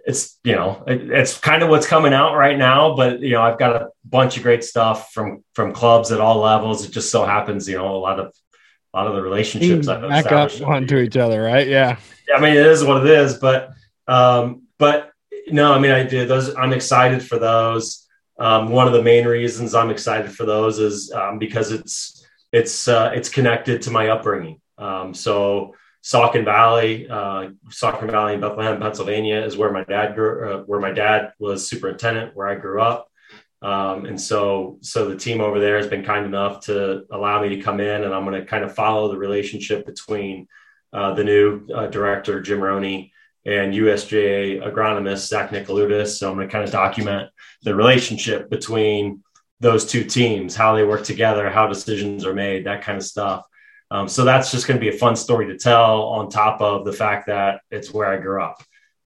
it's, 0.07 0.39
you 0.45 0.55
know, 0.55 0.83
it, 0.87 1.11
it's 1.11 1.39
kind 1.39 1.63
of 1.63 1.69
what's 1.69 1.87
coming 1.87 2.15
out 2.15 2.35
right 2.35 2.57
now, 2.57 2.97
but 2.97 3.21
you 3.21 3.33
know, 3.33 3.43
I've 3.43 3.59
got 3.59 3.77
a 3.77 3.89
bunch 4.05 4.39
of 4.39 4.43
great 4.43 4.65
stuff 4.65 5.13
from, 5.13 5.45
from 5.55 5.73
clubs 5.73 6.11
at 6.11 6.21
all 6.21 6.41
levels. 6.41 6.87
It 6.87 6.93
just 6.93 7.11
so 7.11 7.27
happens, 7.27 7.69
you 7.69 7.77
know, 7.77 7.95
a 7.95 7.99
lot 7.99 8.19
of, 8.19 8.35
a 8.95 8.97
lot 8.97 9.07
of 9.09 9.15
the 9.15 9.23
relationships 9.23 9.89
I've 9.89 10.09
back 10.09 10.33
up 10.33 10.51
onto 10.63 10.97
each 10.97 11.19
other, 11.19 11.43
right? 11.43 11.67
Yeah. 11.67 11.99
I 12.35 12.41
mean, 12.41 12.53
it 12.53 12.67
is 12.67 12.83
what 12.83 13.07
it 13.07 13.11
is, 13.11 13.35
but, 13.35 13.73
um, 14.09 14.66
but 14.79 15.11
no, 15.49 15.73
I 15.73 15.79
mean, 15.79 15.93
I 15.93 16.03
did 16.03 16.29
those. 16.29 16.55
I'm 16.57 16.73
excited 16.73 17.23
for 17.23 17.39
those. 17.39 18.07
Um, 18.39 18.71
one 18.71 18.87
of 18.87 18.93
the 18.93 19.03
main 19.03 19.27
reasons 19.27 19.75
I'm 19.75 19.91
excited 19.91 20.31
for 20.33 20.45
those 20.45 20.79
is 20.79 21.13
um, 21.13 21.39
because 21.39 21.73
it's 21.73 22.27
it's 22.53 22.89
uh, 22.89 23.13
it's 23.15 23.29
connected 23.29 23.83
to 23.83 23.91
my 23.91 24.09
upbringing. 24.09 24.61
Um, 24.79 25.15
so 25.15 25.75
Saucon 26.03 26.45
Valley, 26.45 27.09
uh, 27.09 27.51
Saucon 27.69 28.11
Valley 28.11 28.35
in 28.35 28.41
Bethlehem, 28.41 28.81
Pennsylvania, 28.81 29.43
is 29.43 29.57
where 29.57 29.73
my 29.73 29.85
dad 29.85 30.15
grew. 30.15 30.53
Uh, 30.53 30.63
where 30.63 30.81
my 30.81 30.93
dad 30.93 31.33
was 31.39 31.69
superintendent, 31.69 32.37
where 32.37 32.49
I 32.49 32.55
grew 32.55 32.81
up. 32.81 33.09
Um, 33.63 34.05
and 34.05 34.21
so, 34.21 34.79
so 34.83 35.09
the 35.09 35.17
team 35.17 35.41
over 35.41 35.59
there 35.59 35.79
has 35.79 35.87
been 35.87 36.05
kind 36.05 36.27
enough 36.27 36.67
to 36.67 37.05
allow 37.11 37.41
me 37.41 37.49
to 37.51 37.63
come 37.63 37.81
in, 37.81 38.05
and 38.05 38.15
I'm 38.15 38.25
going 38.25 38.41
to 38.41 38.47
kind 38.47 38.65
of 38.65 38.75
follow 38.75 39.11
the 39.11 39.17
relationship 39.17 39.87
between 39.87 40.47
uh, 40.93 41.15
the 41.15 41.25
new 41.25 41.67
uh, 41.75 41.87
director 41.87 42.41
Jim 42.41 42.61
Roney 42.61 43.13
and 43.47 43.73
USGA 43.73 44.61
agronomist 44.61 45.29
Zach 45.29 45.51
Nicoludis. 45.51 46.19
So 46.19 46.29
I'm 46.29 46.37
going 46.37 46.49
to 46.49 46.53
kind 46.53 46.65
of 46.65 46.71
document 46.71 47.31
the 47.63 47.75
relationship 47.75 48.51
between 48.51 49.23
those 49.61 49.87
two 49.87 50.05
teams, 50.05 50.55
how 50.55 50.75
they 50.75 50.85
work 50.85 51.05
together, 51.05 51.49
how 51.49 51.67
decisions 51.67 52.27
are 52.27 52.35
made, 52.35 52.67
that 52.67 52.83
kind 52.83 52.99
of 52.99 53.05
stuff. 53.05 53.47
Um, 53.91 54.09
so 54.09 54.25
that's 54.25 54.51
just 54.51 54.67
going 54.67 54.79
to 54.79 54.81
be 54.81 54.95
a 54.95 54.99
fun 54.99 55.15
story 55.15 55.47
to 55.47 55.57
tell 55.57 56.03
on 56.03 56.29
top 56.29 56.61
of 56.61 56.85
the 56.85 56.93
fact 56.93 57.29
that 57.29 57.61
it's 57.71 57.95
where 57.95 58.13
I 58.13 58.19
grew 58.19 58.43
up. 58.43 58.63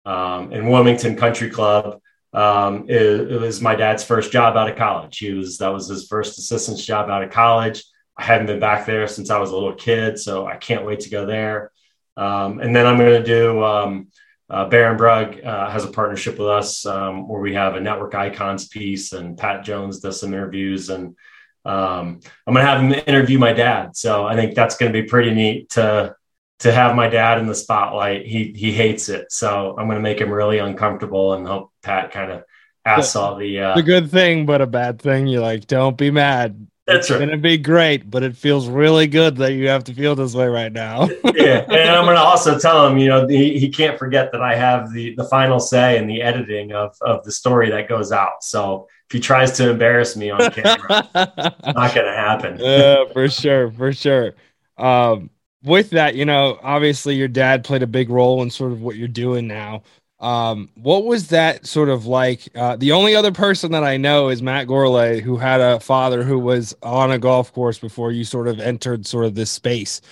Um, 0.07 0.53
and 0.53 0.70
Wilmington 0.70 1.16
Country 1.16 1.51
Club 1.51 2.01
um, 2.32 2.86
was 2.86 3.61
my 3.61 3.74
dad's 3.74 4.03
first 4.03 4.32
job 4.32 4.57
out 4.57 4.70
of 4.70 4.76
college. 4.76 5.18
He 5.18 5.32
was 5.32 5.59
that 5.59 5.68
was 5.68 5.88
his 5.88 6.07
first 6.07 6.38
assistant's 6.38 6.84
job 6.84 7.11
out 7.11 7.22
of 7.22 7.30
college. 7.30 7.84
I 8.16 8.24
hadn't 8.24 8.47
been 8.47 8.61
back 8.61 8.86
there 8.86 9.07
since 9.07 9.28
I 9.30 9.38
was 9.38 9.51
a 9.51 9.55
little 9.55 9.74
kid, 9.74 10.18
so 10.18 10.47
I 10.47 10.57
can't 10.57 10.86
wait 10.86 11.01
to 11.01 11.11
go 11.11 11.26
there. 11.26 11.72
Um, 12.16 12.61
and 12.61 12.74
then 12.74 12.86
I'm 12.86 12.99
going 12.99 13.22
to 13.22 13.26
do 13.26 13.62
um, 13.64 14.09
uh, 14.51 14.68
Barenbrug 14.68 15.46
uh, 15.46 15.70
has 15.70 15.84
a 15.84 15.90
partnership 15.92 16.38
with 16.38 16.48
us 16.48 16.84
um, 16.84 17.28
where 17.28 17.40
we 17.40 17.55
have 17.55 17.76
a 17.76 17.80
network 17.80 18.14
icons 18.14 18.66
piece, 18.66 19.12
and 19.12 19.38
Pat 19.38 19.64
Jones 19.64 20.01
does 20.01 20.18
some 20.20 20.34
interviews, 20.34 20.90
and 20.90 21.16
um, 21.64 22.20
I'm 22.46 22.55
going 22.55 22.66
to 22.66 22.70
have 22.70 22.80
him 22.80 22.92
interview 23.07 23.38
my 23.38 23.53
dad. 23.53 23.96
So 23.96 24.26
I 24.26 24.34
think 24.34 24.55
that's 24.55 24.76
going 24.76 24.92
to 24.92 25.03
be 25.03 25.07
pretty 25.07 25.32
neat 25.32 25.70
to 25.70 26.16
to 26.61 26.72
have 26.72 26.94
my 26.94 27.09
dad 27.09 27.38
in 27.38 27.46
the 27.46 27.55
spotlight. 27.55 28.26
He 28.26 28.53
he 28.57 28.72
hates 28.72 29.09
it, 29.09 29.30
so 29.30 29.76
I'm 29.78 29.86
going 29.86 29.98
to 29.98 30.03
make 30.03 30.20
him 30.20 30.32
really 30.32 30.59
uncomfortable 30.59 31.34
and 31.34 31.46
hope 31.46 31.70
Pat 31.82 32.11
kind 32.11 32.32
of 32.32 32.42
asks 32.84 33.14
all 33.14 33.36
the 33.36 33.61
uh, 33.61 33.74
the 33.76 33.84
good 33.84 34.11
thing, 34.11 34.46
but 34.46 34.61
a 34.61 34.66
bad 34.66 35.01
thing. 35.01 35.28
You're 35.28 35.42
like, 35.42 35.68
don't 35.68 35.96
be 35.96 36.11
mad. 36.11 36.66
That's 36.91 37.09
it's 37.09 37.11
right. 37.11 37.26
gonna 37.26 37.36
be 37.38 37.59
great, 37.59 38.11
but 38.11 38.22
it 38.22 38.36
feels 38.36 38.68
really 38.68 39.07
good 39.07 39.36
that 39.36 39.53
you 39.53 39.68
have 39.68 39.84
to 39.84 39.95
feel 39.95 40.14
this 40.14 40.34
way 40.34 40.47
right 40.47 40.72
now. 40.72 41.09
yeah, 41.34 41.64
and 41.68 41.91
I'm 41.91 42.05
gonna 42.05 42.18
also 42.20 42.59
tell 42.59 42.86
him, 42.86 42.99
you 42.99 43.09
know, 43.09 43.26
he, 43.26 43.59
he 43.59 43.68
can't 43.68 43.99
forget 43.99 44.32
that 44.32 44.43
I 44.43 44.55
have 44.55 44.93
the 44.93 45.14
the 45.14 45.24
final 45.24 45.61
say 45.61 45.99
in 45.99 46.07
the 46.07 46.22
editing 46.22 46.72
of 46.72 46.97
of 47.01 47.24
the 47.24 47.32
story 47.32 47.70
that 47.70 47.88
goes 47.88 48.12
out. 48.12 48.43
So 48.43 48.88
if 49.09 49.12
he 49.12 49.20
tries 49.20 49.53
to 49.53 49.70
embarrass 49.70 50.16
me 50.16 50.30
on 50.30 50.51
camera, 50.51 51.09
not 51.14 51.95
gonna 51.95 52.14
happen. 52.14 52.59
Yeah, 52.59 53.05
for 53.12 53.28
sure, 53.28 53.70
for 53.70 53.93
sure. 53.93 54.34
Um, 54.76 55.30
with 55.62 55.91
that, 55.91 56.14
you 56.14 56.24
know, 56.24 56.59
obviously 56.62 57.16
your 57.16 57.28
dad 57.28 57.64
played 57.64 57.82
a 57.82 57.86
big 57.86 58.09
role 58.09 58.43
in 58.43 58.51
sort 58.51 58.72
of 58.72 58.80
what 58.80 58.97
you're 58.97 59.09
doing 59.09 59.47
now. 59.47 59.82
Um, 60.21 60.68
what 60.75 61.07
was 61.07 61.29
that 61.29 61.66
sort 61.66 61.89
of 61.89 62.05
like? 62.05 62.49
Uh, 62.55 62.77
the 62.77 62.93
only 62.93 63.16
other 63.16 63.33
person 63.33 63.73
that 63.73 63.85
I 63.85 63.97
know 63.97 64.29
is 64.29 64.43
Matt 64.43 64.66
Gourlay, 64.66 65.21
who 65.21 65.39
had 65.39 65.61
a 65.62 65.81
father 65.81 66.23
who 66.23 66.39
was 66.39 66.77
on 66.83 67.11
a 67.11 67.18
golf 67.18 67.53
course 67.55 67.79
before 67.79 68.12
you 68.12 68.25
sort 68.25 68.47
of 68.47 68.61
entered 68.61 69.07
sort 69.07 69.25
of 69.25 69.35
this 69.35 69.51
space. 69.51 70.03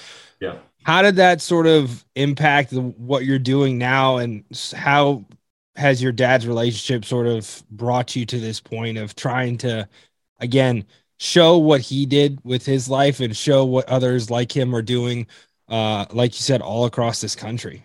Yeah. 0.40 0.56
How 0.84 1.02
did 1.02 1.16
that 1.16 1.42
sort 1.42 1.66
of 1.66 2.06
impact 2.14 2.70
the, 2.70 2.80
what 2.80 3.26
you're 3.26 3.38
doing 3.38 3.76
now, 3.76 4.16
and 4.16 4.44
how 4.74 5.26
has 5.76 6.02
your 6.02 6.12
dad's 6.12 6.46
relationship 6.46 7.04
sort 7.04 7.26
of 7.26 7.62
brought 7.70 8.16
you 8.16 8.24
to 8.26 8.40
this 8.40 8.60
point 8.60 8.96
of 8.96 9.14
trying 9.14 9.58
to, 9.58 9.86
again, 10.40 10.84
show 11.18 11.58
what 11.58 11.82
he 11.82 12.06
did 12.06 12.38
with 12.44 12.64
his 12.64 12.88
life 12.88 13.20
and 13.20 13.36
show 13.36 13.64
what 13.64 13.88
others 13.88 14.30
like 14.30 14.56
him 14.56 14.74
are 14.74 14.82
doing, 14.82 15.26
uh, 15.68 16.06
like 16.12 16.32
you 16.32 16.40
said, 16.40 16.62
all 16.62 16.86
across 16.86 17.20
this 17.20 17.36
country? 17.36 17.84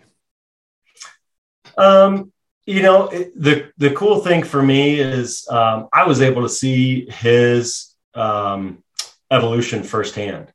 Um, 1.76 2.32
you 2.66 2.82
know, 2.82 3.08
the 3.08 3.70
the 3.76 3.90
cool 3.92 4.20
thing 4.20 4.42
for 4.42 4.62
me 4.62 4.98
is 4.98 5.46
um, 5.50 5.88
I 5.92 6.06
was 6.06 6.22
able 6.22 6.42
to 6.42 6.48
see 6.48 7.06
his 7.10 7.94
um, 8.14 8.82
evolution 9.30 9.82
firsthand. 9.82 10.52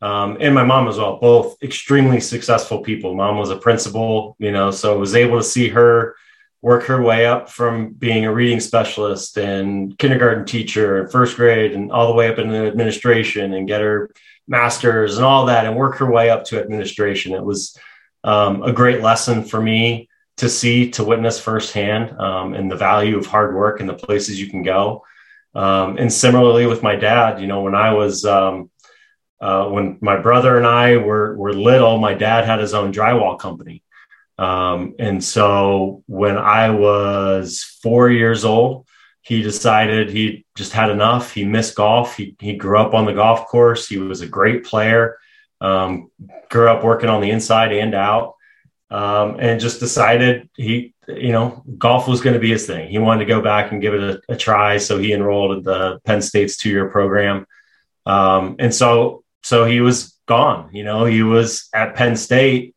Um, 0.00 0.38
and 0.40 0.52
my 0.52 0.64
mom 0.64 0.88
as 0.88 0.98
well, 0.98 1.18
both 1.18 1.62
extremely 1.62 2.18
successful 2.18 2.80
people. 2.80 3.14
Mom 3.14 3.38
was 3.38 3.50
a 3.50 3.56
principal, 3.56 4.34
you 4.40 4.50
know, 4.50 4.72
so 4.72 4.92
I 4.92 4.96
was 4.96 5.14
able 5.14 5.38
to 5.38 5.44
see 5.44 5.68
her 5.68 6.16
work 6.60 6.84
her 6.84 7.00
way 7.00 7.26
up 7.26 7.48
from 7.48 7.92
being 7.92 8.24
a 8.24 8.32
reading 8.32 8.58
specialist 8.58 9.36
and 9.36 9.96
kindergarten 9.98 10.44
teacher, 10.44 11.00
and 11.00 11.12
first 11.12 11.36
grade, 11.36 11.72
and 11.72 11.92
all 11.92 12.08
the 12.08 12.14
way 12.14 12.28
up 12.28 12.38
into 12.38 12.66
administration 12.66 13.54
and 13.54 13.68
get 13.68 13.80
her 13.80 14.10
master's 14.48 15.16
and 15.16 15.24
all 15.24 15.46
that 15.46 15.66
and 15.66 15.76
work 15.76 15.96
her 15.96 16.10
way 16.10 16.30
up 16.30 16.44
to 16.44 16.60
administration. 16.60 17.34
It 17.34 17.44
was 17.44 17.76
um, 18.24 18.64
a 18.64 18.72
great 18.72 19.02
lesson 19.02 19.44
for 19.44 19.60
me 19.60 20.08
to 20.38 20.48
see, 20.48 20.90
to 20.90 21.04
witness 21.04 21.38
firsthand, 21.38 22.18
um, 22.18 22.54
and 22.54 22.70
the 22.70 22.76
value 22.76 23.18
of 23.18 23.26
hard 23.26 23.54
work 23.54 23.80
and 23.80 23.88
the 23.88 23.94
places 23.94 24.40
you 24.40 24.48
can 24.48 24.62
go. 24.62 25.04
Um, 25.54 25.98
and 25.98 26.12
similarly 26.12 26.66
with 26.66 26.82
my 26.82 26.96
dad, 26.96 27.40
you 27.40 27.46
know, 27.46 27.62
when 27.62 27.74
I 27.74 27.92
was, 27.92 28.24
um, 28.24 28.70
uh, 29.40 29.68
when 29.68 29.98
my 30.00 30.18
brother 30.18 30.56
and 30.56 30.66
I 30.66 30.96
were, 30.96 31.36
were 31.36 31.52
little, 31.52 31.98
my 31.98 32.14
dad 32.14 32.46
had 32.46 32.60
his 32.60 32.74
own 32.74 32.92
drywall 32.92 33.38
company. 33.38 33.82
Um, 34.38 34.94
and 34.98 35.22
so 35.22 36.02
when 36.06 36.38
I 36.38 36.70
was 36.70 37.62
four 37.82 38.10
years 38.10 38.44
old, 38.44 38.86
he 39.20 39.42
decided 39.42 40.10
he 40.10 40.44
just 40.56 40.72
had 40.72 40.90
enough. 40.90 41.32
He 41.32 41.44
missed 41.44 41.76
golf. 41.76 42.16
He, 42.16 42.34
he 42.40 42.56
grew 42.56 42.78
up 42.78 42.94
on 42.94 43.04
the 43.04 43.12
golf 43.12 43.46
course. 43.46 43.86
He 43.88 43.98
was 43.98 44.20
a 44.20 44.26
great 44.26 44.64
player. 44.64 45.18
Um, 45.60 46.10
grew 46.50 46.68
up 46.68 46.82
working 46.82 47.08
on 47.08 47.20
the 47.20 47.30
inside 47.30 47.72
and 47.72 47.94
out 47.94 48.34
um, 48.92 49.36
and 49.40 49.58
just 49.58 49.80
decided 49.80 50.50
he, 50.54 50.94
you 51.08 51.32
know, 51.32 51.64
golf 51.78 52.06
was 52.06 52.20
going 52.20 52.34
to 52.34 52.40
be 52.40 52.50
his 52.50 52.66
thing. 52.66 52.90
He 52.90 52.98
wanted 52.98 53.24
to 53.24 53.28
go 53.34 53.40
back 53.40 53.72
and 53.72 53.80
give 53.80 53.94
it 53.94 54.02
a, 54.02 54.32
a 54.34 54.36
try, 54.36 54.76
so 54.76 54.98
he 54.98 55.12
enrolled 55.12 55.56
at 55.56 55.64
the 55.64 56.00
Penn 56.04 56.20
State's 56.20 56.58
two-year 56.58 56.90
program, 56.90 57.46
um, 58.06 58.56
and 58.58 58.74
so 58.74 59.24
so 59.42 59.64
he 59.64 59.80
was 59.80 60.18
gone. 60.26 60.70
You 60.72 60.84
know, 60.84 61.04
he 61.06 61.22
was 61.22 61.68
at 61.74 61.94
Penn 61.94 62.16
State 62.16 62.76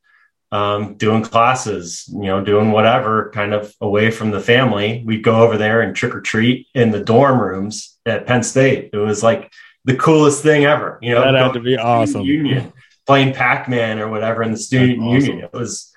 um, 0.51 0.95
doing 0.95 1.21
classes, 1.21 2.07
you 2.07 2.23
know, 2.23 2.43
doing 2.43 2.71
whatever, 2.71 3.29
kind 3.33 3.53
of 3.53 3.73
away 3.81 4.09
from 4.09 4.31
the 4.31 4.39
family. 4.39 5.03
We'd 5.05 5.23
go 5.23 5.41
over 5.41 5.57
there 5.57 5.81
and 5.81 5.93
trick 5.93 6.15
or 6.15 6.21
treat 6.21 6.67
in 6.73 6.91
the 6.91 7.03
dorm 7.03 7.41
rooms 7.41 7.97
at 8.05 8.25
Penn 8.25 8.43
State. 8.43 8.91
It 8.93 8.97
was 8.97 9.21
like 9.21 9.51
the 9.83 9.97
coolest 9.97 10.43
thing 10.43 10.63
ever. 10.63 10.97
You 11.01 11.13
know, 11.13 11.21
that 11.21 11.35
had 11.35 11.53
to 11.53 11.59
be 11.59 11.77
awesome. 11.77 12.21
Union, 12.21 12.71
playing 13.05 13.33
Pac 13.33 13.67
Man 13.67 13.99
or 13.99 14.07
whatever 14.09 14.43
in 14.43 14.51
the 14.53 14.57
student 14.57 14.99
awesome. 14.99 15.11
union. 15.11 15.45
It 15.45 15.53
was 15.53 15.91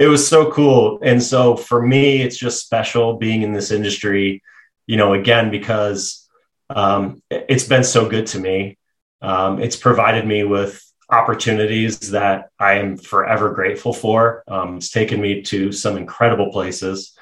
it 0.00 0.08
was 0.08 0.26
so 0.26 0.50
cool. 0.50 0.98
And 1.02 1.22
so 1.22 1.54
for 1.56 1.86
me, 1.86 2.22
it's 2.22 2.38
just 2.38 2.64
special 2.64 3.18
being 3.18 3.42
in 3.42 3.52
this 3.52 3.70
industry, 3.70 4.42
you 4.86 4.96
know, 4.96 5.12
again, 5.12 5.50
because 5.50 6.26
um, 6.70 7.22
it's 7.30 7.64
been 7.64 7.84
so 7.84 8.08
good 8.08 8.26
to 8.28 8.38
me. 8.38 8.78
Um, 9.20 9.60
it's 9.60 9.76
provided 9.76 10.26
me 10.26 10.44
with 10.44 10.82
opportunities 11.10 11.98
that 12.12 12.48
I 12.58 12.74
am 12.74 12.96
forever 12.96 13.52
grateful 13.52 13.92
for. 13.92 14.42
Um, 14.48 14.78
it's 14.78 14.90
taken 14.90 15.20
me 15.20 15.42
to 15.42 15.70
some 15.70 15.98
incredible 15.98 16.50
places. 16.50 17.12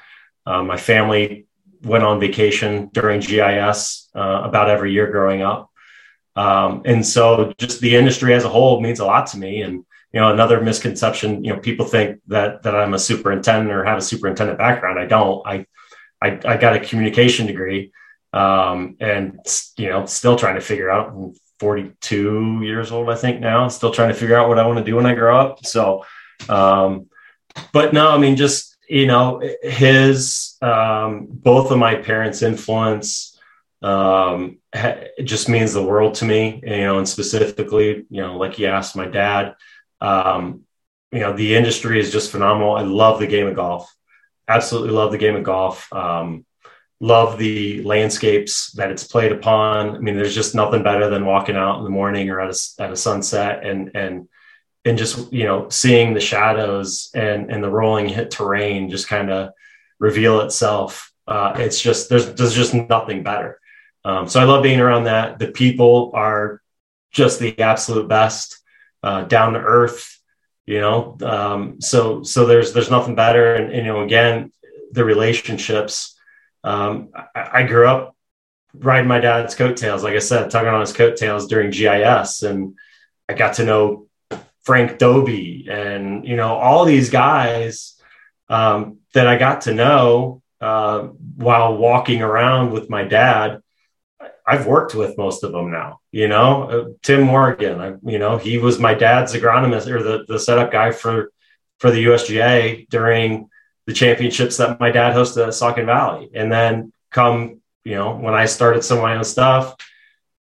Um, 0.45 0.67
my 0.67 0.77
family 0.77 1.47
went 1.83 2.05
on 2.05 2.21
vacation 2.21 2.89
during 2.93 3.19
GIS 3.19 4.07
uh, 4.15 4.41
about 4.45 4.69
every 4.69 4.93
year 4.93 5.11
growing 5.11 5.41
up. 5.41 5.69
Um, 6.37 6.83
and 6.85 7.05
so 7.05 7.53
just 7.57 7.81
the 7.81 7.97
industry 7.97 8.33
as 8.33 8.45
a 8.45 8.49
whole 8.49 8.79
means 8.79 9.01
a 9.01 9.05
lot 9.05 9.27
to 9.27 9.37
me. 9.37 9.63
And 9.63 9.83
you 10.13 10.19
know 10.19 10.31
another 10.31 10.61
misconception 10.61 11.43
you 11.43 11.53
know 11.53 11.59
people 11.59 11.85
think 11.85 12.19
that 12.27 12.63
that 12.63 12.75
i'm 12.75 12.93
a 12.93 12.99
superintendent 12.99 13.71
or 13.71 13.83
have 13.83 13.97
a 13.97 14.01
superintendent 14.01 14.57
background. 14.57 14.99
I 14.99 15.05
don't. 15.05 15.45
I 15.45 15.65
i, 16.21 16.39
I 16.45 16.57
got 16.57 16.75
a 16.75 16.79
communication 16.79 17.45
degree 17.47 17.91
um, 18.33 18.97
and 18.99 19.39
you 19.77 19.89
know 19.89 20.05
still 20.05 20.35
trying 20.35 20.55
to 20.55 20.61
figure 20.61 20.89
out 20.89 21.09
I'm 21.09 21.33
42 21.59 22.61
years 22.63 22.89
old 22.91 23.09
i 23.09 23.15
think 23.15 23.41
now 23.41 23.67
still 23.67 23.91
trying 23.91 24.07
to 24.09 24.15
figure 24.15 24.37
out 24.37 24.47
what 24.47 24.59
i 24.59 24.65
want 24.65 24.79
to 24.79 24.83
do 24.83 24.95
when 24.95 25.05
i 25.05 25.13
grow 25.13 25.37
up. 25.37 25.65
So 25.65 26.05
um, 26.47 27.09
but 27.73 27.93
no 27.93 28.09
i 28.09 28.17
mean 28.17 28.35
just 28.35 28.77
you 28.87 29.05
know 29.05 29.41
his 29.61 30.57
um, 30.61 31.27
both 31.29 31.71
of 31.71 31.77
my 31.77 31.95
parents 31.95 32.41
influence 32.41 33.37
um, 33.81 34.57
it 34.73 35.23
just 35.23 35.47
means 35.47 35.73
the 35.73 35.83
world 35.83 36.15
to 36.15 36.25
me 36.25 36.61
you 36.63 36.77
know 36.77 36.97
and 36.97 37.07
specifically 37.07 38.05
you 38.09 38.21
know 38.21 38.37
like 38.37 38.57
you 38.59 38.67
asked 38.67 38.95
my 38.95 39.05
dad 39.05 39.55
um, 40.01 40.61
you 41.11 41.19
know, 41.19 41.33
the 41.33 41.55
industry 41.55 41.99
is 41.99 42.11
just 42.11 42.31
phenomenal. 42.31 42.75
I 42.75 42.83
love 42.83 43.19
the 43.19 43.27
game 43.27 43.47
of 43.47 43.55
golf. 43.55 43.93
Absolutely 44.47 44.91
love 44.91 45.11
the 45.11 45.17
game 45.17 45.35
of 45.35 45.43
golf. 45.43 45.91
Um, 45.91 46.45
love 46.99 47.37
the 47.37 47.81
landscapes 47.83 48.71
that 48.73 48.91
it's 48.91 49.05
played 49.05 49.31
upon. 49.31 49.95
I 49.95 49.99
mean, 49.99 50.15
there's 50.17 50.35
just 50.35 50.53
nothing 50.55 50.83
better 50.83 51.09
than 51.09 51.25
walking 51.25 51.55
out 51.55 51.77
in 51.77 51.83
the 51.83 51.89
morning 51.89 52.29
or 52.29 52.41
at 52.41 52.51
a, 52.51 52.83
at 52.83 52.91
a 52.91 52.95
sunset 52.97 53.65
and, 53.65 53.91
and, 53.95 54.27
and 54.85 54.97
just, 54.97 55.31
you 55.31 55.45
know, 55.45 55.69
seeing 55.69 56.13
the 56.13 56.19
shadows 56.19 57.09
and, 57.13 57.51
and 57.51 57.63
the 57.63 57.69
rolling 57.69 58.09
hit 58.09 58.31
terrain 58.31 58.89
just 58.89 59.07
kind 59.07 59.31
of 59.31 59.51
reveal 59.99 60.41
itself. 60.41 61.11
Uh, 61.27 61.53
it's 61.57 61.81
just, 61.81 62.09
there's, 62.09 62.33
there's 62.33 62.55
just 62.55 62.73
nothing 62.73 63.23
better. 63.23 63.59
Um, 64.03 64.27
so 64.27 64.39
I 64.39 64.45
love 64.45 64.63
being 64.63 64.79
around 64.79 65.05
that. 65.05 65.39
The 65.39 65.47
people 65.47 66.11
are 66.13 66.61
just 67.11 67.39
the 67.39 67.59
absolute 67.59 68.07
best 68.07 68.58
uh, 69.03 69.23
down 69.23 69.53
to 69.53 69.59
earth, 69.59 70.19
you 70.65 70.79
know. 70.79 71.17
Um, 71.21 71.81
so 71.81 72.23
so 72.23 72.45
there's 72.45 72.73
there's 72.73 72.91
nothing 72.91 73.15
better, 73.15 73.55
and, 73.55 73.71
and 73.71 73.85
you 73.85 73.91
know 73.91 74.01
again 74.01 74.51
the 74.91 75.03
relationships. 75.03 76.15
Um, 76.63 77.09
I, 77.15 77.49
I, 77.53 77.63
grew 77.63 77.87
up 77.87 78.17
riding 78.73 79.07
my 79.07 79.21
dad's 79.21 79.55
coattails, 79.55 80.03
like 80.03 80.15
I 80.15 80.19
said, 80.19 80.51
tugging 80.51 80.73
on 80.73 80.81
his 80.81 80.91
coattails 80.91 81.47
during 81.47 81.71
GIS, 81.71 82.43
and 82.43 82.75
I 83.29 83.33
got 83.33 83.53
to 83.55 83.65
know 83.65 84.07
Frank 84.63 84.97
Dobie 84.97 85.67
and 85.69 86.27
you 86.27 86.35
know 86.35 86.55
all 86.55 86.85
these 86.85 87.09
guys 87.09 87.99
um, 88.49 88.97
that 89.13 89.27
I 89.27 89.37
got 89.37 89.61
to 89.61 89.73
know 89.73 90.41
uh, 90.59 91.03
while 91.37 91.77
walking 91.77 92.21
around 92.21 92.71
with 92.71 92.89
my 92.89 93.03
dad 93.03 93.61
I've 94.49 94.65
worked 94.65 94.95
with 94.95 95.17
most 95.17 95.43
of 95.43 95.51
them 95.51 95.69
now. 95.71 95.99
You 96.11 96.27
know, 96.27 96.63
uh, 96.63 96.89
Tim 97.03 97.21
Moraghan. 97.21 97.79
I, 97.79 98.09
you 98.09 98.17
know, 98.17 98.37
he 98.37 98.57
was 98.57 98.79
my 98.79 98.93
dad's 98.93 99.33
agronomist 99.33 99.87
or 99.87 100.01
the 100.01 100.25
the 100.27 100.39
setup 100.39 100.71
guy 100.71 100.91
for 100.91 101.31
for 101.77 101.91
the 101.91 102.05
USGA 102.05 102.89
during 102.89 103.49
the 103.85 103.93
championships 103.93 104.57
that 104.57 104.79
my 104.79 104.91
dad 104.91 105.15
hosted 105.15 105.43
at 105.43 105.53
Saucon 105.53 105.85
Valley. 105.85 106.29
And 106.33 106.51
then 106.51 106.93
come, 107.11 107.61
you 107.83 107.95
know, 107.95 108.15
when 108.15 108.33
I 108.33 108.45
started 108.45 108.83
some 108.83 108.97
of 108.97 109.03
my 109.03 109.15
own 109.15 109.23
stuff, 109.23 109.75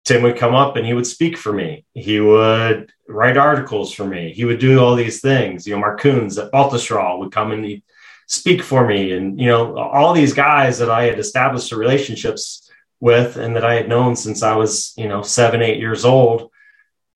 Tim 0.03 0.23
would 0.23 0.37
come 0.37 0.55
up 0.55 0.75
and 0.75 0.85
he 0.85 0.93
would 0.93 1.07
speak 1.07 1.37
for 1.37 1.53
me. 1.53 1.85
He 1.93 2.19
would 2.19 2.91
write 3.07 3.37
articles 3.37 3.93
for 3.93 4.05
me. 4.05 4.33
He 4.33 4.45
would 4.45 4.59
do 4.59 4.79
all 4.79 4.95
these 4.95 5.21
things. 5.21 5.65
You 5.65 5.73
know, 5.73 5.79
Mark 5.79 6.01
Kuhns 6.01 6.43
at 6.43 6.51
Baltusrol 6.51 7.19
would 7.19 7.31
come 7.31 7.51
and 7.51 7.81
speak 8.27 8.63
for 8.63 8.85
me. 8.85 9.11
And, 9.11 9.39
you 9.39 9.47
know, 9.47 9.77
all 9.77 10.13
these 10.13 10.33
guys 10.33 10.79
that 10.79 10.89
I 10.89 11.03
had 11.03 11.19
established 11.19 11.71
relationships 11.71 12.70
with 13.01 13.35
and 13.35 13.55
that 13.55 13.65
I 13.65 13.73
had 13.73 13.89
known 13.89 14.15
since 14.15 14.41
I 14.43 14.55
was, 14.55 14.93
you 14.95 15.09
know, 15.09 15.21
seven, 15.23 15.61
eight 15.61 15.79
years 15.79 16.05
old 16.05 16.49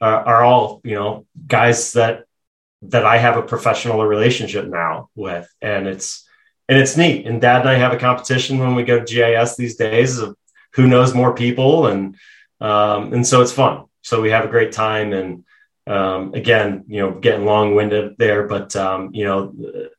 uh, 0.01 0.23
are 0.25 0.43
all, 0.43 0.81
you 0.83 0.95
know, 0.95 1.25
guys 1.47 1.93
that 1.93 2.25
that 2.81 3.05
I 3.05 3.17
have 3.17 3.38
a 3.38 3.47
professional 3.53 4.05
relationship 4.05 4.67
now 4.67 5.09
with. 5.15 5.47
And 5.61 5.88
it's 5.88 6.27
and 6.67 6.77
it's 6.77 6.97
neat. 6.97 7.25
And 7.25 7.39
dad 7.39 7.61
and 7.61 7.69
I 7.69 7.75
have 7.75 7.93
a 7.93 7.97
competition 7.97 8.59
when 8.59 8.75
we 8.75 8.83
go 8.83 8.99
to 8.99 9.05
GIS 9.05 9.55
these 9.55 9.77
days 9.77 10.19
of 10.19 10.36
who 10.73 10.88
knows 10.88 11.13
more 11.13 11.33
people 11.33 11.88
and 11.88 12.17
Um, 12.61 13.13
and 13.13 13.25
so 13.27 13.41
it's 13.41 13.51
fun. 13.51 13.75
So 14.01 14.21
we 14.21 14.31
have 14.31 14.45
a 14.45 14.55
great 14.55 14.71
time. 14.71 15.13
And 15.13 15.43
um, 15.88 16.33
again, 16.33 16.86
you 16.88 16.99
know, 17.01 17.11
getting 17.19 17.45
long 17.45 17.75
winded 17.75 18.15
there, 18.17 18.47
but, 18.47 18.75
um, 18.75 19.09
you 19.13 19.25
know, 19.27 19.53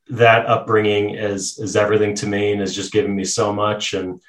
that 0.09 0.47
upbringing 0.47 1.15
is, 1.15 1.59
is 1.59 1.77
everything 1.77 2.15
to 2.17 2.27
me 2.27 2.53
and 2.53 2.61
has 2.61 2.75
just 2.75 2.93
given 2.93 3.15
me 3.15 3.25
so 3.25 3.53
much. 3.53 3.95
And 3.95 4.21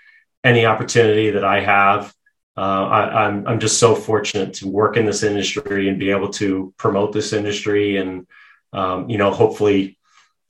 any 0.48 0.66
opportunity 0.66 1.32
that 1.32 1.44
I 1.44 1.62
have, 1.62 2.14
uh, 2.56 2.62
I, 2.98 3.26
I'm, 3.26 3.48
I'm 3.48 3.60
just 3.60 3.80
so 3.80 3.94
fortunate 3.94 4.56
to 4.56 4.68
work 4.68 4.98
in 4.98 5.06
this 5.06 5.22
industry 5.22 5.90
and 5.90 6.00
be 6.00 6.10
able 6.10 6.30
to 6.34 6.74
promote 6.78 7.14
this 7.14 7.34
industry 7.34 7.98
and, 7.98 8.26
um, 8.74 9.10
you 9.10 9.18
know, 9.18 9.32
hopefully, 9.32 10.00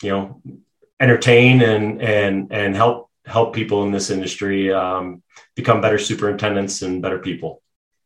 you 0.01 0.11
know, 0.11 0.41
entertain 0.99 1.61
and, 1.61 2.01
and, 2.01 2.53
and 2.53 2.75
help, 2.75 3.09
help 3.25 3.53
people 3.53 3.83
in 3.83 3.91
this 3.91 4.09
industry 4.09 4.71
um, 4.71 5.21
become 5.55 5.81
better 5.81 5.97
superintendents 5.97 6.81
and 6.81 7.01
better 7.01 7.19
people. 7.19 7.61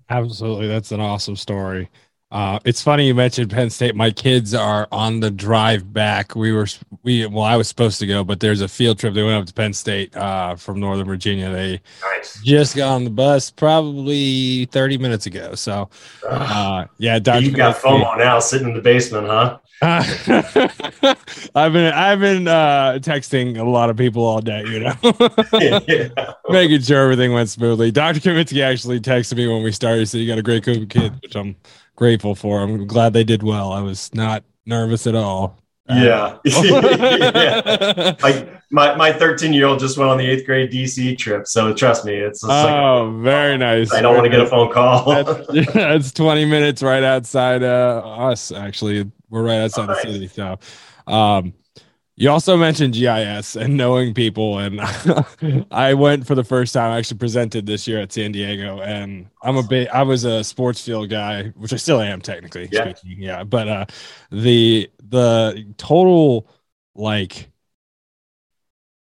Absolutely. 0.10 0.68
That's 0.68 0.92
an 0.92 1.00
awesome 1.00 1.36
story. 1.36 1.90
Uh, 2.32 2.60
it's 2.64 2.82
funny 2.82 3.08
you 3.08 3.14
mentioned 3.14 3.52
Penn 3.52 3.70
State. 3.70 3.94
My 3.94 4.10
kids 4.10 4.54
are 4.54 4.88
on 4.92 5.20
the 5.20 5.30
drive 5.30 5.92
back. 5.92 6.34
We 6.34 6.54
were 6.54 6.68
we 7.04 7.26
well, 7.26 7.44
I 7.44 7.58
was 7.58 7.68
supposed 7.68 8.00
to 8.00 8.08
go, 8.08 8.24
but 8.24 8.40
there's 8.40 8.62
a 8.62 8.70
field 8.70 9.00
trip. 9.00 9.14
They 9.14 9.24
went 9.24 9.42
up 9.42 9.48
to 9.48 9.54
Penn 9.54 9.74
State 9.74 10.16
uh, 10.16 10.56
from 10.56 10.80
Northern 10.80 11.06
Virginia. 11.08 11.52
They 11.52 11.82
nice. 12.02 12.42
just 12.42 12.76
got 12.78 12.94
on 12.94 13.04
the 13.04 13.10
bus 13.10 13.52
probably 13.52 14.66
30 14.66 14.98
minutes 14.98 15.26
ago. 15.26 15.56
So, 15.56 15.90
uh, 16.28 16.86
yeah, 17.00 17.20
Dr. 17.20 17.42
you 17.42 17.52
got 17.52 17.76
FOMO 17.76 18.18
now, 18.18 18.40
sitting 18.40 18.70
in 18.70 18.76
the 18.76 18.82
basement, 18.82 19.28
huh? 19.28 19.58
I've 19.84 21.74
been 21.74 21.92
I've 21.92 22.20
been 22.20 22.48
uh, 22.48 23.00
texting 23.02 23.58
a 23.58 23.64
lot 23.64 23.90
of 23.90 23.98
people 23.98 24.24
all 24.24 24.40
day, 24.40 24.64
you 24.68 24.80
know, 24.80 24.94
yeah. 25.54 26.34
making 26.50 26.82
sure 26.82 27.02
everything 27.02 27.34
went 27.34 27.50
smoothly. 27.50 27.90
Dr. 27.90 28.20
Kaminski 28.20 28.62
actually 28.62 29.00
texted 29.00 29.38
me 29.38 29.48
when 29.48 29.64
we 29.64 29.72
started. 29.72 30.00
He 30.00 30.06
said 30.06 30.20
you 30.20 30.28
got 30.28 30.38
a 30.38 30.44
great 30.44 30.64
group 30.64 30.84
of 30.84 30.90
kids, 30.90 31.16
which 31.24 31.36
I'm 31.36 31.56
grateful 32.02 32.34
for. 32.34 32.64
I'm 32.64 32.88
glad 32.88 33.14
they 33.14 33.24
did 33.24 33.44
well. 33.44 33.72
I 33.72 33.82
was 33.82 34.12
not 34.16 34.44
nervous 34.66 35.06
at 35.06 35.14
all. 35.14 35.60
Yeah. 35.88 36.40
yeah. 36.46 38.16
Like 38.24 38.50
my, 38.72 38.96
my 38.96 39.14
13 39.14 39.54
year 39.54 39.68
old 39.68 39.80
just 39.80 40.00
went 40.00 40.10
on 40.10 40.18
the 40.18 40.26
eighth 40.26 40.48
grade 40.48 40.72
DC 40.72 41.16
trip. 41.20 41.46
So 41.46 41.76
trust 41.76 42.04
me, 42.04 42.16
it's, 42.16 42.44
oh, 42.44 42.48
like, 43.14 43.24
very 43.24 43.56
nice. 43.56 43.94
I 43.94 44.02
don't 44.02 44.16
want 44.16 44.26
to 44.26 44.32
get 44.32 44.40
a 44.40 44.48
phone 44.48 44.72
call. 44.74 45.24
that's, 45.24 45.74
that's, 45.74 46.12
20 46.12 46.46
minutes 46.46 46.82
right 46.82 47.04
outside 47.04 47.62
uh, 47.62 48.02
us. 48.04 48.52
Actually, 48.52 49.12
we're 49.30 49.44
right 49.44 49.60
outside 49.60 49.90
the 49.90 50.02
city. 50.02 50.28
So, 50.28 50.58
um, 51.06 51.54
you 52.22 52.30
also 52.30 52.56
mentioned 52.56 52.94
GIS 52.94 53.56
and 53.56 53.76
knowing 53.76 54.14
people, 54.14 54.60
and 54.60 54.80
I 55.72 55.96
went 55.96 56.28
for 56.28 56.36
the 56.36 56.44
first 56.44 56.72
time. 56.72 56.92
I 56.92 57.00
actually 57.00 57.18
presented 57.18 57.66
this 57.66 57.88
year 57.88 58.00
at 58.00 58.12
San 58.12 58.32
Diego, 58.32 58.80
and 58.80 59.28
I'm 59.42 59.58
a 59.58 59.64
bit. 59.64 59.90
I 59.90 60.04
was 60.04 60.24
a 60.24 60.44
sports 60.44 60.86
field 60.86 61.10
guy, 61.10 61.46
which 61.56 61.74
I 61.74 61.78
still 61.78 62.00
am 62.00 62.22
technically. 62.22 62.70
Yeah, 62.72 62.94
speaking, 62.94 63.24
yeah. 63.24 63.44
But 63.44 63.68
uh, 63.68 63.86
the 64.30 64.88
the 65.00 65.74
total 65.78 66.48
like 66.94 67.50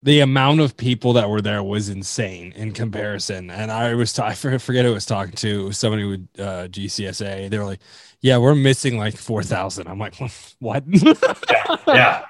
the 0.03 0.21
amount 0.21 0.61
of 0.61 0.77
people 0.77 1.15
that 1.15 1.31
were 1.31 1.41
there 1.41 1.63
was 1.63 1.89
insane 1.89 2.53
in 2.55 2.73
comparison. 2.73 3.51
And 3.51 3.73
I 3.73 3.95
was 3.95 4.13
t- 4.13 4.21
I 4.21 4.35
forget 4.35 4.85
who 4.85 4.91
I 4.91 4.95
was 4.95 5.07
talking 5.07 5.33
to 5.37 5.73
somebody 5.73 6.05
with 6.05 6.29
uh, 6.39 6.69
GCSA. 6.69 7.49
They 7.49 7.59
were 7.59 7.65
like, 7.65 7.81
"Yeah, 8.21 8.37
we're 8.37 8.55
missing 8.55 8.99
like 8.99 9.17
four 9.17 9.43
thousand. 9.43 9.89
I'm 9.89 9.99
like, 9.99 10.17
"What?" 10.59 10.85
yeah. 10.87 11.77
yeah. 11.87 12.25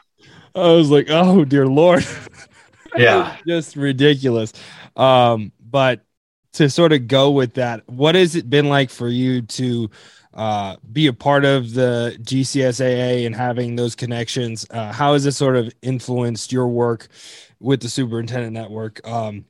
I 0.57 0.73
was 0.73 0.91
like, 0.91 1.07
oh 1.11 1.45
dear 1.45 1.67
lord. 1.67 2.05
Yeah. 2.97 3.37
just 3.47 3.77
ridiculous. 3.77 4.53
Um, 4.97 5.53
but 5.61 6.01
to 6.55 6.71
sort 6.71 6.93
of 6.93 7.09
go 7.09 7.31
with 7.31 7.55
that, 7.55 7.87
what 7.89 8.15
has 8.15 8.35
it 8.35 8.49
been 8.49 8.69
like 8.69 8.91
for 8.91 9.09
you 9.09 9.43
to 9.43 9.91
uh, 10.35 10.77
be 10.93 11.07
a 11.07 11.13
part 11.13 11.45
of 11.45 11.75
the 11.75 12.17
GCSAA 12.23 13.27
and 13.27 13.35
having 13.35 13.77
those 13.77 13.95
connections? 13.95 14.67
Uh, 14.71 14.93
how 14.93 15.13
has 15.13 15.25
this 15.25 15.37
sort 15.37 15.57
of 15.57 15.73
influenced 15.83 16.53
your 16.53 16.69
work 16.69 17.09
with 17.61 17.81
the 17.81 17.89
superintendent 17.89 18.53
network? 18.53 19.07
Um, 19.07 19.45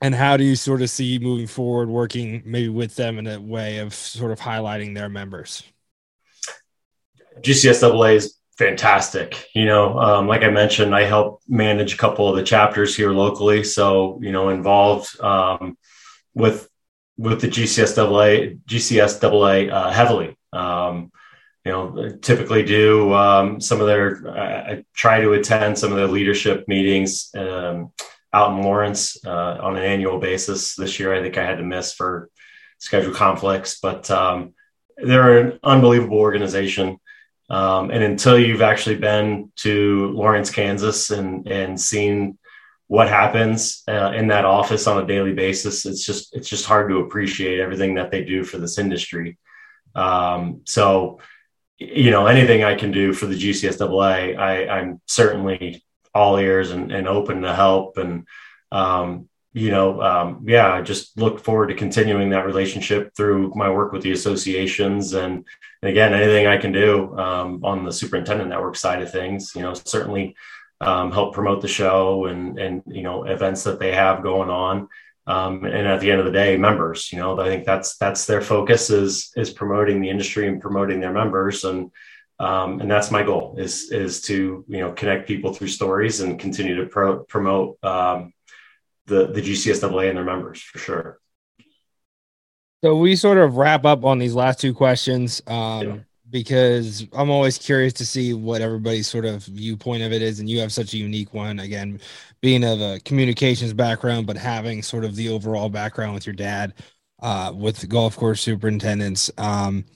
and 0.00 0.14
how 0.14 0.36
do 0.36 0.44
you 0.44 0.56
sort 0.56 0.82
of 0.82 0.90
see 0.90 1.18
moving 1.18 1.46
forward 1.46 1.88
working 1.88 2.42
maybe 2.44 2.68
with 2.68 2.94
them 2.96 3.18
in 3.18 3.26
a 3.26 3.40
way 3.40 3.78
of 3.78 3.94
sort 3.94 4.32
of 4.32 4.40
highlighting 4.40 4.94
their 4.94 5.08
members? 5.08 5.62
GCSAA 7.40 8.16
is 8.16 8.34
fantastic. 8.58 9.46
You 9.54 9.66
know, 9.66 9.98
um, 9.98 10.28
like 10.28 10.42
I 10.42 10.50
mentioned, 10.50 10.94
I 10.94 11.04
help 11.04 11.42
manage 11.48 11.94
a 11.94 11.98
couple 11.98 12.28
of 12.28 12.36
the 12.36 12.42
chapters 12.42 12.96
here 12.96 13.12
locally, 13.12 13.64
so 13.64 14.18
you 14.22 14.32
know, 14.32 14.48
involved 14.50 15.20
um, 15.20 15.76
with 16.34 16.68
with 17.16 17.40
the 17.40 17.48
GCSAA 17.48 18.60
GCSAA 18.66 19.72
uh, 19.72 19.90
heavily. 19.90 20.36
Um, 20.52 21.10
you 21.64 21.72
know, 21.72 22.10
typically 22.20 22.62
do 22.62 23.12
um, 23.14 23.60
some 23.60 23.80
of 23.80 23.86
their. 23.86 24.28
I 24.28 24.84
try 24.94 25.20
to 25.20 25.32
attend 25.32 25.78
some 25.78 25.92
of 25.92 25.96
their 25.96 26.06
leadership 26.06 26.68
meetings 26.68 27.30
um, 27.34 27.92
out 28.34 28.50
in 28.50 28.62
Lawrence 28.62 29.24
uh, 29.24 29.58
on 29.60 29.76
an 29.76 29.82
annual 29.82 30.18
basis. 30.18 30.74
This 30.74 31.00
year, 31.00 31.14
I 31.14 31.22
think 31.22 31.38
I 31.38 31.44
had 31.44 31.58
to 31.58 31.64
miss 31.64 31.94
for 31.94 32.28
schedule 32.78 33.14
conflicts, 33.14 33.80
but 33.80 34.10
um, 34.10 34.52
they're 34.98 35.38
an 35.38 35.58
unbelievable 35.62 36.18
organization. 36.18 36.98
Um, 37.50 37.90
and 37.90 38.02
until 38.02 38.38
you've 38.38 38.62
actually 38.62 38.96
been 38.96 39.52
to 39.56 40.10
Lawrence, 40.12 40.50
Kansas, 40.50 41.10
and 41.10 41.46
and 41.46 41.80
seen 41.80 42.38
what 42.86 43.08
happens 43.08 43.82
uh, 43.88 44.12
in 44.14 44.28
that 44.28 44.44
office 44.44 44.86
on 44.86 45.02
a 45.02 45.06
daily 45.06 45.32
basis, 45.32 45.86
it's 45.86 46.04
just 46.04 46.34
it's 46.34 46.48
just 46.48 46.66
hard 46.66 46.88
to 46.90 46.98
appreciate 46.98 47.60
everything 47.60 47.94
that 47.94 48.10
they 48.10 48.24
do 48.24 48.44
for 48.44 48.58
this 48.58 48.78
industry. 48.78 49.38
Um, 49.94 50.62
so, 50.64 51.20
you 51.78 52.10
know, 52.10 52.26
anything 52.26 52.64
I 52.64 52.74
can 52.74 52.90
do 52.90 53.12
for 53.12 53.26
the 53.26 53.36
GCSAA, 53.36 54.36
I, 54.38 54.66
I'm 54.68 55.00
certainly 55.06 55.84
all 56.14 56.36
ears 56.38 56.70
and, 56.70 56.92
and 56.92 57.08
open 57.08 57.42
to 57.42 57.54
help. 57.54 57.96
And 57.98 58.26
um, 58.72 59.28
you 59.54 59.70
know, 59.70 60.02
um, 60.02 60.44
yeah, 60.46 60.72
I 60.74 60.82
just 60.82 61.16
look 61.16 61.38
forward 61.38 61.68
to 61.68 61.74
continuing 61.74 62.28
that 62.30 62.44
relationship 62.44 63.14
through 63.16 63.52
my 63.54 63.70
work 63.70 63.92
with 63.92 64.02
the 64.02 64.10
associations. 64.10 65.14
And, 65.14 65.44
again, 65.82 66.12
anything 66.12 66.48
I 66.48 66.56
can 66.56 66.72
do 66.72 67.16
um, 67.16 67.64
on 67.64 67.84
the 67.84 67.92
superintendent 67.92 68.50
network 68.50 68.74
side 68.74 69.00
of 69.00 69.12
things, 69.12 69.52
you 69.54 69.62
know, 69.62 69.72
certainly 69.72 70.34
um, 70.80 71.12
help 71.12 71.34
promote 71.34 71.62
the 71.62 71.68
show 71.68 72.26
and, 72.26 72.58
and, 72.58 72.82
you 72.86 73.02
know, 73.02 73.24
events 73.24 73.62
that 73.62 73.78
they 73.78 73.92
have 73.92 74.24
going 74.24 74.50
on. 74.50 74.88
Um, 75.26 75.64
and 75.64 75.86
at 75.86 76.00
the 76.00 76.10
end 76.10 76.18
of 76.18 76.26
the 76.26 76.32
day, 76.32 76.56
members, 76.56 77.12
you 77.12 77.18
know, 77.18 77.38
I 77.38 77.46
think 77.46 77.64
that's, 77.64 77.96
that's 77.96 78.26
their 78.26 78.42
focus 78.42 78.90
is, 78.90 79.30
is 79.36 79.50
promoting 79.50 80.00
the 80.00 80.10
industry 80.10 80.48
and 80.48 80.60
promoting 80.60 81.00
their 81.00 81.12
members. 81.12 81.64
And, 81.64 81.92
um, 82.40 82.80
and 82.80 82.90
that's 82.90 83.12
my 83.12 83.22
goal 83.22 83.54
is, 83.56 83.92
is 83.92 84.20
to, 84.22 84.64
you 84.66 84.80
know, 84.80 84.92
connect 84.92 85.28
people 85.28 85.54
through 85.54 85.68
stories 85.68 86.20
and 86.20 86.40
continue 86.40 86.74
to 86.76 86.86
pro- 86.86 87.22
promote, 87.22 87.78
um, 87.84 88.32
the 89.06 89.26
the 89.26 89.40
GCSAA 89.40 90.08
and 90.08 90.16
their 90.16 90.24
members 90.24 90.60
for 90.62 90.78
sure. 90.78 91.20
So 92.82 92.96
we 92.96 93.16
sort 93.16 93.38
of 93.38 93.56
wrap 93.56 93.86
up 93.86 94.04
on 94.04 94.18
these 94.18 94.34
last 94.34 94.60
two 94.60 94.74
questions 94.74 95.40
um, 95.46 95.86
yeah. 95.86 95.96
because 96.28 97.06
I'm 97.14 97.30
always 97.30 97.56
curious 97.56 97.94
to 97.94 98.04
see 98.04 98.34
what 98.34 98.60
everybody's 98.60 99.08
sort 99.08 99.24
of 99.24 99.42
viewpoint 99.44 100.02
of 100.02 100.12
it 100.12 100.20
is, 100.20 100.38
and 100.38 100.50
you 100.50 100.60
have 100.60 100.70
such 100.70 100.92
a 100.92 100.98
unique 100.98 101.32
one. 101.32 101.60
Again, 101.60 101.98
being 102.42 102.62
of 102.62 102.82
a 102.82 103.00
communications 103.00 103.72
background, 103.72 104.26
but 104.26 104.36
having 104.36 104.82
sort 104.82 105.06
of 105.06 105.16
the 105.16 105.30
overall 105.30 105.70
background 105.70 106.12
with 106.12 106.26
your 106.26 106.34
dad 106.34 106.74
uh, 107.22 107.52
with 107.56 107.78
the 107.78 107.86
golf 107.86 108.16
course 108.16 108.42
superintendents, 108.42 109.30
um, 109.38 109.86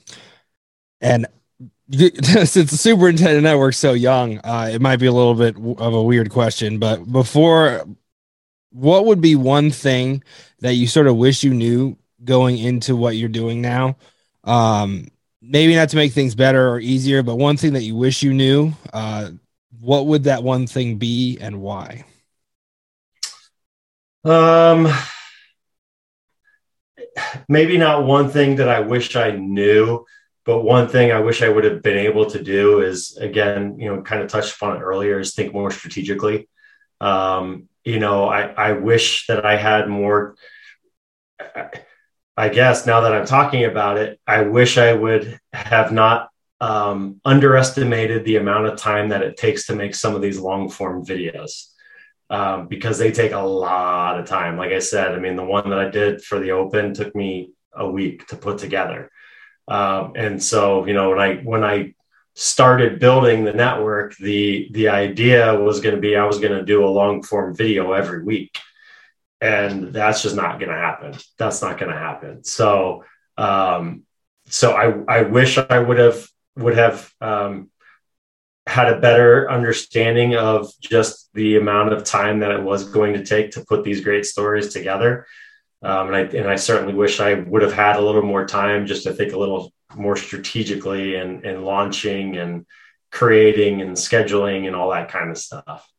and 0.99 1.27
since 1.91 2.53
the 2.53 2.77
superintendent 2.77 3.43
network's 3.43 3.77
so 3.77 3.93
young, 3.93 4.39
uh, 4.39 4.69
it 4.73 4.81
might 4.81 4.97
be 4.97 5.05
a 5.05 5.11
little 5.11 5.35
bit 5.35 5.55
of 5.79 5.93
a 5.93 6.01
weird 6.01 6.31
question, 6.31 6.79
but 6.79 7.11
before 7.11 7.85
what 8.71 9.05
would 9.05 9.21
be 9.21 9.35
one 9.35 9.71
thing 9.71 10.23
that 10.59 10.73
you 10.73 10.87
sort 10.87 11.07
of 11.07 11.17
wish 11.17 11.43
you 11.43 11.53
knew 11.53 11.97
going 12.23 12.57
into 12.57 12.95
what 12.95 13.15
you're 13.15 13.29
doing 13.29 13.61
now? 13.61 13.97
Um, 14.43 15.07
maybe 15.41 15.75
not 15.75 15.89
to 15.89 15.95
make 15.95 16.13
things 16.13 16.35
better 16.35 16.69
or 16.69 16.79
easier, 16.79 17.23
but 17.23 17.35
one 17.35 17.57
thing 17.57 17.73
that 17.73 17.83
you 17.83 17.95
wish 17.95 18.23
you 18.23 18.33
knew, 18.33 18.73
uh, 18.93 19.31
what 19.79 20.07
would 20.07 20.25
that 20.25 20.43
one 20.43 20.67
thing 20.67 20.97
be 20.97 21.37
and 21.39 21.61
why? 21.61 22.05
Um, 24.25 24.91
maybe 27.47 27.77
not 27.77 28.05
one 28.05 28.29
thing 28.29 28.57
that 28.57 28.67
I 28.67 28.81
wish 28.81 29.15
I 29.15 29.31
knew, 29.31 30.05
but 30.45 30.61
one 30.61 30.87
thing 30.87 31.11
I 31.11 31.19
wish 31.19 31.41
I 31.41 31.49
would 31.49 31.63
have 31.63 31.81
been 31.81 31.97
able 31.97 32.25
to 32.31 32.43
do 32.43 32.81
is 32.81 33.17
again, 33.17 33.79
you 33.79 33.93
know, 33.93 34.01
kind 34.01 34.21
of 34.21 34.29
touched 34.29 34.55
upon 34.55 34.77
it 34.77 34.81
earlier, 34.81 35.19
is 35.19 35.33
think 35.33 35.53
more 35.53 35.71
strategically. 35.71 36.49
Um, 36.99 37.68
you 37.83 37.99
know, 37.99 38.27
I, 38.27 38.41
I 38.41 38.71
wish 38.73 39.27
that 39.27 39.45
I 39.45 39.55
had 39.55 39.87
more. 39.87 40.35
I 42.37 42.49
guess 42.49 42.85
now 42.85 43.01
that 43.01 43.13
I'm 43.13 43.25
talking 43.25 43.65
about 43.65 43.97
it, 43.97 44.19
I 44.25 44.43
wish 44.43 44.77
I 44.77 44.93
would 44.93 45.39
have 45.53 45.91
not 45.91 46.29
um, 46.61 47.19
underestimated 47.25 48.25
the 48.25 48.37
amount 48.37 48.67
of 48.67 48.77
time 48.77 49.09
that 49.09 49.21
it 49.21 49.37
takes 49.37 49.67
to 49.67 49.75
make 49.75 49.95
some 49.95 50.15
of 50.15 50.21
these 50.21 50.39
long 50.39 50.69
form 50.69 51.05
videos 51.05 51.67
um, 52.29 52.67
because 52.67 52.97
they 52.97 53.11
take 53.11 53.31
a 53.31 53.39
lot 53.39 54.19
of 54.19 54.25
time. 54.25 54.57
Like 54.57 54.71
I 54.71 54.79
said, 54.79 55.13
I 55.13 55.19
mean, 55.19 55.35
the 55.35 55.43
one 55.43 55.69
that 55.69 55.79
I 55.79 55.89
did 55.89 56.21
for 56.21 56.39
the 56.39 56.51
Open 56.51 56.93
took 56.93 57.15
me 57.15 57.51
a 57.73 57.89
week 57.89 58.27
to 58.27 58.35
put 58.35 58.57
together. 58.57 59.09
Um, 59.67 60.13
and 60.15 60.41
so, 60.41 60.85
you 60.85 60.93
know, 60.93 61.09
when 61.09 61.19
I 61.19 61.35
when 61.37 61.63
I 61.63 61.93
started 62.39 62.99
building 62.99 63.43
the 63.43 63.51
network, 63.51 64.15
the 64.15 64.69
the 64.71 64.87
idea 64.87 65.59
was 65.59 65.81
going 65.81 65.93
to 65.93 65.99
be 65.99 66.15
I 66.15 66.23
was 66.23 66.39
going 66.39 66.53
to 66.53 66.63
do 66.63 66.85
a 66.85 66.87
long 66.87 67.21
form 67.21 67.53
video 67.53 67.91
every 67.91 68.23
week, 68.23 68.57
and 69.41 69.91
that's 69.91 70.23
just 70.23 70.37
not 70.37 70.57
going 70.57 70.71
to 70.71 70.77
happen. 70.77 71.15
That's 71.37 71.61
not 71.61 71.77
going 71.77 71.91
to 71.91 71.97
happen. 71.97 72.45
So, 72.45 73.03
um, 73.37 74.03
so 74.45 74.71
I 74.71 75.19
I 75.19 75.21
wish 75.23 75.57
I 75.57 75.79
would 75.79 75.99
have 75.99 76.25
would 76.55 76.77
have 76.77 77.11
um, 77.19 77.71
had 78.65 78.87
a 78.87 79.01
better 79.01 79.51
understanding 79.51 80.37
of 80.37 80.71
just 80.79 81.29
the 81.33 81.57
amount 81.57 81.91
of 81.91 82.05
time 82.05 82.39
that 82.39 82.51
it 82.51 82.63
was 82.63 82.89
going 82.89 83.15
to 83.15 83.25
take 83.25 83.51
to 83.51 83.65
put 83.65 83.83
these 83.83 83.99
great 83.99 84.25
stories 84.25 84.71
together. 84.71 85.27
Um, 85.81 86.07
and 86.07 86.15
I 86.15 86.21
and 86.21 86.47
I 86.47 86.55
certainly 86.55 86.93
wish 86.93 87.19
I 87.19 87.33
would 87.33 87.63
have 87.63 87.73
had 87.73 87.97
a 87.97 88.01
little 88.01 88.21
more 88.21 88.47
time 88.47 88.85
just 88.85 89.03
to 89.03 89.13
think 89.13 89.33
a 89.33 89.37
little 89.37 89.73
more 89.95 90.15
strategically 90.15 91.15
and 91.15 91.45
and 91.45 91.63
launching 91.63 92.37
and 92.37 92.65
creating 93.11 93.81
and 93.81 93.91
scheduling 93.95 94.67
and 94.67 94.75
all 94.75 94.91
that 94.91 95.09
kind 95.09 95.31
of 95.31 95.37
stuff. 95.37 95.89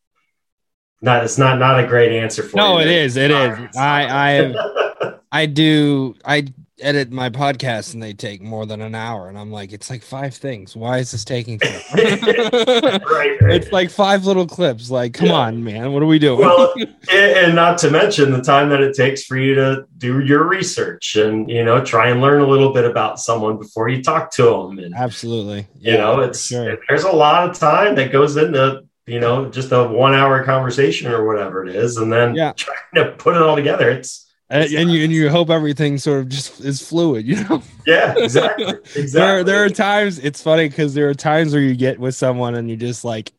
Not 1.02 1.24
it's 1.24 1.38
not 1.38 1.58
not 1.58 1.82
a 1.82 1.86
great 1.86 2.12
answer 2.12 2.42
for 2.42 2.56
no, 2.56 2.78
you. 2.78 2.86
it 2.86 2.88
is. 2.88 3.16
It 3.16 3.30
is. 3.30 3.58
I 3.76 4.52
I 4.52 5.14
I 5.32 5.46
do 5.46 6.14
I 6.24 6.46
edit 6.82 7.10
my 7.10 7.30
podcast 7.30 7.94
and 7.94 8.02
they 8.02 8.12
take 8.12 8.42
more 8.42 8.66
than 8.66 8.80
an 8.80 8.94
hour. 8.94 9.28
And 9.28 9.38
i'm 9.38 9.50
like 9.50 9.72
it's 9.72 9.90
like 9.90 10.02
five 10.02 10.34
things. 10.34 10.76
Why 10.76 10.98
is 10.98 11.10
this 11.10 11.24
taking 11.24 11.58
right, 11.94 12.22
right, 12.22 13.38
it's 13.42 13.72
like 13.72 13.90
five 13.90 14.24
little 14.24 14.46
clips. 14.46 14.90
Like 14.90 15.14
come 15.14 15.28
yeah. 15.28 15.34
on 15.34 15.64
man. 15.64 15.92
What 15.92 16.02
are 16.02 16.06
we 16.06 16.18
doing? 16.18 16.40
Well 16.40 16.74
and 17.12 17.54
not 17.54 17.78
to 17.78 17.90
mention 17.90 18.32
the 18.32 18.42
time 18.42 18.68
that 18.70 18.80
it 18.80 18.94
takes 18.94 19.24
for 19.24 19.36
you 19.36 19.54
to 19.54 19.86
do 19.98 20.20
your 20.20 20.46
research 20.48 21.16
and 21.16 21.48
you 21.50 21.64
know 21.64 21.84
try 21.84 22.08
and 22.08 22.20
learn 22.20 22.42
a 22.42 22.46
little 22.46 22.72
bit 22.72 22.84
about 22.84 23.20
someone 23.20 23.58
before 23.58 23.88
you 23.88 24.02
talk 24.02 24.30
to 24.32 24.44
them 24.44 24.78
and 24.78 24.94
absolutely. 24.94 25.66
you 25.78 25.92
yeah, 25.92 25.96
know 25.98 26.20
it's 26.20 26.46
sure. 26.46 26.78
there's 26.88 27.04
a 27.04 27.12
lot 27.12 27.48
of 27.48 27.58
time 27.58 27.94
that 27.94 28.12
goes 28.12 28.36
into 28.36 28.82
you 29.10 29.18
know 29.18 29.50
just 29.50 29.72
a 29.72 29.88
one 29.88 30.14
hour 30.14 30.44
conversation 30.44 31.10
or 31.10 31.26
whatever 31.26 31.66
it 31.66 31.74
is. 31.74 31.96
And 31.96 32.12
then 32.12 32.34
yeah. 32.34 32.52
trying 32.52 32.76
to 32.94 33.12
put 33.12 33.36
it 33.36 33.42
all 33.42 33.56
together. 33.56 33.90
It's 33.90 34.29
and, 34.50 34.64
and, 34.74 34.90
you 34.90 35.04
and 35.04 35.12
you 35.12 35.30
hope 35.30 35.48
everything 35.48 35.96
sort 35.96 36.20
of 36.20 36.28
just 36.28 36.60
is 36.60 36.86
fluid, 36.86 37.26
you 37.26 37.42
know. 37.44 37.62
Yeah, 37.86 38.14
exactly. 38.16 38.66
Exactly. 38.66 39.02
there, 39.12 39.44
there 39.44 39.64
are 39.64 39.68
times 39.68 40.18
it's 40.18 40.42
funny 40.42 40.68
because 40.68 40.92
there 40.94 41.08
are 41.08 41.14
times 41.14 41.52
where 41.52 41.62
you 41.62 41.74
get 41.74 41.98
with 41.98 42.14
someone 42.14 42.56
and 42.56 42.68
you're 42.68 42.76
just 42.76 43.04
like 43.04 43.32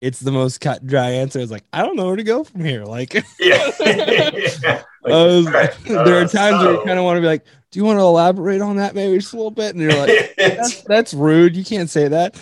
it's 0.00 0.20
the 0.20 0.30
most 0.30 0.60
cut 0.60 0.86
dry 0.86 1.10
answer. 1.10 1.40
It's 1.40 1.50
like 1.50 1.64
I 1.72 1.82
don't 1.82 1.96
know 1.96 2.06
where 2.06 2.16
to 2.16 2.22
go 2.22 2.44
from 2.44 2.64
here. 2.64 2.84
Like, 2.84 3.14
yeah. 3.40 3.70
yeah. 3.80 4.82
Like, 5.00 5.14
uh, 5.14 5.50
right. 5.52 5.90
uh, 5.90 6.02
there 6.02 6.20
are 6.20 6.26
times 6.26 6.60
so. 6.60 6.64
where 6.64 6.72
you 6.72 6.84
kind 6.84 6.98
of 6.98 7.04
want 7.04 7.16
to 7.16 7.20
be 7.20 7.28
like, 7.28 7.44
"Do 7.70 7.78
you 7.78 7.84
want 7.84 7.98
to 8.00 8.02
elaborate 8.02 8.60
on 8.60 8.76
that 8.76 8.96
maybe 8.96 9.16
just 9.16 9.32
a 9.32 9.36
little 9.36 9.52
bit?" 9.52 9.74
And 9.74 9.80
you're 9.80 9.94
like, 9.94 10.34
"That's, 10.36 10.82
that's 10.82 11.14
rude. 11.14 11.56
You 11.56 11.64
can't 11.64 11.88
say 11.88 12.08
that." 12.08 12.34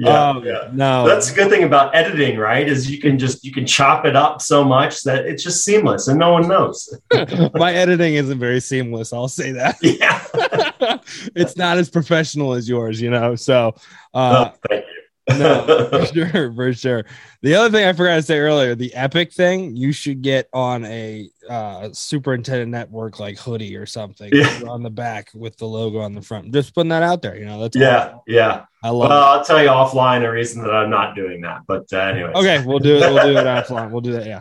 Yeah, 0.00 0.30
um, 0.30 0.42
yeah. 0.46 0.70
No, 0.72 1.06
that's 1.06 1.30
a 1.30 1.34
good 1.34 1.50
thing 1.50 1.64
about 1.64 1.94
editing, 1.94 2.38
right? 2.38 2.66
Is 2.66 2.90
you 2.90 2.98
can 2.98 3.18
just 3.18 3.44
you 3.44 3.52
can 3.52 3.66
chop 3.66 4.06
it 4.06 4.16
up 4.16 4.40
so 4.40 4.64
much 4.64 5.02
that 5.02 5.26
it's 5.26 5.42
just 5.42 5.62
seamless 5.62 6.08
and 6.08 6.18
no 6.18 6.32
one 6.32 6.48
knows. 6.48 6.98
My 7.54 7.74
editing 7.74 8.14
isn't 8.14 8.38
very 8.38 8.60
seamless. 8.60 9.12
I'll 9.12 9.28
say 9.28 9.52
that. 9.52 9.76
Yeah, 9.82 10.98
it's 11.36 11.58
not 11.58 11.76
as 11.76 11.90
professional 11.90 12.54
as 12.54 12.66
yours, 12.66 12.98
you 12.98 13.10
know. 13.10 13.34
So, 13.34 13.74
uh, 14.14 14.48
oh, 14.48 14.58
thank 14.70 14.86
you 14.86 14.89
no, 15.38 15.88
for 15.90 16.06
sure, 16.06 16.52
for 16.52 16.72
sure. 16.72 17.04
The 17.42 17.54
other 17.54 17.70
thing 17.70 17.86
I 17.86 17.92
forgot 17.92 18.16
to 18.16 18.22
say 18.22 18.38
earlier, 18.38 18.74
the 18.74 18.92
Epic 18.94 19.32
thing, 19.32 19.76
you 19.76 19.92
should 19.92 20.22
get 20.22 20.48
on 20.52 20.84
a 20.84 21.30
uh, 21.48 21.88
superintendent 21.92 22.70
network 22.70 23.18
like 23.18 23.38
hoodie 23.38 23.76
or 23.76 23.86
something 23.86 24.30
yeah. 24.32 24.60
on 24.68 24.82
the 24.82 24.90
back 24.90 25.30
with 25.34 25.56
the 25.56 25.66
logo 25.66 25.98
on 25.98 26.14
the 26.14 26.22
front. 26.22 26.52
Just 26.52 26.74
putting 26.74 26.90
that 26.90 27.02
out 27.02 27.22
there, 27.22 27.36
you 27.36 27.46
know. 27.46 27.60
That's 27.60 27.76
yeah, 27.76 28.16
yeah. 28.26 28.64
I 28.82 28.90
love. 28.90 29.10
Well, 29.10 29.34
it. 29.34 29.38
I'll 29.38 29.44
tell 29.44 29.62
you 29.62 29.68
offline 29.68 30.24
a 30.24 30.30
reason 30.30 30.62
that 30.62 30.70
I'm 30.70 30.90
not 30.90 31.14
doing 31.14 31.40
that, 31.42 31.62
but 31.66 31.86
uh, 31.92 31.98
anyway. 31.98 32.32
Okay, 32.34 32.64
we'll 32.64 32.78
do 32.78 32.96
it. 32.96 33.12
We'll 33.12 33.32
do 33.32 33.38
it 33.38 33.44
offline. 33.44 33.90
We'll 33.90 34.00
do 34.00 34.12
that. 34.12 34.26
Yeah. 34.26 34.40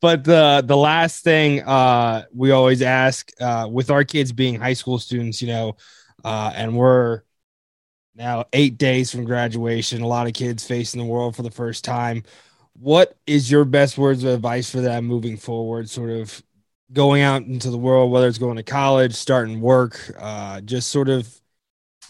but 0.00 0.24
the 0.24 0.62
the 0.64 0.76
last 0.76 1.24
thing 1.24 1.62
uh, 1.62 2.24
we 2.34 2.50
always 2.50 2.82
ask 2.82 3.30
uh, 3.40 3.68
with 3.70 3.90
our 3.90 4.04
kids 4.04 4.32
being 4.32 4.60
high 4.60 4.74
school 4.74 4.98
students, 4.98 5.40
you 5.40 5.48
know, 5.48 5.76
uh, 6.24 6.52
and 6.54 6.76
we're 6.76 7.22
now 8.14 8.44
eight 8.52 8.78
days 8.78 9.10
from 9.10 9.24
graduation, 9.24 10.02
a 10.02 10.06
lot 10.06 10.26
of 10.26 10.34
kids 10.34 10.66
facing 10.66 11.00
the 11.00 11.06
world 11.06 11.36
for 11.36 11.42
the 11.42 11.50
first 11.50 11.84
time. 11.84 12.22
What 12.74 13.16
is 13.26 13.50
your 13.50 13.64
best 13.64 13.98
words 13.98 14.24
of 14.24 14.34
advice 14.34 14.70
for 14.70 14.80
them 14.80 15.04
moving 15.04 15.36
forward? 15.36 15.88
Sort 15.88 16.10
of 16.10 16.42
going 16.92 17.22
out 17.22 17.42
into 17.42 17.70
the 17.70 17.78
world, 17.78 18.10
whether 18.10 18.28
it's 18.28 18.38
going 18.38 18.56
to 18.56 18.62
college, 18.62 19.14
starting 19.14 19.60
work, 19.60 20.14
uh, 20.18 20.60
just 20.60 20.90
sort 20.90 21.08
of 21.08 21.28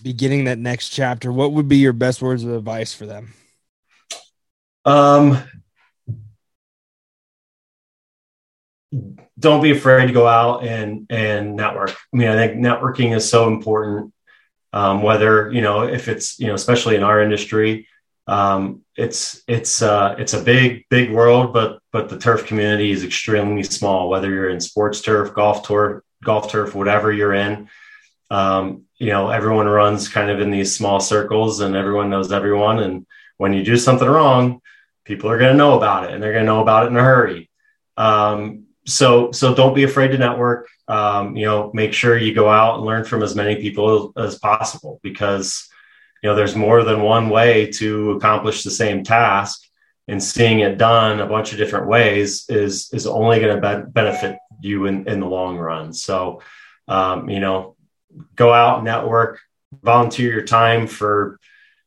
beginning 0.03 0.45
that 0.45 0.59
next 0.59 0.89
chapter. 0.89 1.33
What 1.33 1.53
would 1.53 1.69
be 1.69 1.79
your 1.79 1.93
best 1.93 2.23
words 2.23 2.45
of 2.45 2.53
advice 2.53 2.95
for 2.95 3.07
them? 3.07 3.33
Um, 4.85 5.39
don't 9.39 9.63
be 9.63 9.71
afraid 9.71 10.07
to 10.07 10.13
go 10.13 10.27
out 10.27 10.65
and 10.65 11.07
and 11.11 11.57
network. 11.57 11.91
I 11.91 12.17
mean, 12.17 12.29
I 12.29 12.35
think 12.35 12.61
networking 12.61 13.15
is 13.15 13.29
so 13.29 13.49
important 13.49 14.13
um, 14.73 15.03
whether 15.03 15.53
you 15.53 15.61
know 15.61 15.83
if 15.83 16.09
it's 16.09 16.39
you 16.39 16.47
know 16.47 16.55
especially 16.55 16.97
in 16.97 17.03
our 17.03 17.23
industry 17.23 17.87
um, 18.27 18.83
it's 18.97 19.43
it's 19.49 19.83
uh, 19.83 20.15
it's 20.19 20.35
a 20.35 20.43
big 20.43 20.85
big 20.89 21.11
world 21.11 21.53
but 21.53 21.81
but 21.93 22.09
the 22.09 22.19
turf 22.19 22.47
community 22.47 22.91
is 22.91 23.05
extremely 23.05 23.63
small 23.63 24.09
whether 24.09 24.31
you're 24.31 24.51
in 24.51 24.61
sports 24.61 25.01
turf 25.01 25.35
golf 25.35 25.63
tour 25.67 26.05
golf 26.25 26.51
turf 26.51 26.75
whatever 26.75 27.13
you're 27.13 27.35
in. 27.35 27.69
Um, 28.31 28.85
you 28.99 29.09
know 29.09 29.29
everyone 29.29 29.67
runs 29.67 30.09
kind 30.09 30.31
of 30.31 30.41
in 30.41 30.51
these 30.51 30.75
small 30.75 31.01
circles 31.01 31.61
and 31.61 31.77
everyone 31.77 32.11
knows 32.11 32.33
everyone. 32.33 32.79
And 32.79 33.07
when 33.37 33.53
you 33.53 33.63
do 33.63 33.77
something 33.77 34.09
wrong 34.09 34.61
people 35.05 35.31
are 35.31 35.39
going 35.39 35.53
to 35.53 35.59
know 35.59 35.77
about 35.77 36.05
it 36.05 36.13
and 36.13 36.23
they're 36.23 36.33
going 36.33 36.45
to 36.45 36.53
know 36.53 36.63
about 36.63 36.85
it 36.85 36.89
in 36.89 36.97
a 36.97 37.03
hurry. 37.03 37.51
Um, 37.97 38.65
so 38.87 39.31
so 39.33 39.55
don't 39.55 39.75
be 39.75 39.85
afraid 39.85 40.09
to 40.09 40.19
network 40.19 40.69
um, 40.93 41.35
you 41.37 41.47
know 41.47 41.71
make 41.73 41.95
sure 41.95 42.19
you 42.19 42.35
go 42.35 42.51
out 42.51 42.77
and 42.77 42.85
learn 42.85 43.03
from 43.03 43.23
as 43.23 43.35
many 43.35 43.57
people 43.57 44.13
as 44.17 44.39
possible 44.39 45.01
because 45.03 45.67
you 46.23 46.29
know 46.29 46.37
there's 46.37 46.55
more 46.55 46.85
than 46.85 47.01
one 47.01 47.31
way 47.31 47.71
to 47.73 48.11
accomplish 48.13 48.63
the 48.63 48.71
same 48.71 49.03
task 49.03 49.63
and 50.07 50.23
seeing 50.23 50.61
it 50.61 50.77
done 50.77 51.21
a 51.21 51.27
bunch 51.27 51.53
of 51.53 51.59
different 51.59 51.87
ways 51.87 52.45
is 52.51 52.91
is 52.93 53.07
only 53.07 53.41
going 53.41 53.59
to 53.59 53.63
be- 53.67 53.91
benefit 53.91 54.37
you 54.61 54.85
in, 54.87 55.09
in 55.09 55.19
the 55.21 55.27
long 55.27 55.57
run. 55.57 55.95
So 55.95 56.43
um, 56.89 57.31
you 57.31 57.41
know 57.41 57.75
go 58.37 58.53
out 58.53 58.85
network 58.85 59.41
volunteer 59.83 60.31
your 60.31 60.45
time 60.45 60.87
for 60.87 61.41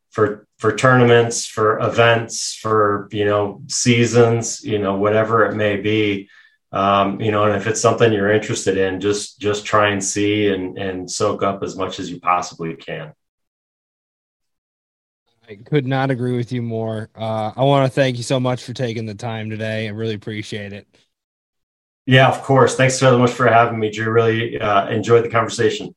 for 0.10 0.48
for 0.58 0.76
tournaments 0.76 1.46
for 1.46 1.78
events 1.80 2.56
for 2.56 3.08
you 3.12 3.26
know 3.26 3.62
seasons 3.68 4.64
you 4.64 4.80
know 4.80 4.96
whatever 4.96 5.46
it 5.46 5.56
may 5.56 5.78
be 5.78 6.28
um, 6.76 7.22
you 7.22 7.32
know, 7.32 7.46
and 7.46 7.56
if 7.56 7.68
it's 7.68 7.80
something 7.80 8.12
you're 8.12 8.34
interested 8.34 8.78
in, 8.78 9.00
just 9.00 9.40
just 9.40 9.66
try 9.66 9.90
and 9.90 10.04
see 10.04 10.50
and 10.50 10.78
and 10.78 11.10
soak 11.10 11.42
up 11.42 11.64
as 11.64 11.78
much 11.78 12.00
as 12.00 12.12
you 12.12 12.20
possibly 12.20 12.76
can. 12.76 13.14
I 15.48 15.56
could 15.56 15.88
not 15.88 16.12
agree 16.12 16.36
with 16.36 16.52
you 16.52 16.62
more. 16.62 17.10
Uh, 17.16 17.54
I 17.56 17.64
want 17.64 17.90
to 17.90 17.96
thank 17.96 18.18
you 18.18 18.24
so 18.24 18.42
much 18.42 18.64
for 18.64 18.74
taking 18.74 19.06
the 19.06 19.16
time 19.16 19.50
today. 19.50 19.88
I 19.88 19.92
really 19.92 20.16
appreciate 20.16 20.74
it. 20.74 20.86
Yeah, 22.08 22.28
of 22.28 22.42
course. 22.44 22.76
Thanks 22.76 23.00
so 23.00 23.18
much 23.18 23.32
for 23.32 23.48
having 23.48 23.80
me, 23.80 23.90
Drew. 23.90 24.12
Really 24.12 24.60
uh, 24.60 24.90
enjoyed 24.90 25.24
the 25.24 25.30
conversation. 25.30 25.96